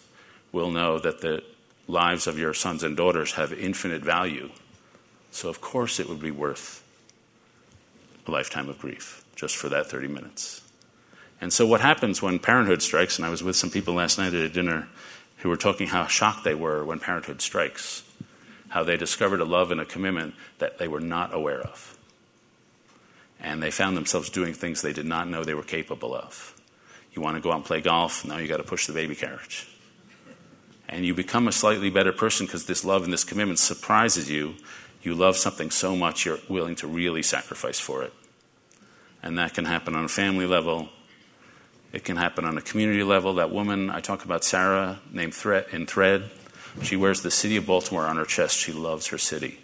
will 0.54 0.70
know 0.70 0.98
that 0.98 1.20
the 1.20 1.42
lives 1.86 2.26
of 2.26 2.38
your 2.38 2.54
sons 2.54 2.82
and 2.82 2.96
daughters 2.96 3.32
have 3.32 3.52
infinite 3.52 4.02
value. 4.02 4.48
So, 5.30 5.48
of 5.48 5.60
course, 5.60 6.00
it 6.00 6.08
would 6.08 6.20
be 6.20 6.30
worth 6.30 6.82
a 8.26 8.30
lifetime 8.30 8.68
of 8.68 8.78
grief 8.78 9.22
just 9.36 9.56
for 9.56 9.68
that 9.68 9.90
30 9.90 10.08
minutes. 10.08 10.62
And 11.40 11.52
so, 11.52 11.66
what 11.66 11.82
happens 11.82 12.22
when 12.22 12.38
parenthood 12.38 12.80
strikes, 12.80 13.18
and 13.18 13.26
I 13.26 13.30
was 13.30 13.42
with 13.42 13.56
some 13.56 13.70
people 13.70 13.94
last 13.94 14.16
night 14.16 14.32
at 14.32 14.40
a 14.40 14.48
dinner 14.48 14.88
who 15.38 15.50
were 15.50 15.58
talking 15.58 15.88
how 15.88 16.06
shocked 16.06 16.44
they 16.44 16.54
were 16.54 16.84
when 16.84 17.00
parenthood 17.00 17.42
strikes 17.42 18.04
how 18.74 18.82
they 18.82 18.96
discovered 18.96 19.40
a 19.40 19.44
love 19.44 19.70
and 19.70 19.80
a 19.80 19.84
commitment 19.84 20.34
that 20.58 20.78
they 20.78 20.88
were 20.88 21.00
not 21.00 21.32
aware 21.32 21.60
of. 21.60 21.96
And 23.38 23.62
they 23.62 23.70
found 23.70 23.96
themselves 23.96 24.30
doing 24.30 24.52
things 24.52 24.82
they 24.82 24.92
did 24.92 25.06
not 25.06 25.28
know 25.28 25.44
they 25.44 25.54
were 25.54 25.62
capable 25.62 26.12
of. 26.12 26.60
You 27.12 27.22
want 27.22 27.36
to 27.36 27.40
go 27.40 27.52
out 27.52 27.56
and 27.58 27.64
play 27.64 27.80
golf? 27.80 28.24
Now 28.24 28.38
you 28.38 28.48
got 28.48 28.56
to 28.56 28.64
push 28.64 28.88
the 28.88 28.92
baby 28.92 29.14
carriage. 29.14 29.68
And 30.94 31.04
you 31.04 31.12
become 31.12 31.48
a 31.48 31.52
slightly 31.52 31.90
better 31.90 32.12
person 32.12 32.46
because 32.46 32.66
this 32.66 32.84
love 32.84 33.02
and 33.02 33.12
this 33.12 33.24
commitment 33.24 33.58
surprises 33.58 34.30
you. 34.30 34.54
You 35.02 35.16
love 35.16 35.36
something 35.36 35.72
so 35.72 35.96
much 35.96 36.24
you're 36.24 36.38
willing 36.48 36.76
to 36.76 36.86
really 36.86 37.24
sacrifice 37.24 37.80
for 37.80 38.04
it. 38.04 38.12
And 39.20 39.36
that 39.36 39.54
can 39.54 39.64
happen 39.64 39.96
on 39.96 40.04
a 40.04 40.08
family 40.08 40.46
level. 40.46 40.90
It 41.92 42.04
can 42.04 42.16
happen 42.16 42.44
on 42.44 42.56
a 42.56 42.60
community 42.60 43.02
level. 43.02 43.34
That 43.34 43.50
woman 43.50 43.90
I 43.90 43.98
talk 43.98 44.24
about, 44.24 44.44
Sarah, 44.44 45.00
named 45.10 45.34
Thread, 45.34 45.66
in 45.72 45.84
Thread, 45.86 46.30
she 46.80 46.94
wears 46.94 47.22
the 47.22 47.30
city 47.32 47.56
of 47.56 47.66
Baltimore 47.66 48.06
on 48.06 48.16
her 48.16 48.24
chest. 48.24 48.56
She 48.56 48.72
loves 48.72 49.08
her 49.08 49.18
city. 49.18 49.58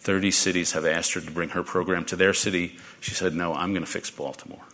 30 0.00 0.32
cities 0.32 0.72
have 0.72 0.84
asked 0.84 1.14
her 1.14 1.20
to 1.20 1.30
bring 1.30 1.50
her 1.50 1.62
program 1.62 2.04
to 2.06 2.16
their 2.16 2.34
city. 2.34 2.78
She 2.98 3.14
said, 3.14 3.32
No, 3.32 3.54
I'm 3.54 3.74
going 3.74 3.84
to 3.84 3.90
fix 3.90 4.10
Baltimore. 4.10 4.64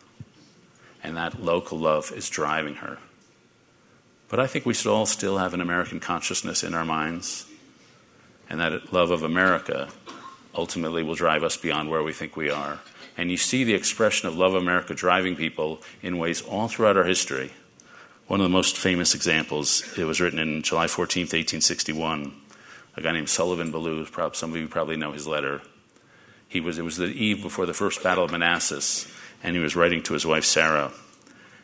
And 1.02 1.14
that 1.18 1.42
local 1.42 1.78
love 1.78 2.10
is 2.10 2.30
driving 2.30 2.76
her. 2.76 2.96
But 4.28 4.40
I 4.40 4.46
think 4.46 4.66
we 4.66 4.74
should 4.74 4.92
all 4.92 5.06
still 5.06 5.38
have 5.38 5.54
an 5.54 5.60
American 5.60 6.00
consciousness 6.00 6.62
in 6.62 6.74
our 6.74 6.84
minds. 6.84 7.46
And 8.48 8.60
that 8.60 8.92
love 8.92 9.10
of 9.10 9.22
America 9.22 9.88
ultimately 10.54 11.02
will 11.02 11.14
drive 11.14 11.42
us 11.42 11.56
beyond 11.56 11.90
where 11.90 12.02
we 12.02 12.12
think 12.12 12.36
we 12.36 12.50
are. 12.50 12.80
And 13.16 13.30
you 13.30 13.36
see 13.36 13.64
the 13.64 13.74
expression 13.74 14.28
of 14.28 14.36
love 14.36 14.54
of 14.54 14.62
America 14.62 14.94
driving 14.94 15.36
people 15.36 15.82
in 16.02 16.18
ways 16.18 16.42
all 16.42 16.68
throughout 16.68 16.96
our 16.96 17.04
history. 17.04 17.52
One 18.26 18.40
of 18.40 18.44
the 18.44 18.50
most 18.50 18.76
famous 18.76 19.14
examples, 19.14 19.84
it 19.98 20.04
was 20.04 20.20
written 20.20 20.38
in 20.38 20.62
July 20.62 20.86
14th, 20.86 21.32
1861. 21.32 22.34
A 22.96 23.00
guy 23.00 23.12
named 23.12 23.28
Sullivan 23.28 23.70
Ballou, 23.70 24.06
some 24.32 24.50
of 24.50 24.56
you 24.56 24.68
probably 24.68 24.96
know 24.96 25.12
his 25.12 25.26
letter. 25.26 25.60
He 26.48 26.60
was, 26.60 26.78
it 26.78 26.84
was 26.84 26.96
the 26.96 27.06
eve 27.06 27.42
before 27.42 27.66
the 27.66 27.74
first 27.74 28.02
Battle 28.02 28.24
of 28.24 28.30
Manassas, 28.30 29.12
and 29.42 29.56
he 29.56 29.62
was 29.62 29.76
writing 29.76 30.02
to 30.04 30.14
his 30.14 30.24
wife, 30.24 30.44
Sarah. 30.44 30.92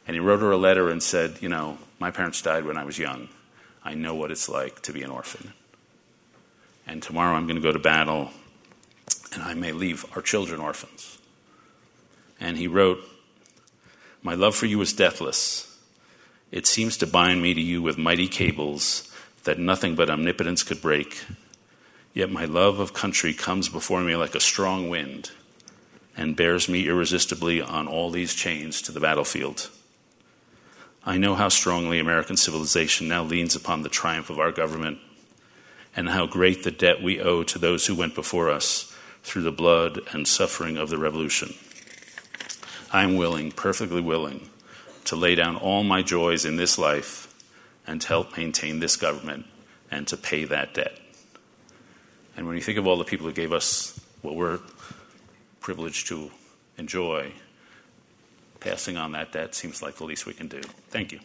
And 0.06 0.14
he 0.14 0.20
wrote 0.20 0.40
her 0.40 0.50
a 0.50 0.56
letter 0.56 0.90
and 0.90 1.02
said, 1.02 1.38
You 1.40 1.48
know, 1.48 1.78
my 2.01 2.11
parents 2.11 2.42
died 2.42 2.64
when 2.64 2.78
I 2.78 2.84
was 2.84 2.98
young. 2.98 3.28
I 3.84 3.94
know 3.94 4.14
what 4.14 4.32
it's 4.32 4.48
like 4.48 4.80
to 4.82 4.92
be 4.92 5.03
an 5.03 5.11
orphan. 5.11 5.53
And 6.86 7.03
tomorrow 7.03 7.36
I'm 7.36 7.46
going 7.46 7.57
to 7.57 7.62
go 7.62 7.72
to 7.72 7.78
battle, 7.78 8.30
and 9.32 9.42
I 9.42 9.55
may 9.55 9.70
leave 9.70 10.05
our 10.16 10.22
children 10.22 10.61
orphans. 10.61 11.18
And 12.40 12.57
he 12.57 12.66
wrote, 12.66 12.98
My 14.22 14.34
love 14.34 14.57
for 14.57 14.66
you 14.66 14.80
is 14.80 14.92
deathless. 14.94 15.78
It 16.51 16.66
seems 16.66 16.96
to 16.96 17.07
bind 17.07 17.42
me 17.42 17.55
to 17.55 17.61
you 17.61 17.80
with 17.80 17.98
mighty 17.98 18.26
cables 18.26 19.14
that 19.44 19.59
nothing 19.59 19.94
but 19.94 20.11
omnipotence 20.11 20.62
could 20.62 20.82
break. 20.82 21.24
Yet 22.12 22.30
my 22.30 22.46
love 22.46 22.80
of 22.80 22.92
country 22.92 23.34
comes 23.34 23.68
before 23.68 24.01
me 24.01 24.16
like 24.16 24.34
a 24.34 24.40
strong 24.40 24.88
wind 24.88 25.30
and 26.16 26.34
bears 26.34 26.68
me 26.68 26.88
irresistibly 26.88 27.62
on 27.62 27.86
all 27.86 28.11
these 28.11 28.34
chains 28.34 28.82
to 28.82 28.92
the 28.92 29.01
battlefield. 29.01 29.70
I 31.05 31.16
know 31.16 31.34
how 31.34 31.48
strongly 31.48 31.98
American 31.98 32.36
civilization 32.36 33.09
now 33.09 33.22
leans 33.22 33.57
upon 33.57 33.82
the 33.82 33.88
triumph 33.88 34.28
of 34.28 34.38
our 34.38 34.53
government 34.53 34.98
and 35.96 36.09
how 36.09 36.26
great 36.26 36.62
the 36.62 36.70
debt 36.70 37.03
we 37.03 37.20
owe 37.20 37.42
to 37.42 37.59
those 37.59 37.86
who 37.86 37.94
went 37.94 38.14
before 38.14 38.51
us 38.51 38.94
through 39.22 39.42
the 39.42 39.53
blood 39.53 40.01
and 40.12 40.28
suffering 40.28 40.76
of 40.76 40.90
the 40.90 40.98
revolution. 40.98 41.55
I 42.92 43.03
am 43.03 43.16
willing, 43.16 43.51
perfectly 43.53 44.01
willing, 44.01 44.51
to 45.07 45.16
lay 45.16 45.34
down 45.34 45.57
all 45.57 45.84
my 45.84 46.03
joys 46.03 46.44
in 46.44 46.57
this 46.57 46.78
life 46.78 47.34
and 47.86 48.01
to 48.03 48.09
help 48.09 48.36
maintain 48.36 48.80
this 48.80 48.96
government 48.96 49.46
and 49.90 50.07
to 50.09 50.16
pay 50.16 50.44
that 50.44 50.74
debt. 50.74 50.98
And 52.36 52.46
when 52.46 52.57
you 52.57 52.62
think 52.62 52.78
of 52.78 52.86
all 52.86 52.96
the 52.96 53.05
people 53.05 53.26
who 53.26 53.32
gave 53.32 53.53
us 53.53 53.98
what 54.22 54.36
we're 54.36 54.61
privileged 55.61 56.09
to 56.09 56.30
enjoy, 56.76 57.32
passing 58.61 58.96
on 58.96 59.12
that 59.12 59.32
debt 59.32 59.54
seems 59.54 59.82
like 59.82 59.96
the 59.96 60.04
least 60.04 60.26
we 60.26 60.34
can 60.34 60.48
do. 60.48 60.61
Thank 60.90 61.12
you. 61.12 61.20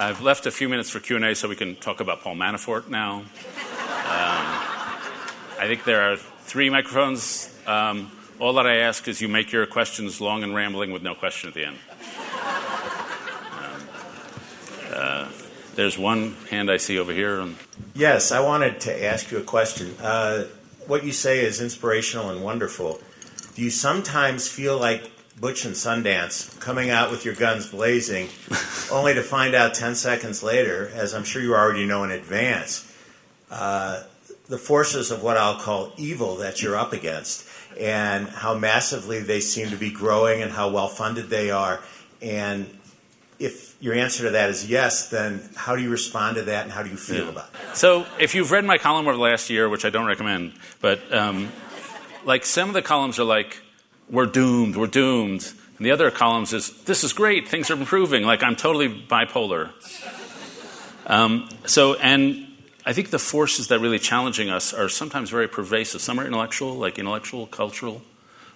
I've 0.00 0.22
left 0.22 0.46
a 0.46 0.52
few 0.52 0.68
minutes 0.68 0.90
for 0.90 1.00
Q&A 1.00 1.34
so 1.34 1.48
we 1.48 1.56
can 1.56 1.74
talk 1.74 2.00
about 2.00 2.22
Paul 2.22 2.36
Manafort 2.36 2.88
now. 2.88 3.16
Um, 3.16 3.26
I 5.58 5.64
think 5.66 5.82
there 5.82 6.12
are 6.12 6.16
three 6.16 6.70
microphones. 6.70 7.52
Um, 7.66 8.12
all 8.38 8.52
that 8.54 8.66
I 8.66 8.76
ask 8.76 9.08
is 9.08 9.20
you 9.20 9.26
make 9.26 9.50
your 9.50 9.66
questions 9.66 10.20
long 10.20 10.44
and 10.44 10.54
rambling 10.54 10.92
with 10.92 11.02
no 11.02 11.16
question 11.16 11.48
at 11.48 11.54
the 11.54 11.64
end. 11.64 11.78
Um, 13.52 13.88
uh, 14.94 15.28
there's 15.78 15.96
one 15.96 16.34
hand 16.50 16.72
I 16.72 16.76
see 16.76 16.98
over 16.98 17.12
here. 17.12 17.46
Yes, 17.94 18.32
I 18.32 18.40
wanted 18.40 18.80
to 18.80 19.04
ask 19.04 19.30
you 19.30 19.38
a 19.38 19.42
question. 19.42 19.94
Uh, 20.02 20.46
what 20.88 21.04
you 21.04 21.12
say 21.12 21.38
is 21.44 21.60
inspirational 21.60 22.30
and 22.30 22.42
wonderful. 22.42 23.00
Do 23.54 23.62
you 23.62 23.70
sometimes 23.70 24.48
feel 24.48 24.76
like 24.76 25.08
Butch 25.40 25.64
and 25.64 25.76
Sundance 25.76 26.58
coming 26.58 26.90
out 26.90 27.12
with 27.12 27.24
your 27.24 27.36
guns 27.36 27.68
blazing, 27.68 28.28
only 28.90 29.14
to 29.14 29.22
find 29.22 29.54
out 29.54 29.72
10 29.72 29.94
seconds 29.94 30.42
later, 30.42 30.90
as 30.94 31.14
I'm 31.14 31.22
sure 31.22 31.40
you 31.40 31.54
already 31.54 31.86
know 31.86 32.02
in 32.02 32.10
advance, 32.10 32.92
uh, 33.48 34.02
the 34.48 34.58
forces 34.58 35.12
of 35.12 35.22
what 35.22 35.36
I'll 35.36 35.60
call 35.60 35.92
evil 35.96 36.34
that 36.38 36.60
you're 36.60 36.76
up 36.76 36.92
against, 36.92 37.48
and 37.78 38.28
how 38.28 38.58
massively 38.58 39.20
they 39.20 39.38
seem 39.38 39.70
to 39.70 39.76
be 39.76 39.92
growing, 39.92 40.42
and 40.42 40.50
how 40.50 40.70
well 40.70 40.88
funded 40.88 41.30
they 41.30 41.52
are. 41.52 41.78
And 42.20 42.66
if 43.38 43.67
your 43.80 43.94
answer 43.94 44.24
to 44.24 44.30
that 44.30 44.50
is 44.50 44.68
yes, 44.68 45.08
then 45.08 45.48
how 45.54 45.76
do 45.76 45.82
you 45.82 45.90
respond 45.90 46.36
to 46.36 46.42
that, 46.42 46.64
and 46.64 46.72
how 46.72 46.82
do 46.82 46.90
you 46.90 46.96
feel 46.96 47.24
yeah. 47.24 47.30
about 47.30 47.50
it? 47.70 47.76
So, 47.76 48.06
if 48.18 48.34
you've 48.34 48.50
read 48.50 48.64
my 48.64 48.78
column 48.78 49.06
over 49.06 49.16
the 49.16 49.22
last 49.22 49.50
year, 49.50 49.68
which 49.68 49.84
I 49.84 49.90
don't 49.90 50.06
recommend, 50.06 50.54
but 50.80 51.12
um, 51.14 51.52
like 52.24 52.44
some 52.44 52.68
of 52.68 52.74
the 52.74 52.82
columns 52.82 53.18
are 53.18 53.24
like, 53.24 53.60
"We're 54.10 54.26
doomed, 54.26 54.76
we're 54.76 54.88
doomed," 54.88 55.52
and 55.76 55.86
the 55.86 55.92
other 55.92 56.10
columns 56.10 56.52
is, 56.52 56.70
"This 56.84 57.04
is 57.04 57.12
great, 57.12 57.48
things 57.48 57.70
are 57.70 57.74
improving." 57.74 58.24
Like 58.24 58.42
I'm 58.42 58.56
totally 58.56 58.88
bipolar. 58.88 59.70
Um, 61.06 61.48
so, 61.64 61.94
and 61.94 62.48
I 62.84 62.92
think 62.92 63.10
the 63.10 63.18
forces 63.18 63.68
that 63.68 63.78
really 63.78 63.98
challenging 63.98 64.50
us 64.50 64.74
are 64.74 64.88
sometimes 64.88 65.30
very 65.30 65.48
pervasive. 65.48 66.00
Some 66.00 66.18
are 66.18 66.26
intellectual, 66.26 66.74
like 66.74 66.98
intellectual, 66.98 67.46
cultural. 67.46 68.02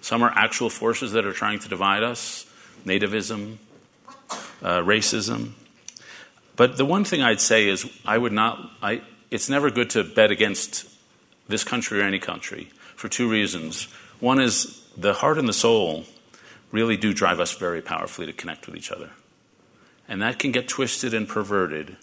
Some 0.00 0.22
are 0.22 0.32
actual 0.34 0.68
forces 0.68 1.12
that 1.12 1.24
are 1.24 1.32
trying 1.32 1.60
to 1.60 1.68
divide 1.68 2.02
us, 2.02 2.44
nativism, 2.84 3.58
uh, 4.62 4.80
racism. 4.80 5.52
But 6.56 6.76
the 6.76 6.84
one 6.84 7.04
thing 7.04 7.22
I'd 7.22 7.40
say 7.40 7.68
is 7.68 7.90
I 8.04 8.18
would 8.18 8.32
not, 8.32 8.70
I, 8.82 9.02
it's 9.30 9.48
never 9.48 9.70
good 9.70 9.90
to 9.90 10.04
bet 10.04 10.30
against 10.30 10.88
this 11.48 11.64
country 11.64 12.00
or 12.00 12.04
any 12.04 12.18
country 12.18 12.70
for 12.94 13.08
two 13.08 13.28
reasons. 13.28 13.84
One 14.20 14.40
is 14.40 14.86
the 14.96 15.14
heart 15.14 15.38
and 15.38 15.48
the 15.48 15.52
soul 15.52 16.04
really 16.70 16.96
do 16.96 17.12
drive 17.12 17.40
us 17.40 17.52
very 17.52 17.82
powerfully 17.82 18.26
to 18.26 18.32
connect 18.32 18.66
with 18.66 18.76
each 18.76 18.90
other. 18.90 19.10
And 20.08 20.22
that 20.22 20.38
can 20.38 20.52
get 20.52 20.68
twisted 20.68 21.14
and 21.14 21.28
perverted 21.28 21.96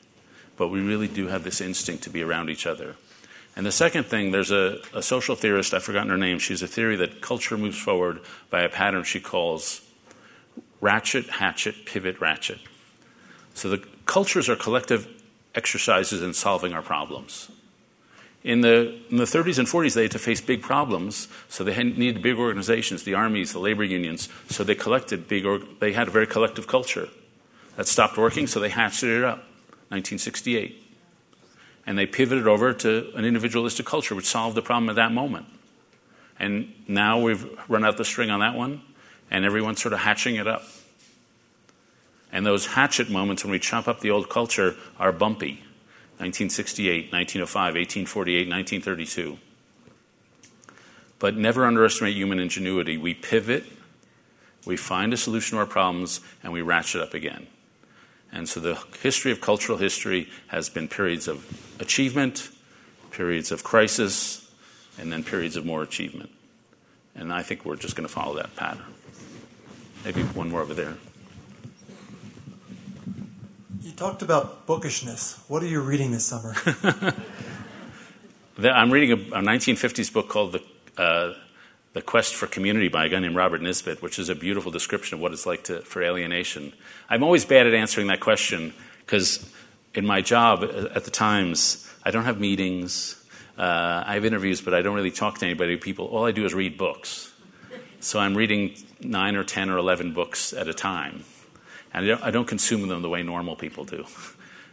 but 0.60 0.68
we 0.68 0.82
really 0.82 1.08
do 1.08 1.28
have 1.28 1.46
this 1.46 1.62
instinct 1.62 2.04
to 2.04 2.10
be 2.10 2.22
around 2.22 2.50
each 2.50 2.68
other. 2.68 2.96
And 3.56 3.66
the 3.66 3.72
second 3.72 4.04
thing, 4.04 4.32
there's 4.32 4.52
a, 4.52 4.80
a, 4.94 5.02
social 5.02 5.36
theorist, 5.36 5.74
I've 5.74 5.84
forgotten 5.84 6.10
her 6.10 6.18
name, 6.18 6.38
she's 6.38 6.62
a 6.62 6.68
theory 6.68 6.98
that 6.98 7.22
culture 7.22 7.58
moves 7.58 7.80
forward 7.80 8.20
by 8.50 8.62
a 8.62 8.70
pattern 8.70 9.06
she 9.06 9.22
calls 9.22 9.82
ratchet, 10.82 11.30
hatchet, 11.30 11.86
pivot, 11.86 12.20
ratchet. 12.22 12.60
So 13.54 13.70
the 13.70 13.84
cultures 14.06 14.50
are 14.50 14.56
collective 14.56 15.08
exercises 15.56 16.22
in 16.22 16.34
solving 16.34 16.74
our 16.74 16.82
problems. 16.82 17.52
In 18.44 18.62
the, 18.62 18.98
in 19.10 19.18
the 19.18 19.26
30s 19.26 19.60
and 19.60 19.68
40s, 19.68 19.96
they 19.96 20.04
had 20.04 20.12
to 20.12 20.20
face 20.20 20.40
big 20.40 20.62
problems, 20.62 21.28
so 21.50 21.64
they 21.64 21.84
needed 21.84 22.22
big 22.22 22.38
organizations, 22.38 23.04
the 23.04 23.14
armies, 23.14 23.52
the 23.52 23.60
labor 23.60 23.84
unions, 23.84 24.30
so 24.48 24.64
they 24.64 24.76
collected 24.76 25.28
big, 25.28 25.46
they 25.80 25.92
had 25.92 26.08
a 26.08 26.12
very 26.12 26.26
collective 26.26 26.66
culture. 26.66 27.10
That 27.76 27.88
stopped 27.88 28.18
working, 28.18 28.48
so 28.48 28.60
they 28.60 28.70
hatcheted 28.70 29.18
it 29.18 29.24
up. 29.24 29.40
1968. 29.90 30.84
And 31.88 31.98
they 31.98 32.06
pivoted 32.06 32.48
over 32.48 32.74
to 32.74 33.12
an 33.16 33.26
individualistic 33.26 33.86
culture, 33.86 34.14
which 34.14 34.28
solved 34.28 34.56
the 34.56 34.62
problem 34.62 34.90
at 34.90 34.96
that 34.98 35.12
moment. 35.12 35.48
And 36.40 36.74
now 36.88 37.20
we've 37.20 37.46
run 37.68 37.84
out 37.84 37.98
the 37.98 38.06
string 38.06 38.30
on 38.30 38.40
that 38.42 38.56
one, 38.56 38.82
and 39.32 39.46
everyone's 39.46 39.82
sort 39.82 39.94
of 39.94 40.00
hatching 40.00 40.36
it 40.36 40.48
up. 40.48 40.64
And 42.32 42.46
those 42.46 42.68
hatchet 42.68 43.10
moments 43.10 43.44
when 43.44 43.52
we 43.52 43.60
chop 43.60 43.88
up 43.88 44.02
the 44.02 44.12
old 44.12 44.30
culture 44.30 44.76
are 45.00 45.12
bumpy 45.12 45.64
1968, 46.20 47.12
1905, 47.12 47.54
1848, 47.76 48.50
1932. 48.50 49.40
But 51.18 51.36
never 51.36 51.66
underestimate 51.66 52.16
human 52.16 52.40
ingenuity. 52.40 52.98
We 52.98 53.14
pivot, 53.14 53.66
we 54.66 54.78
find 54.78 55.14
a 55.14 55.18
solution 55.18 55.56
to 55.56 55.62
our 55.62 55.66
problems, 55.66 56.22
and 56.44 56.54
we 56.54 56.62
ratchet 56.62 57.02
up 57.02 57.14
again. 57.14 57.48
And 58.32 58.48
so 58.48 58.60
the 58.60 58.76
history 59.02 59.32
of 59.32 59.42
cultural 59.42 59.78
history 59.78 60.30
has 60.48 60.70
been 60.70 60.88
periods 60.88 61.28
of 61.28 61.46
achievement, 61.80 62.50
periods 63.12 63.52
of 63.52 63.64
crisis, 63.64 64.52
and 65.00 65.12
then 65.12 65.24
periods 65.24 65.56
of 65.56 65.66
more 65.66 65.82
achievement. 65.82 66.30
And 67.16 67.34
I 67.34 67.44
think 67.44 67.66
we're 67.66 67.76
just 67.76 67.96
going 67.96 68.08
to 68.08 68.14
follow 68.14 68.36
that 68.36 68.56
pattern. 68.56 68.84
Maybe 70.06 70.22
one 70.24 70.50
more 70.50 70.62
over 70.62 70.74
there. 70.74 70.96
You 73.82 73.92
talked 73.92 74.22
about 74.22 74.66
bookishness. 74.66 75.44
What 75.48 75.62
are 75.64 75.68
you 75.68 75.82
reading 75.82 76.12
this 76.12 76.26
summer? 76.26 76.56
I'm 78.62 78.92
reading 78.92 79.12
a, 79.12 79.38
a, 79.38 79.42
1950s 79.42 80.12
book 80.12 80.28
called 80.28 80.54
the, 80.54 81.02
uh, 81.02 81.34
the 81.94 82.02
Quest 82.02 82.36
for 82.36 82.48
Community 82.48 82.88
by 82.88 83.06
a 83.06 83.10
guy 83.10 83.20
named 83.20 83.36
Robert 83.36 83.62
Nisbet, 83.62 84.02
which 84.02 84.20
is 84.20 84.30
a 84.30 84.36
beautiful 84.36 84.72
description 84.72 85.16
of 85.16 85.22
what 85.22 85.32
it's 85.32 85.46
like 85.46 85.66
to, 85.66 85.82
for 85.82 86.02
alienation. 86.02 86.74
I'm 87.10 87.24
always 87.24 87.46
bad 87.46 87.68
at 87.68 87.74
answering 87.74 88.08
that 88.08 88.20
question 88.20 88.74
because 89.06 89.50
in 89.94 90.06
my 90.06 90.22
job 90.22 90.64
at 90.64 91.04
the 91.04 91.12
Times, 91.12 91.90
I 92.04 92.12
don't 92.12 92.26
have 92.26 92.40
meetings. 92.40 93.16
Uh, 93.58 94.04
I 94.06 94.14
have 94.14 94.26
interviews, 94.26 94.62
but 94.62 94.74
I 94.74 94.82
don't 94.82 94.96
really 94.96 95.12
talk 95.12 95.40
to 95.40 95.46
anybody. 95.46 95.78
People, 95.78 96.06
all 96.06 96.26
I 96.26 96.32
do 96.32 96.46
is 96.46 96.54
read 96.54 96.78
books. 96.78 97.29
So 98.02 98.20
I'm 98.20 98.36
reading 98.36 98.76
nine 99.02 99.36
or 99.36 99.44
ten 99.44 99.70
or 99.70 99.78
eleven 99.78 100.14
books 100.14 100.54
at 100.54 100.68
a 100.68 100.74
time, 100.74 101.24
and 101.94 102.06
I 102.06 102.08
don't, 102.08 102.24
I 102.24 102.32
don't 102.32 102.48
consume 102.48 102.88
them 102.88 103.02
the 103.02 103.10
way 103.10 103.24
normal 103.24 103.56
people 103.56 103.84
do. 103.84 104.06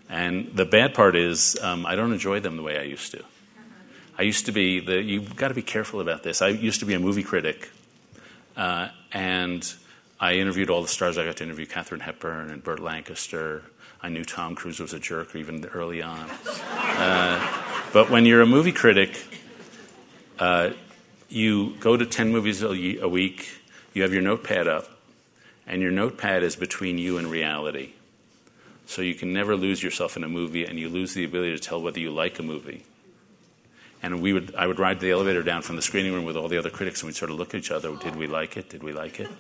And 0.09 0.55
the 0.55 0.65
bad 0.65 0.95
part 0.95 1.17
is, 1.17 1.57
um, 1.61 1.85
I 1.87 1.97
don't 1.97 2.13
enjoy 2.13 2.39
them 2.39 2.57
the 2.57 2.63
way 2.63 2.79
I 2.79 2.83
used 2.83 3.11
to. 3.13 3.25
I 4.17 4.23
used 4.23 4.47
to 4.47 4.53
be 4.53 4.81
the. 4.81 5.03
You've 5.03 5.35
got 5.37 5.49
to 5.49 5.55
be 5.55 5.63
careful 5.63 6.01
about 6.01 6.23
this. 6.23 6.41
I 6.41 6.49
used 6.49 6.81
to 6.81 6.87
be 6.87 6.95
a 6.95 7.01
movie 7.01 7.25
critic, 7.25 7.69
uh, 8.57 8.89
and 9.13 9.75
I 10.21 10.35
interviewed 10.35 10.71
all 10.71 10.81
the 10.81 10.89
stars. 10.89 11.19
I 11.19 11.25
got 11.25 11.37
to 11.39 11.45
interview 11.45 11.67
Katharine 11.67 12.01
Hepburn 12.01 12.51
and 12.51 12.63
Burt 12.63 12.81
Lancaster. 12.81 13.65
I 14.01 14.09
knew 14.09 14.25
Tom 14.25 14.55
Cruise 14.55 14.79
was 14.79 14.93
a 14.93 15.01
jerk 15.01 15.35
even 15.35 15.65
early 15.67 16.01
on. 16.01 16.31
Uh, 16.61 17.63
but 17.93 18.09
when 18.09 18.25
you're 18.25 18.43
a 18.43 18.47
movie 18.47 18.73
critic, 18.73 19.19
uh, 20.39 20.71
you 21.29 21.77
go 21.81 21.97
to 21.97 22.07
10 22.07 22.31
movies 22.31 22.63
a 22.63 23.09
week, 23.09 23.49
you 23.95 24.03
have 24.03 24.13
your 24.13 24.23
notepad 24.23 24.69
up, 24.69 24.89
and 25.67 25.83
your 25.83 25.91
notepad 25.91 26.43
is 26.43 26.57
between 26.57 26.99
you 26.99 27.19
and 27.19 27.31
reality. 27.31 27.93
So 28.87 29.03
you 29.03 29.15
can 29.15 29.33
never 29.33 29.57
lose 29.57 29.83
yourself 29.83 30.17
in 30.17 30.25
a 30.25 30.29
movie, 30.29 30.65
and 30.65 30.79
you 30.79 30.89
lose 30.89 31.15
the 31.15 31.25
ability 31.25 31.57
to 31.57 31.59
tell 31.59 31.83
whether 31.83 31.99
you 31.99 32.11
like 32.11 32.39
a 32.39 32.43
movie 32.43 32.85
and 34.03 34.23
we 34.23 34.33
would 34.33 34.55
I 34.55 34.67
would 34.67 34.79
ride 34.79 35.01
the 35.01 35.11
elevator 35.11 35.43
down 35.43 35.63
from 35.63 35.77
the 35.77 35.83
screening 35.83 36.13
room 36.13 36.25
with 36.25 36.37
all 36.37 36.49
the 36.49 36.59
other 36.59 36.71
critics, 36.71 37.03
and 37.03 37.09
we'd 37.09 37.17
sort 37.17 37.31
of 37.31 37.39
look 37.39 37.55
at 37.55 37.59
each 37.59 37.71
other. 37.71 37.95
Did 37.97 38.15
we 38.17 38.27
like 38.27 38.57
it? 38.57 38.69
Did 38.69 38.83
we 38.83 38.93
like 38.93 39.21
it? 39.21 39.29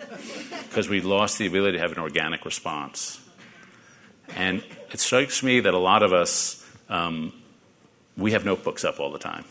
Because 0.68 0.90
we 0.90 1.00
lost 1.00 1.38
the 1.38 1.46
ability 1.46 1.78
to 1.78 1.82
have 1.82 1.92
an 1.92 1.98
organic 1.98 2.44
response. 2.44 3.18
And 4.34 4.62
it 4.90 5.00
strikes 5.00 5.42
me 5.42 5.60
that 5.60 5.72
a 5.72 5.78
lot 5.78 6.02
of 6.02 6.12
us 6.12 6.62
um, 6.90 7.32
we 8.14 8.32
have 8.32 8.44
notebooks 8.44 8.84
up 8.84 9.00
all 9.00 9.10
the 9.10 9.18
time, 9.18 9.44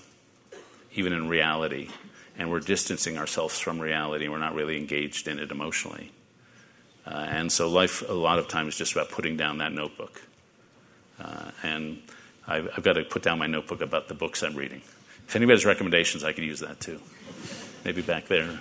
even 0.94 1.14
in 1.14 1.28
reality, 1.28 1.90
and 2.38 2.52
we're 2.52 2.60
distancing 2.60 3.18
ourselves 3.18 3.60
from 3.60 3.80
reality. 3.80 4.28
We're 4.28 4.38
not 4.38 4.56
really 4.56 4.78
engaged 4.78 5.28
in 5.28 5.40
it 5.40 5.52
emotionally. 5.52 6.12
Uh, 7.06 7.28
and 7.30 7.52
so 7.52 7.70
life 7.70 8.08
a 8.08 8.14
lot 8.14 8.40
of 8.40 8.48
times 8.48 8.74
is 8.74 8.78
just 8.78 8.92
about 8.94 9.10
putting 9.10 9.38
down 9.38 9.60
that 9.60 9.72
notebook. 9.72 10.22
Uh, 11.20 11.52
and 11.64 12.02
I've, 12.48 12.70
I've 12.76 12.84
got 12.84 12.94
to 12.94 13.04
put 13.04 13.22
down 13.22 13.40
my 13.40 13.48
notebook 13.48 13.82
about 13.82 14.08
the 14.08 14.14
books 14.14 14.44
I'm 14.44 14.56
reading. 14.56 14.82
If 15.28 15.36
anybody 15.36 15.56
has 15.56 15.66
recommendations, 15.66 16.24
I 16.24 16.34
could 16.34 16.44
use 16.44 16.60
that 16.60 16.80
too. 16.80 17.00
Maybe 17.84 18.02
back 18.02 18.28
there. 18.28 18.60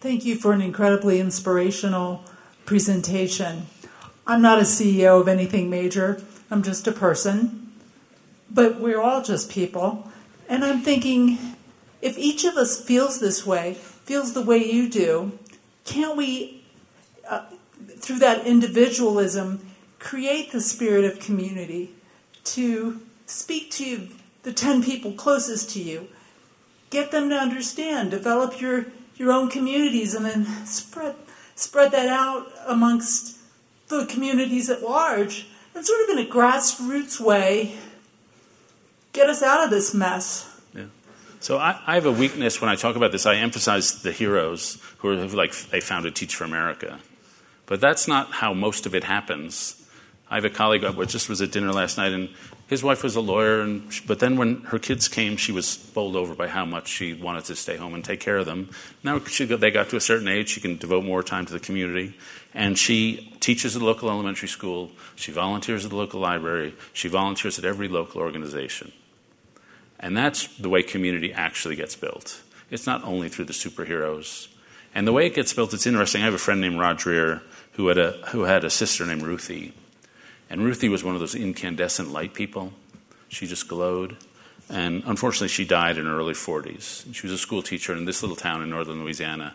Thank 0.00 0.24
you 0.24 0.36
for 0.36 0.52
an 0.52 0.60
incredibly 0.60 1.20
inspirational 1.20 2.24
presentation. 2.66 3.66
I'm 4.26 4.42
not 4.42 4.58
a 4.58 4.62
CEO 4.62 5.20
of 5.20 5.28
anything 5.28 5.70
major, 5.70 6.22
I'm 6.50 6.62
just 6.62 6.86
a 6.86 6.92
person, 6.92 7.72
but 8.50 8.80
we're 8.80 9.00
all 9.00 9.22
just 9.22 9.50
people. 9.50 10.10
And 10.48 10.64
I'm 10.64 10.80
thinking 10.80 11.38
if 12.02 12.18
each 12.18 12.44
of 12.44 12.56
us 12.56 12.84
feels 12.84 13.20
this 13.20 13.46
way, 13.46 13.74
feels 13.74 14.34
the 14.34 14.42
way 14.42 14.58
you 14.58 14.90
do, 14.90 15.38
can't 15.84 16.16
we, 16.16 16.64
uh, 17.28 17.46
through 17.96 18.18
that 18.18 18.46
individualism, 18.46 19.60
create 20.00 20.50
the 20.50 20.60
spirit 20.60 21.04
of 21.04 21.20
community 21.20 21.94
to 22.44 23.00
speak 23.26 23.70
to 23.70 24.08
the 24.42 24.52
10 24.52 24.82
people 24.82 25.12
closest 25.12 25.70
to 25.70 25.80
you. 25.80 26.08
Get 26.90 27.12
them 27.12 27.30
to 27.30 27.36
understand, 27.36 28.10
develop 28.10 28.60
your, 28.60 28.86
your 29.16 29.30
own 29.30 29.48
communities, 29.48 30.14
and 30.14 30.26
then 30.26 30.66
spread, 30.66 31.14
spread 31.54 31.92
that 31.92 32.08
out 32.08 32.52
amongst 32.66 33.38
the 33.88 34.06
communities 34.06 34.68
at 34.68 34.82
large. 34.82 35.46
And 35.74 35.86
sort 35.86 36.02
of 36.02 36.18
in 36.18 36.26
a 36.26 36.28
grassroots 36.28 37.20
way, 37.20 37.76
get 39.12 39.30
us 39.30 39.42
out 39.42 39.64
of 39.64 39.70
this 39.70 39.94
mess. 39.94 40.51
So 41.42 41.58
I, 41.58 41.76
I, 41.88 41.94
have 41.96 42.06
a 42.06 42.12
weakness 42.12 42.60
when 42.60 42.70
I 42.70 42.76
talk 42.76 42.94
about 42.94 43.10
this. 43.10 43.26
I 43.26 43.34
emphasize 43.34 44.02
the 44.02 44.12
heroes 44.12 44.80
who 44.98 45.08
are 45.08 45.16
like 45.26 45.52
they 45.56 45.80
founded 45.80 46.14
Teach 46.14 46.36
for 46.36 46.44
America, 46.44 47.00
but 47.66 47.80
that's 47.80 48.06
not 48.06 48.30
how 48.30 48.54
most 48.54 48.86
of 48.86 48.94
it 48.94 49.02
happens. 49.02 49.74
I 50.30 50.36
have 50.36 50.44
a 50.44 50.50
colleague 50.50 50.84
who 50.84 51.04
just 51.04 51.28
was 51.28 51.42
at 51.42 51.50
dinner 51.50 51.72
last 51.72 51.98
night, 51.98 52.12
and 52.12 52.28
his 52.68 52.84
wife 52.84 53.02
was 53.02 53.16
a 53.16 53.20
lawyer, 53.20 53.60
and, 53.60 53.90
but 54.06 54.20
then 54.20 54.36
when 54.36 54.60
her 54.66 54.78
kids 54.78 55.08
came, 55.08 55.36
she 55.36 55.50
was 55.50 55.76
bowled 55.76 56.14
over 56.14 56.36
by 56.36 56.46
how 56.46 56.64
much 56.64 56.86
she 56.86 57.12
wanted 57.12 57.44
to 57.46 57.56
stay 57.56 57.76
home 57.76 57.94
and 57.94 58.04
take 58.04 58.20
care 58.20 58.36
of 58.36 58.46
them. 58.46 58.70
Now 59.02 59.18
she, 59.24 59.44
they 59.44 59.72
got 59.72 59.88
to 59.88 59.96
a 59.96 60.00
certain 60.00 60.28
age, 60.28 60.48
she 60.48 60.60
can 60.60 60.76
devote 60.76 61.02
more 61.02 61.24
time 61.24 61.44
to 61.46 61.52
the 61.52 61.58
community. 61.58 62.14
And 62.54 62.78
she 62.78 63.36
teaches 63.40 63.74
at 63.74 63.80
the 63.80 63.84
local 63.84 64.08
elementary 64.10 64.48
school, 64.48 64.92
she 65.16 65.32
volunteers 65.32 65.84
at 65.84 65.90
the 65.90 65.96
local 65.96 66.20
library, 66.20 66.76
she 66.92 67.08
volunteers 67.08 67.58
at 67.58 67.64
every 67.64 67.88
local 67.88 68.20
organization. 68.20 68.92
And 70.02 70.16
that's 70.16 70.48
the 70.58 70.68
way 70.68 70.82
community 70.82 71.32
actually 71.32 71.76
gets 71.76 71.94
built. 71.94 72.42
It's 72.70 72.86
not 72.86 73.04
only 73.04 73.28
through 73.28 73.44
the 73.46 73.52
superheroes. 73.52 74.48
And 74.94 75.06
the 75.06 75.12
way 75.12 75.26
it 75.26 75.34
gets 75.34 75.52
built, 75.52 75.72
it's 75.72 75.86
interesting. 75.86 76.22
I 76.22 76.24
have 76.24 76.34
a 76.34 76.38
friend 76.38 76.60
named 76.60 76.78
Rod 76.78 76.98
Dreher 76.98 77.40
who 77.72 77.86
had 77.86 77.98
a, 77.98 78.12
who 78.30 78.42
had 78.42 78.64
a 78.64 78.70
sister 78.70 79.06
named 79.06 79.22
Ruthie. 79.22 79.72
And 80.50 80.62
Ruthie 80.62 80.88
was 80.88 81.04
one 81.04 81.14
of 81.14 81.20
those 81.20 81.34
incandescent 81.34 82.12
light 82.12 82.34
people. 82.34 82.72
She 83.28 83.46
just 83.46 83.68
glowed. 83.68 84.16
And 84.68 85.02
unfortunately, 85.06 85.48
she 85.48 85.64
died 85.64 85.98
in 85.98 86.06
her 86.06 86.18
early 86.18 86.34
40s. 86.34 87.14
She 87.14 87.26
was 87.26 87.32
a 87.32 87.38
school 87.38 87.62
teacher 87.62 87.94
in 87.94 88.04
this 88.04 88.22
little 88.22 88.36
town 88.36 88.62
in 88.62 88.70
northern 88.70 89.02
Louisiana. 89.02 89.54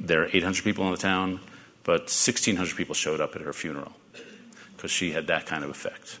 There 0.00 0.22
are 0.22 0.28
800 0.32 0.64
people 0.64 0.84
in 0.86 0.90
the 0.92 0.96
town, 0.96 1.40
but 1.84 2.02
1,600 2.02 2.76
people 2.76 2.94
showed 2.94 3.20
up 3.20 3.36
at 3.36 3.42
her 3.42 3.52
funeral 3.52 3.92
because 4.76 4.90
she 4.90 5.12
had 5.12 5.28
that 5.28 5.46
kind 5.46 5.62
of 5.62 5.70
effect. 5.70 6.18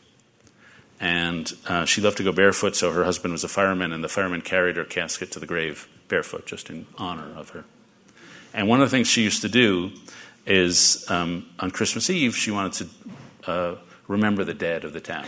And 1.02 1.52
uh, 1.66 1.84
she 1.84 2.00
loved 2.00 2.18
to 2.18 2.22
go 2.22 2.30
barefoot, 2.30 2.76
so 2.76 2.92
her 2.92 3.02
husband 3.02 3.32
was 3.32 3.42
a 3.42 3.48
fireman, 3.48 3.92
and 3.92 4.04
the 4.04 4.08
fireman 4.08 4.40
carried 4.40 4.76
her 4.76 4.84
casket 4.84 5.32
to 5.32 5.40
the 5.40 5.46
grave 5.46 5.88
barefoot, 6.06 6.46
just 6.46 6.70
in 6.70 6.86
honor 6.96 7.28
of 7.36 7.50
her. 7.50 7.64
And 8.54 8.68
one 8.68 8.80
of 8.80 8.88
the 8.88 8.96
things 8.96 9.08
she 9.08 9.22
used 9.22 9.42
to 9.42 9.48
do 9.48 9.90
is 10.46 11.04
um, 11.10 11.50
on 11.58 11.72
Christmas 11.72 12.08
Eve, 12.08 12.36
she 12.36 12.52
wanted 12.52 12.88
to 13.44 13.50
uh, 13.50 13.74
remember 14.06 14.44
the 14.44 14.54
dead 14.54 14.84
of 14.84 14.92
the 14.92 15.00
town. 15.00 15.26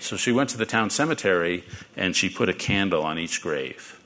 So 0.00 0.16
she 0.16 0.32
went 0.32 0.48
to 0.50 0.56
the 0.56 0.64
town 0.64 0.88
cemetery 0.88 1.64
and 1.96 2.16
she 2.16 2.30
put 2.30 2.48
a 2.48 2.54
candle 2.54 3.02
on 3.02 3.18
each 3.18 3.42
grave. 3.42 4.00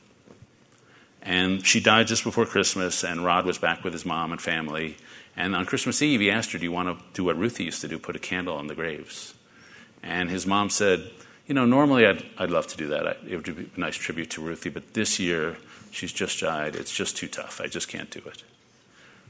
And 1.20 1.64
she 1.64 1.78
died 1.78 2.08
just 2.08 2.24
before 2.24 2.46
Christmas, 2.46 3.04
and 3.04 3.24
Rod 3.24 3.46
was 3.46 3.56
back 3.56 3.84
with 3.84 3.92
his 3.92 4.04
mom 4.04 4.32
and 4.32 4.42
family. 4.42 4.96
And 5.36 5.54
on 5.54 5.66
Christmas 5.66 6.02
Eve, 6.02 6.18
he 6.18 6.30
asked 6.30 6.50
her, 6.50 6.58
Do 6.58 6.64
you 6.64 6.72
want 6.72 6.88
to 6.88 7.04
do 7.12 7.22
what 7.22 7.38
Ruthie 7.38 7.64
used 7.64 7.82
to 7.82 7.88
do, 7.88 8.00
put 8.00 8.16
a 8.16 8.18
candle 8.18 8.56
on 8.56 8.66
the 8.66 8.74
graves? 8.74 9.34
And 10.03 10.30
his 10.30 10.46
mom 10.46 10.70
said, 10.70 11.11
You 11.46 11.55
know, 11.55 11.64
normally 11.64 12.07
I'd, 12.07 12.24
I'd 12.38 12.50
love 12.50 12.66
to 12.68 12.76
do 12.76 12.88
that. 12.88 13.18
It 13.28 13.36
would 13.36 13.57
be 13.57 13.70
a 13.76 13.80
nice 13.80 13.96
tribute 13.96 14.30
to 14.30 14.40
Ruthie, 14.40 14.70
but 14.70 14.94
this 14.94 15.18
year 15.18 15.57
she's 15.90 16.12
just 16.12 16.40
died. 16.40 16.76
It's 16.76 16.92
just 16.92 17.16
too 17.16 17.28
tough. 17.28 17.61
I 17.61 17.66
just 17.66 17.88
can't 17.88 18.11
do 18.11 18.20
it. 18.26 18.42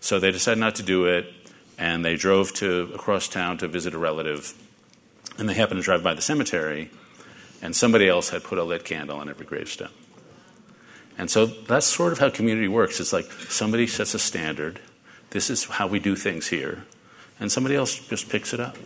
So 0.01 0.19
they 0.19 0.33
decided 0.33 0.61
not 0.61 0.75
to 0.77 0.83
do 0.83 1.07
it, 1.07 1.33
and 1.79 2.05
they 2.05 2.17
drove 2.17 2.53
to 2.55 2.91
across 2.95 3.29
town 3.29 3.59
to 3.59 3.69
visit 3.69 3.95
a 3.95 3.99
relative. 3.99 4.55
And 5.39 5.49
they 5.49 5.55
happened 5.55 5.81
to 5.81 5.85
drive 5.85 6.03
by 6.03 6.15
the 6.15 6.23
cemetery, 6.23 6.91
and 7.63 7.75
somebody 7.75 8.09
else 8.09 8.31
had 8.31 8.43
put 8.43 8.59
a 8.59 8.65
lit 8.65 8.85
candle 8.85 9.19
on 9.19 9.29
every 9.29 9.47
gravestone. 9.47 9.91
And 11.19 11.31
so 11.31 11.47
that's 11.47 11.87
sort 11.87 12.13
of 12.13 12.19
how 12.19 12.31
community 12.31 12.69
works. 12.69 12.99
It's 12.99 13.13
like 13.13 13.31
somebody 13.49 13.87
sets 13.87 14.15
a 14.15 14.19
standard. 14.19 14.81
This 15.31 15.51
is 15.51 15.65
how 15.65 15.87
we 15.87 15.99
do 15.99 16.17
things 16.17 16.49
here. 16.49 16.85
And 17.39 17.51
somebody 17.51 17.77
else 17.77 17.95
just 17.95 18.29
picks 18.29 18.53
it 18.53 18.61
up. 18.61 18.77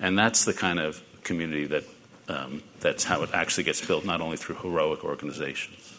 And 0.00 0.18
that's 0.18 0.44
the 0.44 0.54
kind 0.54 0.78
of 0.78 1.02
community 1.28 1.66
that 1.66 1.84
um, 2.28 2.62
that's 2.80 3.04
how 3.04 3.22
it 3.22 3.30
actually 3.32 3.64
gets 3.64 3.84
built, 3.84 4.04
not 4.04 4.20
only 4.20 4.36
through 4.36 4.56
heroic 4.56 5.04
organizations. 5.04 5.96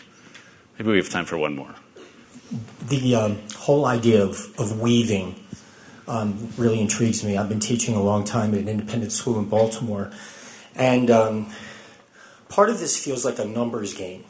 Maybe 0.77 0.91
we 0.91 0.97
have 0.97 1.09
time 1.09 1.25
for 1.25 1.37
one 1.37 1.55
more. 1.55 1.73
The 2.87 3.15
um, 3.15 3.39
whole 3.55 3.85
idea 3.85 4.23
of, 4.23 4.59
of 4.59 4.79
weaving 4.79 5.35
um, 6.07 6.49
really 6.57 6.81
intrigues 6.81 7.23
me. 7.23 7.37
I've 7.37 7.49
been 7.49 7.59
teaching 7.59 7.95
a 7.95 8.01
long 8.01 8.23
time 8.25 8.53
at 8.53 8.59
an 8.61 8.67
independent 8.67 9.11
school 9.11 9.39
in 9.39 9.45
Baltimore, 9.45 10.11
and 10.75 11.09
um, 11.11 11.53
part 12.49 12.69
of 12.69 12.79
this 12.79 13.01
feels 13.03 13.23
like 13.23 13.39
a 13.39 13.45
numbers 13.45 13.93
game. 13.93 14.23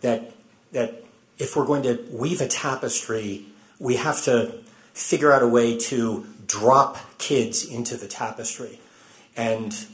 That 0.00 0.32
that 0.72 1.02
if 1.38 1.56
we're 1.56 1.66
going 1.66 1.82
to 1.82 1.98
weave 2.10 2.40
a 2.40 2.46
tapestry, 2.48 3.46
we 3.78 3.96
have 3.96 4.22
to 4.22 4.60
figure 4.92 5.32
out 5.32 5.42
a 5.42 5.48
way 5.48 5.76
to 5.78 6.26
drop 6.46 6.98
kids 7.18 7.64
into 7.64 7.96
the 7.96 8.08
tapestry 8.08 8.80
and 9.36 9.86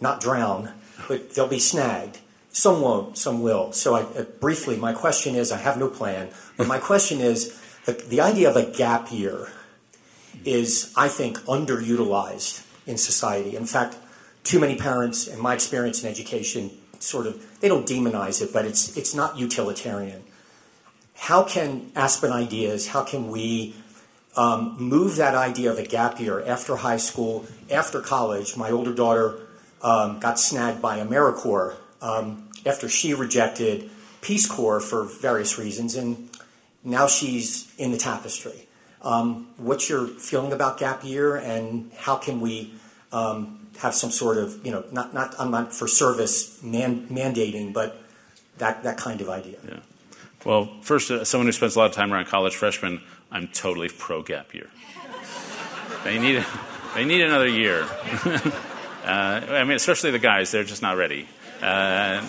not 0.00 0.20
drown, 0.20 0.72
but 1.08 1.34
they'll 1.34 1.48
be 1.48 1.58
snagged. 1.58 2.18
Some 2.50 2.80
won't, 2.80 3.18
some 3.18 3.42
will. 3.42 3.72
So, 3.72 3.94
I, 3.94 4.02
uh, 4.02 4.22
briefly, 4.40 4.76
my 4.76 4.92
question 4.92 5.34
is 5.34 5.50
I 5.50 5.58
have 5.58 5.78
no 5.78 5.88
plan, 5.88 6.28
but 6.56 6.66
my 6.66 6.78
question 6.78 7.20
is 7.20 7.60
the, 7.84 7.92
the 7.92 8.20
idea 8.20 8.48
of 8.48 8.56
a 8.56 8.70
gap 8.70 9.10
year 9.10 9.48
is, 10.44 10.92
I 10.96 11.08
think, 11.08 11.38
underutilized 11.40 12.64
in 12.86 12.96
society. 12.96 13.56
In 13.56 13.66
fact, 13.66 13.96
too 14.44 14.60
many 14.60 14.76
parents, 14.76 15.26
in 15.26 15.40
my 15.40 15.54
experience 15.54 16.04
in 16.04 16.10
education, 16.10 16.70
sort 17.00 17.26
of 17.26 17.60
they 17.60 17.68
don't 17.68 17.86
demonize 17.86 18.40
it, 18.40 18.52
but 18.52 18.64
it's 18.64 18.96
it's 18.96 19.14
not 19.14 19.36
utilitarian. 19.36 20.22
How 21.16 21.42
can 21.42 21.90
Aspen 21.96 22.30
Ideas? 22.30 22.88
How 22.88 23.02
can 23.02 23.30
we 23.30 23.74
um, 24.36 24.76
move 24.78 25.16
that 25.16 25.34
idea 25.34 25.70
of 25.70 25.78
a 25.78 25.84
gap 25.84 26.20
year 26.20 26.44
after 26.44 26.76
high 26.76 26.96
school, 26.96 27.46
after 27.70 28.00
college. 28.00 28.56
My 28.56 28.70
older 28.70 28.92
daughter 28.92 29.43
um, 29.84 30.18
got 30.18 30.40
snagged 30.40 30.82
by 30.82 30.98
AmeriCorps 30.98 31.76
um, 32.00 32.48
after 32.66 32.88
she 32.88 33.14
rejected 33.14 33.90
Peace 34.22 34.46
Corps 34.46 34.80
for 34.80 35.04
various 35.04 35.58
reasons, 35.58 35.94
and 35.94 36.30
now 36.82 37.06
she's 37.06 37.72
in 37.76 37.92
the 37.92 37.98
tapestry. 37.98 38.66
Um, 39.02 39.48
what's 39.58 39.90
your 39.90 40.06
feeling 40.06 40.52
about 40.52 40.78
gap 40.78 41.04
year, 41.04 41.36
and 41.36 41.92
how 41.96 42.16
can 42.16 42.40
we 42.40 42.72
um, 43.12 43.68
have 43.78 43.94
some 43.94 44.10
sort 44.10 44.38
of, 44.38 44.64
you 44.64 44.72
know, 44.72 44.82
not, 44.90 45.12
not, 45.12 45.34
I'm 45.38 45.50
not 45.50 45.74
for 45.74 45.86
service 45.86 46.62
man, 46.62 47.06
mandating, 47.08 47.74
but 47.74 48.02
that, 48.56 48.82
that 48.84 48.96
kind 48.96 49.20
of 49.20 49.28
idea? 49.28 49.58
Yeah. 49.68 49.80
Well, 50.46 50.70
first, 50.80 51.10
uh, 51.10 51.24
someone 51.24 51.46
who 51.46 51.52
spends 51.52 51.76
a 51.76 51.78
lot 51.78 51.86
of 51.86 51.92
time 51.92 52.12
around 52.12 52.26
college 52.26 52.56
freshmen, 52.56 53.02
I'm 53.30 53.48
totally 53.48 53.90
pro 53.90 54.22
gap 54.22 54.54
year. 54.54 54.70
they 56.04 56.18
need 56.18 56.44
they 56.94 57.04
need 57.04 57.22
another 57.22 57.48
year. 57.48 57.86
uh, 59.04 59.46
I 59.50 59.64
mean, 59.64 59.76
especially 59.76 60.10
the 60.10 60.18
guys; 60.18 60.50
they're 60.50 60.64
just 60.64 60.82
not 60.82 60.96
ready. 60.96 61.28
Uh, 61.60 62.26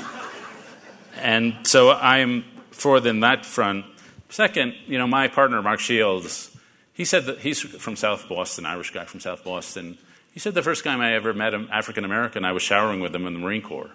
and 1.21 1.55
so 1.63 1.91
I'm 1.91 2.43
for 2.71 2.99
them 2.99 3.21
that 3.21 3.45
front. 3.45 3.85
Second, 4.29 4.75
you 4.85 4.97
know, 4.97 5.07
my 5.07 5.29
partner 5.29 5.61
Mark 5.61 5.79
Shields, 5.79 6.55
he 6.93 7.05
said 7.05 7.25
that 7.27 7.39
he's 7.39 7.61
from 7.61 7.95
South 7.95 8.27
Boston, 8.27 8.65
Irish 8.65 8.91
guy 8.91 9.05
from 9.05 9.21
South 9.21 9.43
Boston. 9.43 9.97
He 10.33 10.39
said 10.39 10.53
the 10.53 10.61
first 10.63 10.83
time 10.83 10.99
I 10.99 11.13
ever 11.13 11.33
met 11.33 11.53
an 11.53 11.69
African 11.71 12.03
American, 12.03 12.43
I 12.43 12.51
was 12.51 12.61
showering 12.61 12.99
with 12.99 13.15
him 13.15 13.25
in 13.25 13.33
the 13.33 13.39
Marine 13.39 13.61
Corps, 13.61 13.91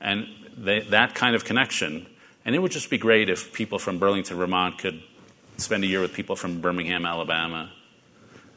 and 0.00 0.28
they, 0.56 0.80
that 0.80 1.16
kind 1.16 1.34
of 1.34 1.44
connection. 1.44 2.06
And 2.44 2.54
it 2.54 2.60
would 2.60 2.70
just 2.70 2.90
be 2.90 2.98
great 2.98 3.28
if 3.28 3.52
people 3.52 3.80
from 3.80 3.98
Burlington, 3.98 4.36
Vermont, 4.36 4.78
could 4.78 5.02
spend 5.56 5.82
a 5.82 5.88
year 5.88 6.00
with 6.00 6.12
people 6.12 6.36
from 6.36 6.60
Birmingham, 6.60 7.04
Alabama, 7.04 7.72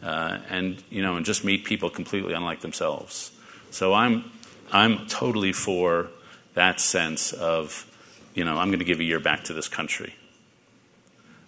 uh, 0.04 0.38
and 0.50 0.84
you 0.90 1.02
know, 1.02 1.16
and 1.16 1.26
just 1.26 1.44
meet 1.44 1.66
people 1.66 1.90
completely 1.90 2.34
unlike 2.34 2.62
themselves. 2.62 3.32
So 3.72 3.94
I'm 3.94 4.32
I'm 4.72 5.08
totally 5.08 5.54
for 5.54 6.10
that 6.54 6.80
sense 6.80 7.34
of, 7.34 7.86
you 8.34 8.44
know, 8.44 8.58
I'm 8.58 8.70
going 8.70 8.80
to 8.80 8.86
give 8.86 9.00
a 9.00 9.04
year 9.04 9.20
back 9.20 9.46
to 9.46 9.54
this 9.54 9.68
country. 9.68 10.14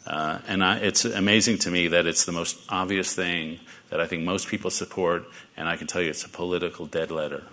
Uh, 0.06 0.40
and 0.48 0.64
I, 0.64 0.78
it's 0.78 1.06
amazing 1.06 1.60
to 1.60 1.72
me 1.72 1.90
that 1.90 2.08
it's 2.08 2.26
the 2.26 2.32
most 2.32 2.58
obvious 2.70 3.14
thing 3.14 3.60
that 3.90 4.00
I 4.00 4.08
think 4.08 4.24
most 4.24 4.48
people 4.48 4.72
support, 4.72 5.26
and 5.56 5.68
I 5.68 5.78
can 5.78 5.86
tell 5.86 6.02
you 6.02 6.10
it's 6.10 6.26
a 6.26 6.30
political 6.30 6.86
dead 6.86 7.12
letter. 7.12 7.44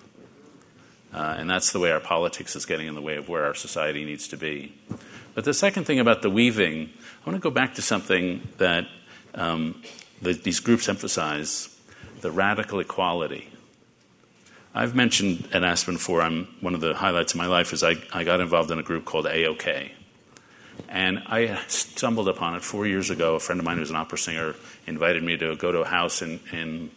Uh, 1.13 1.37
and 1.39 1.49
that's 1.51 1.73
the 1.73 1.79
way 1.79 1.91
our 1.91 2.01
politics 2.01 2.55
is 2.57 2.65
getting 2.65 2.87
in 2.87 2.95
the 2.95 3.03
way 3.03 3.17
of 3.17 3.29
where 3.29 3.45
our 3.45 3.55
society 3.55 4.05
needs 4.05 4.29
to 4.29 4.37
be. 4.37 4.73
But 5.35 5.45
the 5.45 5.55
second 5.55 5.85
thing 5.85 6.01
about 6.01 6.23
the 6.23 6.31
weaving, 6.31 6.91
I 7.25 7.31
want 7.31 7.37
to 7.37 7.43
go 7.43 7.51
back 7.51 7.75
to 7.75 7.83
something 7.83 8.47
that 8.59 8.87
um, 9.35 9.83
the, 10.23 10.33
these 10.33 10.61
groups 10.61 10.89
emphasize 10.89 11.75
the 12.21 12.31
radical 12.31 12.81
equality. 12.81 13.51
I've 14.75 14.95
mentioned 14.95 15.49
at 15.53 15.65
Aspen 15.65 15.95
before, 15.95 16.23
I'm, 16.23 16.47
one 16.61 16.75
of 16.75 16.81
the 16.81 16.95
highlights 16.95 17.33
of 17.33 17.39
my 17.39 17.47
life 17.47 17.73
is 17.73 17.83
I, 17.83 17.97
I 18.13 18.25
got 18.25 18.41
involved 18.41 18.71
in 18.71 18.79
a 18.79 18.83
group 18.83 19.05
called 19.05 19.27
AOK. 19.27 19.91
And 20.89 21.23
I 21.27 21.59
stumbled 21.67 22.29
upon 22.29 22.55
it 22.55 22.63
four 22.63 22.87
years 22.87 23.11
ago. 23.11 23.35
A 23.35 23.41
friend 23.41 23.61
of 23.61 23.65
mine 23.65 23.79
who's 23.79 23.91
an 23.91 23.97
opera 23.97 24.19
singer 24.19 24.55
invited 24.87 25.23
me 25.23 25.37
to 25.37 25.57
go 25.57 25.73
to 25.73 25.81
a 25.81 25.85
house 25.85 26.23
in, 26.23 26.39
in, 26.53 26.91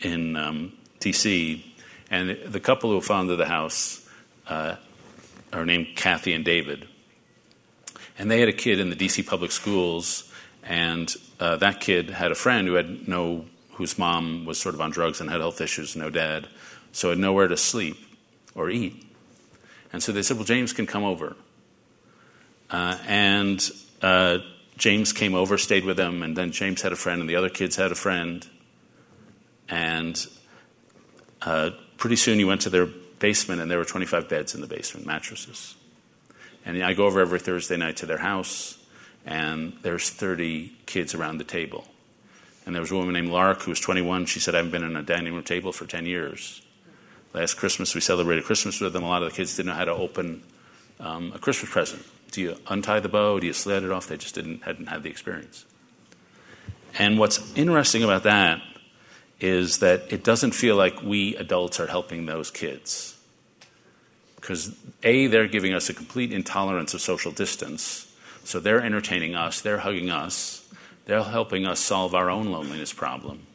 in 0.00 0.36
um, 0.36 0.72
DC. 1.00 1.62
And 2.10 2.30
the 2.30 2.60
couple 2.60 2.90
who 2.90 3.00
founded 3.00 3.38
the 3.38 3.46
house 3.46 4.06
uh, 4.48 4.76
are 5.52 5.64
named 5.64 5.88
Kathy 5.96 6.32
and 6.34 6.44
David. 6.44 6.86
And 8.18 8.30
they 8.30 8.40
had 8.40 8.48
a 8.48 8.52
kid 8.52 8.80
in 8.80 8.90
the 8.90 8.96
DC 8.96 9.26
public 9.26 9.52
schools, 9.52 10.30
and 10.64 11.14
uh, 11.40 11.56
that 11.56 11.80
kid 11.80 12.10
had 12.10 12.32
a 12.32 12.34
friend 12.34 12.66
who 12.66 12.74
had 12.74 13.08
no, 13.08 13.44
whose 13.72 13.98
mom 13.98 14.44
was 14.44 14.58
sort 14.58 14.74
of 14.74 14.80
on 14.80 14.90
drugs 14.90 15.20
and 15.20 15.30
had 15.30 15.40
health 15.40 15.60
issues, 15.60 15.96
no 15.96 16.10
dad, 16.10 16.48
so 16.92 17.10
had 17.10 17.18
nowhere 17.18 17.48
to 17.48 17.56
sleep 17.56 17.96
or 18.54 18.70
eat. 18.70 19.04
And 19.92 20.02
so 20.02 20.12
they 20.12 20.22
said, 20.22 20.36
Well, 20.36 20.44
James 20.44 20.72
can 20.72 20.86
come 20.86 21.04
over. 21.04 21.36
Uh, 22.70 22.98
and 23.06 23.70
uh, 24.02 24.38
James 24.76 25.12
came 25.12 25.34
over, 25.34 25.58
stayed 25.58 25.84
with 25.84 25.96
them, 25.96 26.22
and 26.22 26.36
then 26.36 26.52
James 26.52 26.82
had 26.82 26.92
a 26.92 26.96
friend, 26.96 27.20
and 27.20 27.30
the 27.30 27.36
other 27.36 27.48
kids 27.48 27.76
had 27.76 27.92
a 27.92 27.94
friend. 27.94 28.46
And 29.68 30.26
uh, 31.42 31.70
pretty 31.96 32.16
soon 32.16 32.38
you 32.38 32.46
went 32.46 32.62
to 32.62 32.70
their 32.70 32.86
basement, 33.18 33.60
and 33.60 33.70
there 33.70 33.78
were 33.78 33.84
25 33.84 34.28
beds 34.28 34.54
in 34.54 34.60
the 34.60 34.66
basement, 34.66 35.06
mattresses. 35.06 35.74
And 36.64 36.82
I 36.82 36.94
go 36.94 37.06
over 37.06 37.20
every 37.20 37.40
Thursday 37.40 37.76
night 37.76 37.96
to 37.98 38.06
their 38.06 38.18
house, 38.18 38.77
and 39.26 39.74
there's 39.82 40.10
30 40.10 40.72
kids 40.86 41.14
around 41.14 41.38
the 41.38 41.44
table. 41.44 41.86
And 42.64 42.74
there 42.74 42.82
was 42.82 42.90
a 42.90 42.96
woman 42.96 43.14
named 43.14 43.30
Lark 43.30 43.62
who 43.62 43.70
was 43.70 43.80
21. 43.80 44.26
She 44.26 44.40
said, 44.40 44.54
I 44.54 44.58
haven't 44.58 44.72
been 44.72 44.84
in 44.84 44.96
a 44.96 45.02
dining 45.02 45.32
room 45.32 45.42
table 45.42 45.72
for 45.72 45.86
10 45.86 46.06
years. 46.06 46.62
Last 47.32 47.54
Christmas, 47.54 47.94
we 47.94 48.00
celebrated 48.00 48.44
Christmas 48.44 48.80
with 48.80 48.92
them. 48.92 49.04
A 49.04 49.08
lot 49.08 49.22
of 49.22 49.30
the 49.30 49.36
kids 49.36 49.56
didn't 49.56 49.68
know 49.68 49.74
how 49.74 49.84
to 49.84 49.92
open 49.92 50.42
um, 51.00 51.32
a 51.34 51.38
Christmas 51.38 51.70
present. 51.70 52.04
Do 52.30 52.40
you 52.40 52.56
untie 52.66 53.00
the 53.00 53.08
bow? 53.08 53.40
Do 53.40 53.46
you 53.46 53.52
slide 53.52 53.82
it 53.82 53.90
off? 53.90 54.06
They 54.06 54.16
just 54.16 54.34
didn't 54.34 54.62
hadn't 54.62 54.86
had 54.86 55.02
the 55.02 55.10
experience. 55.10 55.64
And 56.98 57.18
what's 57.18 57.54
interesting 57.54 58.02
about 58.02 58.24
that 58.24 58.60
is 59.40 59.78
that 59.78 60.12
it 60.12 60.24
doesn't 60.24 60.52
feel 60.52 60.76
like 60.76 61.02
we 61.02 61.36
adults 61.36 61.78
are 61.80 61.86
helping 61.86 62.26
those 62.26 62.50
kids. 62.50 63.16
Because 64.36 64.74
A, 65.02 65.26
they're 65.26 65.46
giving 65.46 65.74
us 65.74 65.88
a 65.88 65.94
complete 65.94 66.32
intolerance 66.32 66.94
of 66.94 67.00
social 67.00 67.32
distance. 67.32 68.07
So 68.48 68.60
they're 68.60 68.82
entertaining 68.82 69.34
us, 69.34 69.60
they're 69.60 69.76
hugging 69.76 70.08
us, 70.08 70.66
they're 71.04 71.22
helping 71.22 71.66
us 71.66 71.80
solve 71.80 72.14
our 72.14 72.30
own 72.30 72.46
loneliness 72.46 72.94
problem. 72.94 73.46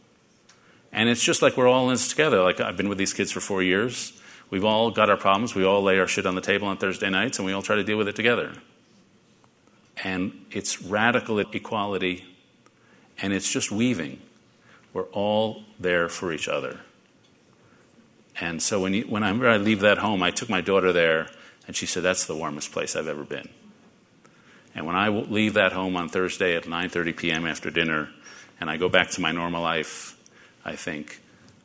And 0.92 1.10
it's 1.10 1.24
just 1.24 1.42
like 1.42 1.58
we're 1.58 1.68
all 1.68 1.86
in 1.86 1.96
this 1.96 2.10
together. 2.10 2.44
Like 2.44 2.62
I've 2.62 2.78
been 2.78 2.90
with 2.90 3.00
these 3.00 3.12
kids 3.12 3.32
for 3.32 3.40
four 3.40 3.64
years. 3.64 4.14
We've 4.52 4.64
all 4.64 4.92
got 4.92 5.10
our 5.10 5.18
problems. 5.18 5.56
We 5.56 5.66
all 5.66 5.82
lay 5.82 5.98
our 5.98 6.06
shit 6.06 6.28
on 6.28 6.36
the 6.36 6.42
table 6.42 6.68
on 6.68 6.78
Thursday 6.78 7.10
nights 7.10 7.40
and 7.40 7.46
we 7.48 7.54
all 7.54 7.64
try 7.64 7.76
to 7.76 7.84
deal 7.84 7.98
with 7.98 8.08
it 8.08 8.16
together. 8.16 8.54
And 10.04 10.46
it's 10.52 10.80
radical 10.80 11.40
equality 11.40 12.26
and 13.18 13.34
it's 13.34 13.52
just 13.52 13.72
weaving. 13.72 14.22
We're 14.94 15.06
all 15.06 15.64
there 15.80 16.08
for 16.08 16.32
each 16.32 16.48
other. 16.48 16.82
And 18.40 18.62
so 18.62 18.80
when, 18.80 18.94
you, 18.94 19.06
when 19.06 19.24
I, 19.24 19.30
I 19.54 19.58
leave 19.58 19.80
that 19.80 19.98
home, 19.98 20.22
I 20.22 20.30
took 20.30 20.52
my 20.52 20.62
daughter 20.62 20.94
there 20.94 21.30
and 21.66 21.76
she 21.76 21.88
said, 21.88 22.04
That's 22.04 22.28
the 22.28 22.36
warmest 22.36 22.72
place 22.72 22.96
I've 22.96 23.08
ever 23.08 23.24
been. 23.24 23.50
And 24.76 24.86
when 24.86 24.96
I 24.96 25.10
leave 25.10 25.54
that 25.54 25.72
home 25.74 25.96
on 25.96 26.10
Thursday 26.10 26.56
at 26.56 26.64
9:30 26.64 27.16
p.m. 27.16 27.46
after 27.46 27.70
dinner, 27.70 28.10
and 28.60 28.70
I 28.70 28.78
go 28.78 28.90
back 28.90 29.10
to 29.12 29.22
my 29.22 29.32
normal 29.32 29.62
life, 29.62 30.18
I 30.66 30.76
think 30.76 31.20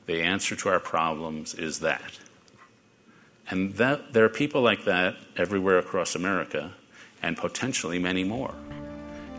the 0.07 0.23
answer 0.23 0.57
to 0.57 0.69
our 0.69 0.81
problems 0.81 1.55
is 1.55 1.81
that. 1.81 2.19
And 3.51 3.75
that, 3.75 4.13
there 4.13 4.25
are 4.25 4.29
people 4.29 4.61
like 4.61 4.85
that 4.85 5.17
everywhere 5.37 5.79
across 5.79 6.15
America, 6.15 6.73
and 7.23 7.37
potentially 7.37 7.99
many 7.99 8.25
more. 8.25 8.55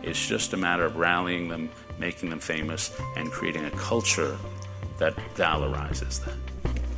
It's 0.02 0.26
just 0.26 0.52
a 0.52 0.56
matter 0.56 0.84
of 0.84 0.96
rallying 0.96 1.48
them, 1.48 1.70
making 1.98 2.30
them 2.30 2.40
famous, 2.40 2.90
and 3.16 3.30
creating 3.30 3.64
a 3.66 3.70
culture 3.72 4.36
that 4.98 5.14
valorizes 5.34 6.24
that. 6.24 6.34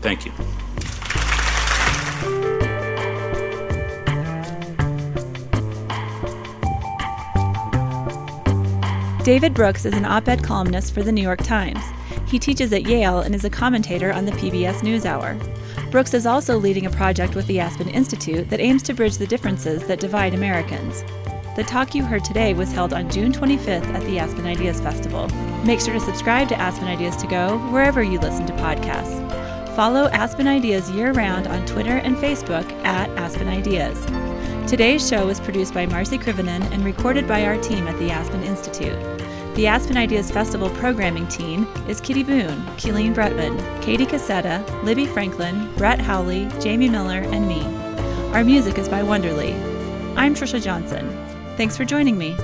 Thank 0.00 0.24
you. 0.24 0.32
David 9.24 9.54
Brooks 9.54 9.84
is 9.84 9.94
an 9.94 10.04
op 10.04 10.26
ed 10.26 10.42
columnist 10.42 10.92
for 10.92 11.04
the 11.04 11.12
New 11.12 11.22
York 11.22 11.44
Times. 11.44 11.78
He 12.26 12.40
teaches 12.40 12.72
at 12.72 12.88
Yale 12.88 13.20
and 13.20 13.36
is 13.36 13.44
a 13.44 13.50
commentator 13.50 14.12
on 14.12 14.24
the 14.24 14.32
PBS 14.32 14.80
NewsHour. 14.80 15.38
Brooks 15.92 16.12
is 16.12 16.26
also 16.26 16.58
leading 16.58 16.86
a 16.86 16.90
project 16.90 17.36
with 17.36 17.46
the 17.46 17.60
Aspen 17.60 17.88
Institute 17.88 18.50
that 18.50 18.58
aims 18.58 18.82
to 18.82 18.94
bridge 18.94 19.18
the 19.18 19.26
differences 19.28 19.86
that 19.86 20.00
divide 20.00 20.34
Americans. 20.34 21.04
The 21.54 21.62
talk 21.62 21.94
you 21.94 22.02
heard 22.04 22.24
today 22.24 22.52
was 22.52 22.72
held 22.72 22.92
on 22.92 23.08
June 23.10 23.32
25th 23.32 23.94
at 23.94 24.02
the 24.06 24.18
Aspen 24.18 24.44
Ideas 24.44 24.80
Festival. 24.80 25.28
Make 25.64 25.78
sure 25.78 25.94
to 25.94 26.00
subscribe 26.00 26.48
to 26.48 26.58
Aspen 26.58 26.88
Ideas 26.88 27.14
to 27.18 27.28
Go 27.28 27.58
wherever 27.70 28.02
you 28.02 28.18
listen 28.18 28.44
to 28.46 28.52
podcasts. 28.54 29.76
Follow 29.76 30.08
Aspen 30.08 30.48
Ideas 30.48 30.90
year 30.90 31.12
round 31.12 31.46
on 31.46 31.64
Twitter 31.66 31.98
and 31.98 32.16
Facebook 32.16 32.68
at 32.84 33.08
Aspen 33.10 33.46
Ideas. 33.46 33.96
Today's 34.68 35.06
show 35.06 35.26
was 35.26 35.38
produced 35.38 35.74
by 35.74 35.86
Marci 35.86 36.18
Krivonen 36.18 36.62
and 36.72 36.82
recorded 36.84 37.28
by 37.28 37.44
our 37.44 37.60
team 37.60 37.86
at 37.88 37.98
the 37.98 38.10
Aspen 38.10 38.42
Institute. 38.42 38.96
The 39.54 39.66
Aspen 39.66 39.98
Ideas 39.98 40.30
Festival 40.30 40.70
programming 40.70 41.26
team 41.28 41.66
is 41.88 42.00
Kitty 42.00 42.22
Boone, 42.22 42.64
Keeleen 42.78 43.14
Bretman, 43.14 43.82
Katie 43.82 44.06
Cassetta, 44.06 44.64
Libby 44.82 45.04
Franklin, 45.04 45.74
Brett 45.76 46.00
Howley, 46.00 46.48
Jamie 46.58 46.88
Miller, 46.88 47.18
and 47.18 47.46
me. 47.46 47.62
Our 48.32 48.44
music 48.44 48.78
is 48.78 48.88
by 48.88 49.02
Wonderly. 49.02 49.52
I'm 50.16 50.34
Trisha 50.34 50.62
Johnson. 50.62 51.06
Thanks 51.56 51.76
for 51.76 51.84
joining 51.84 52.16
me. 52.16 52.34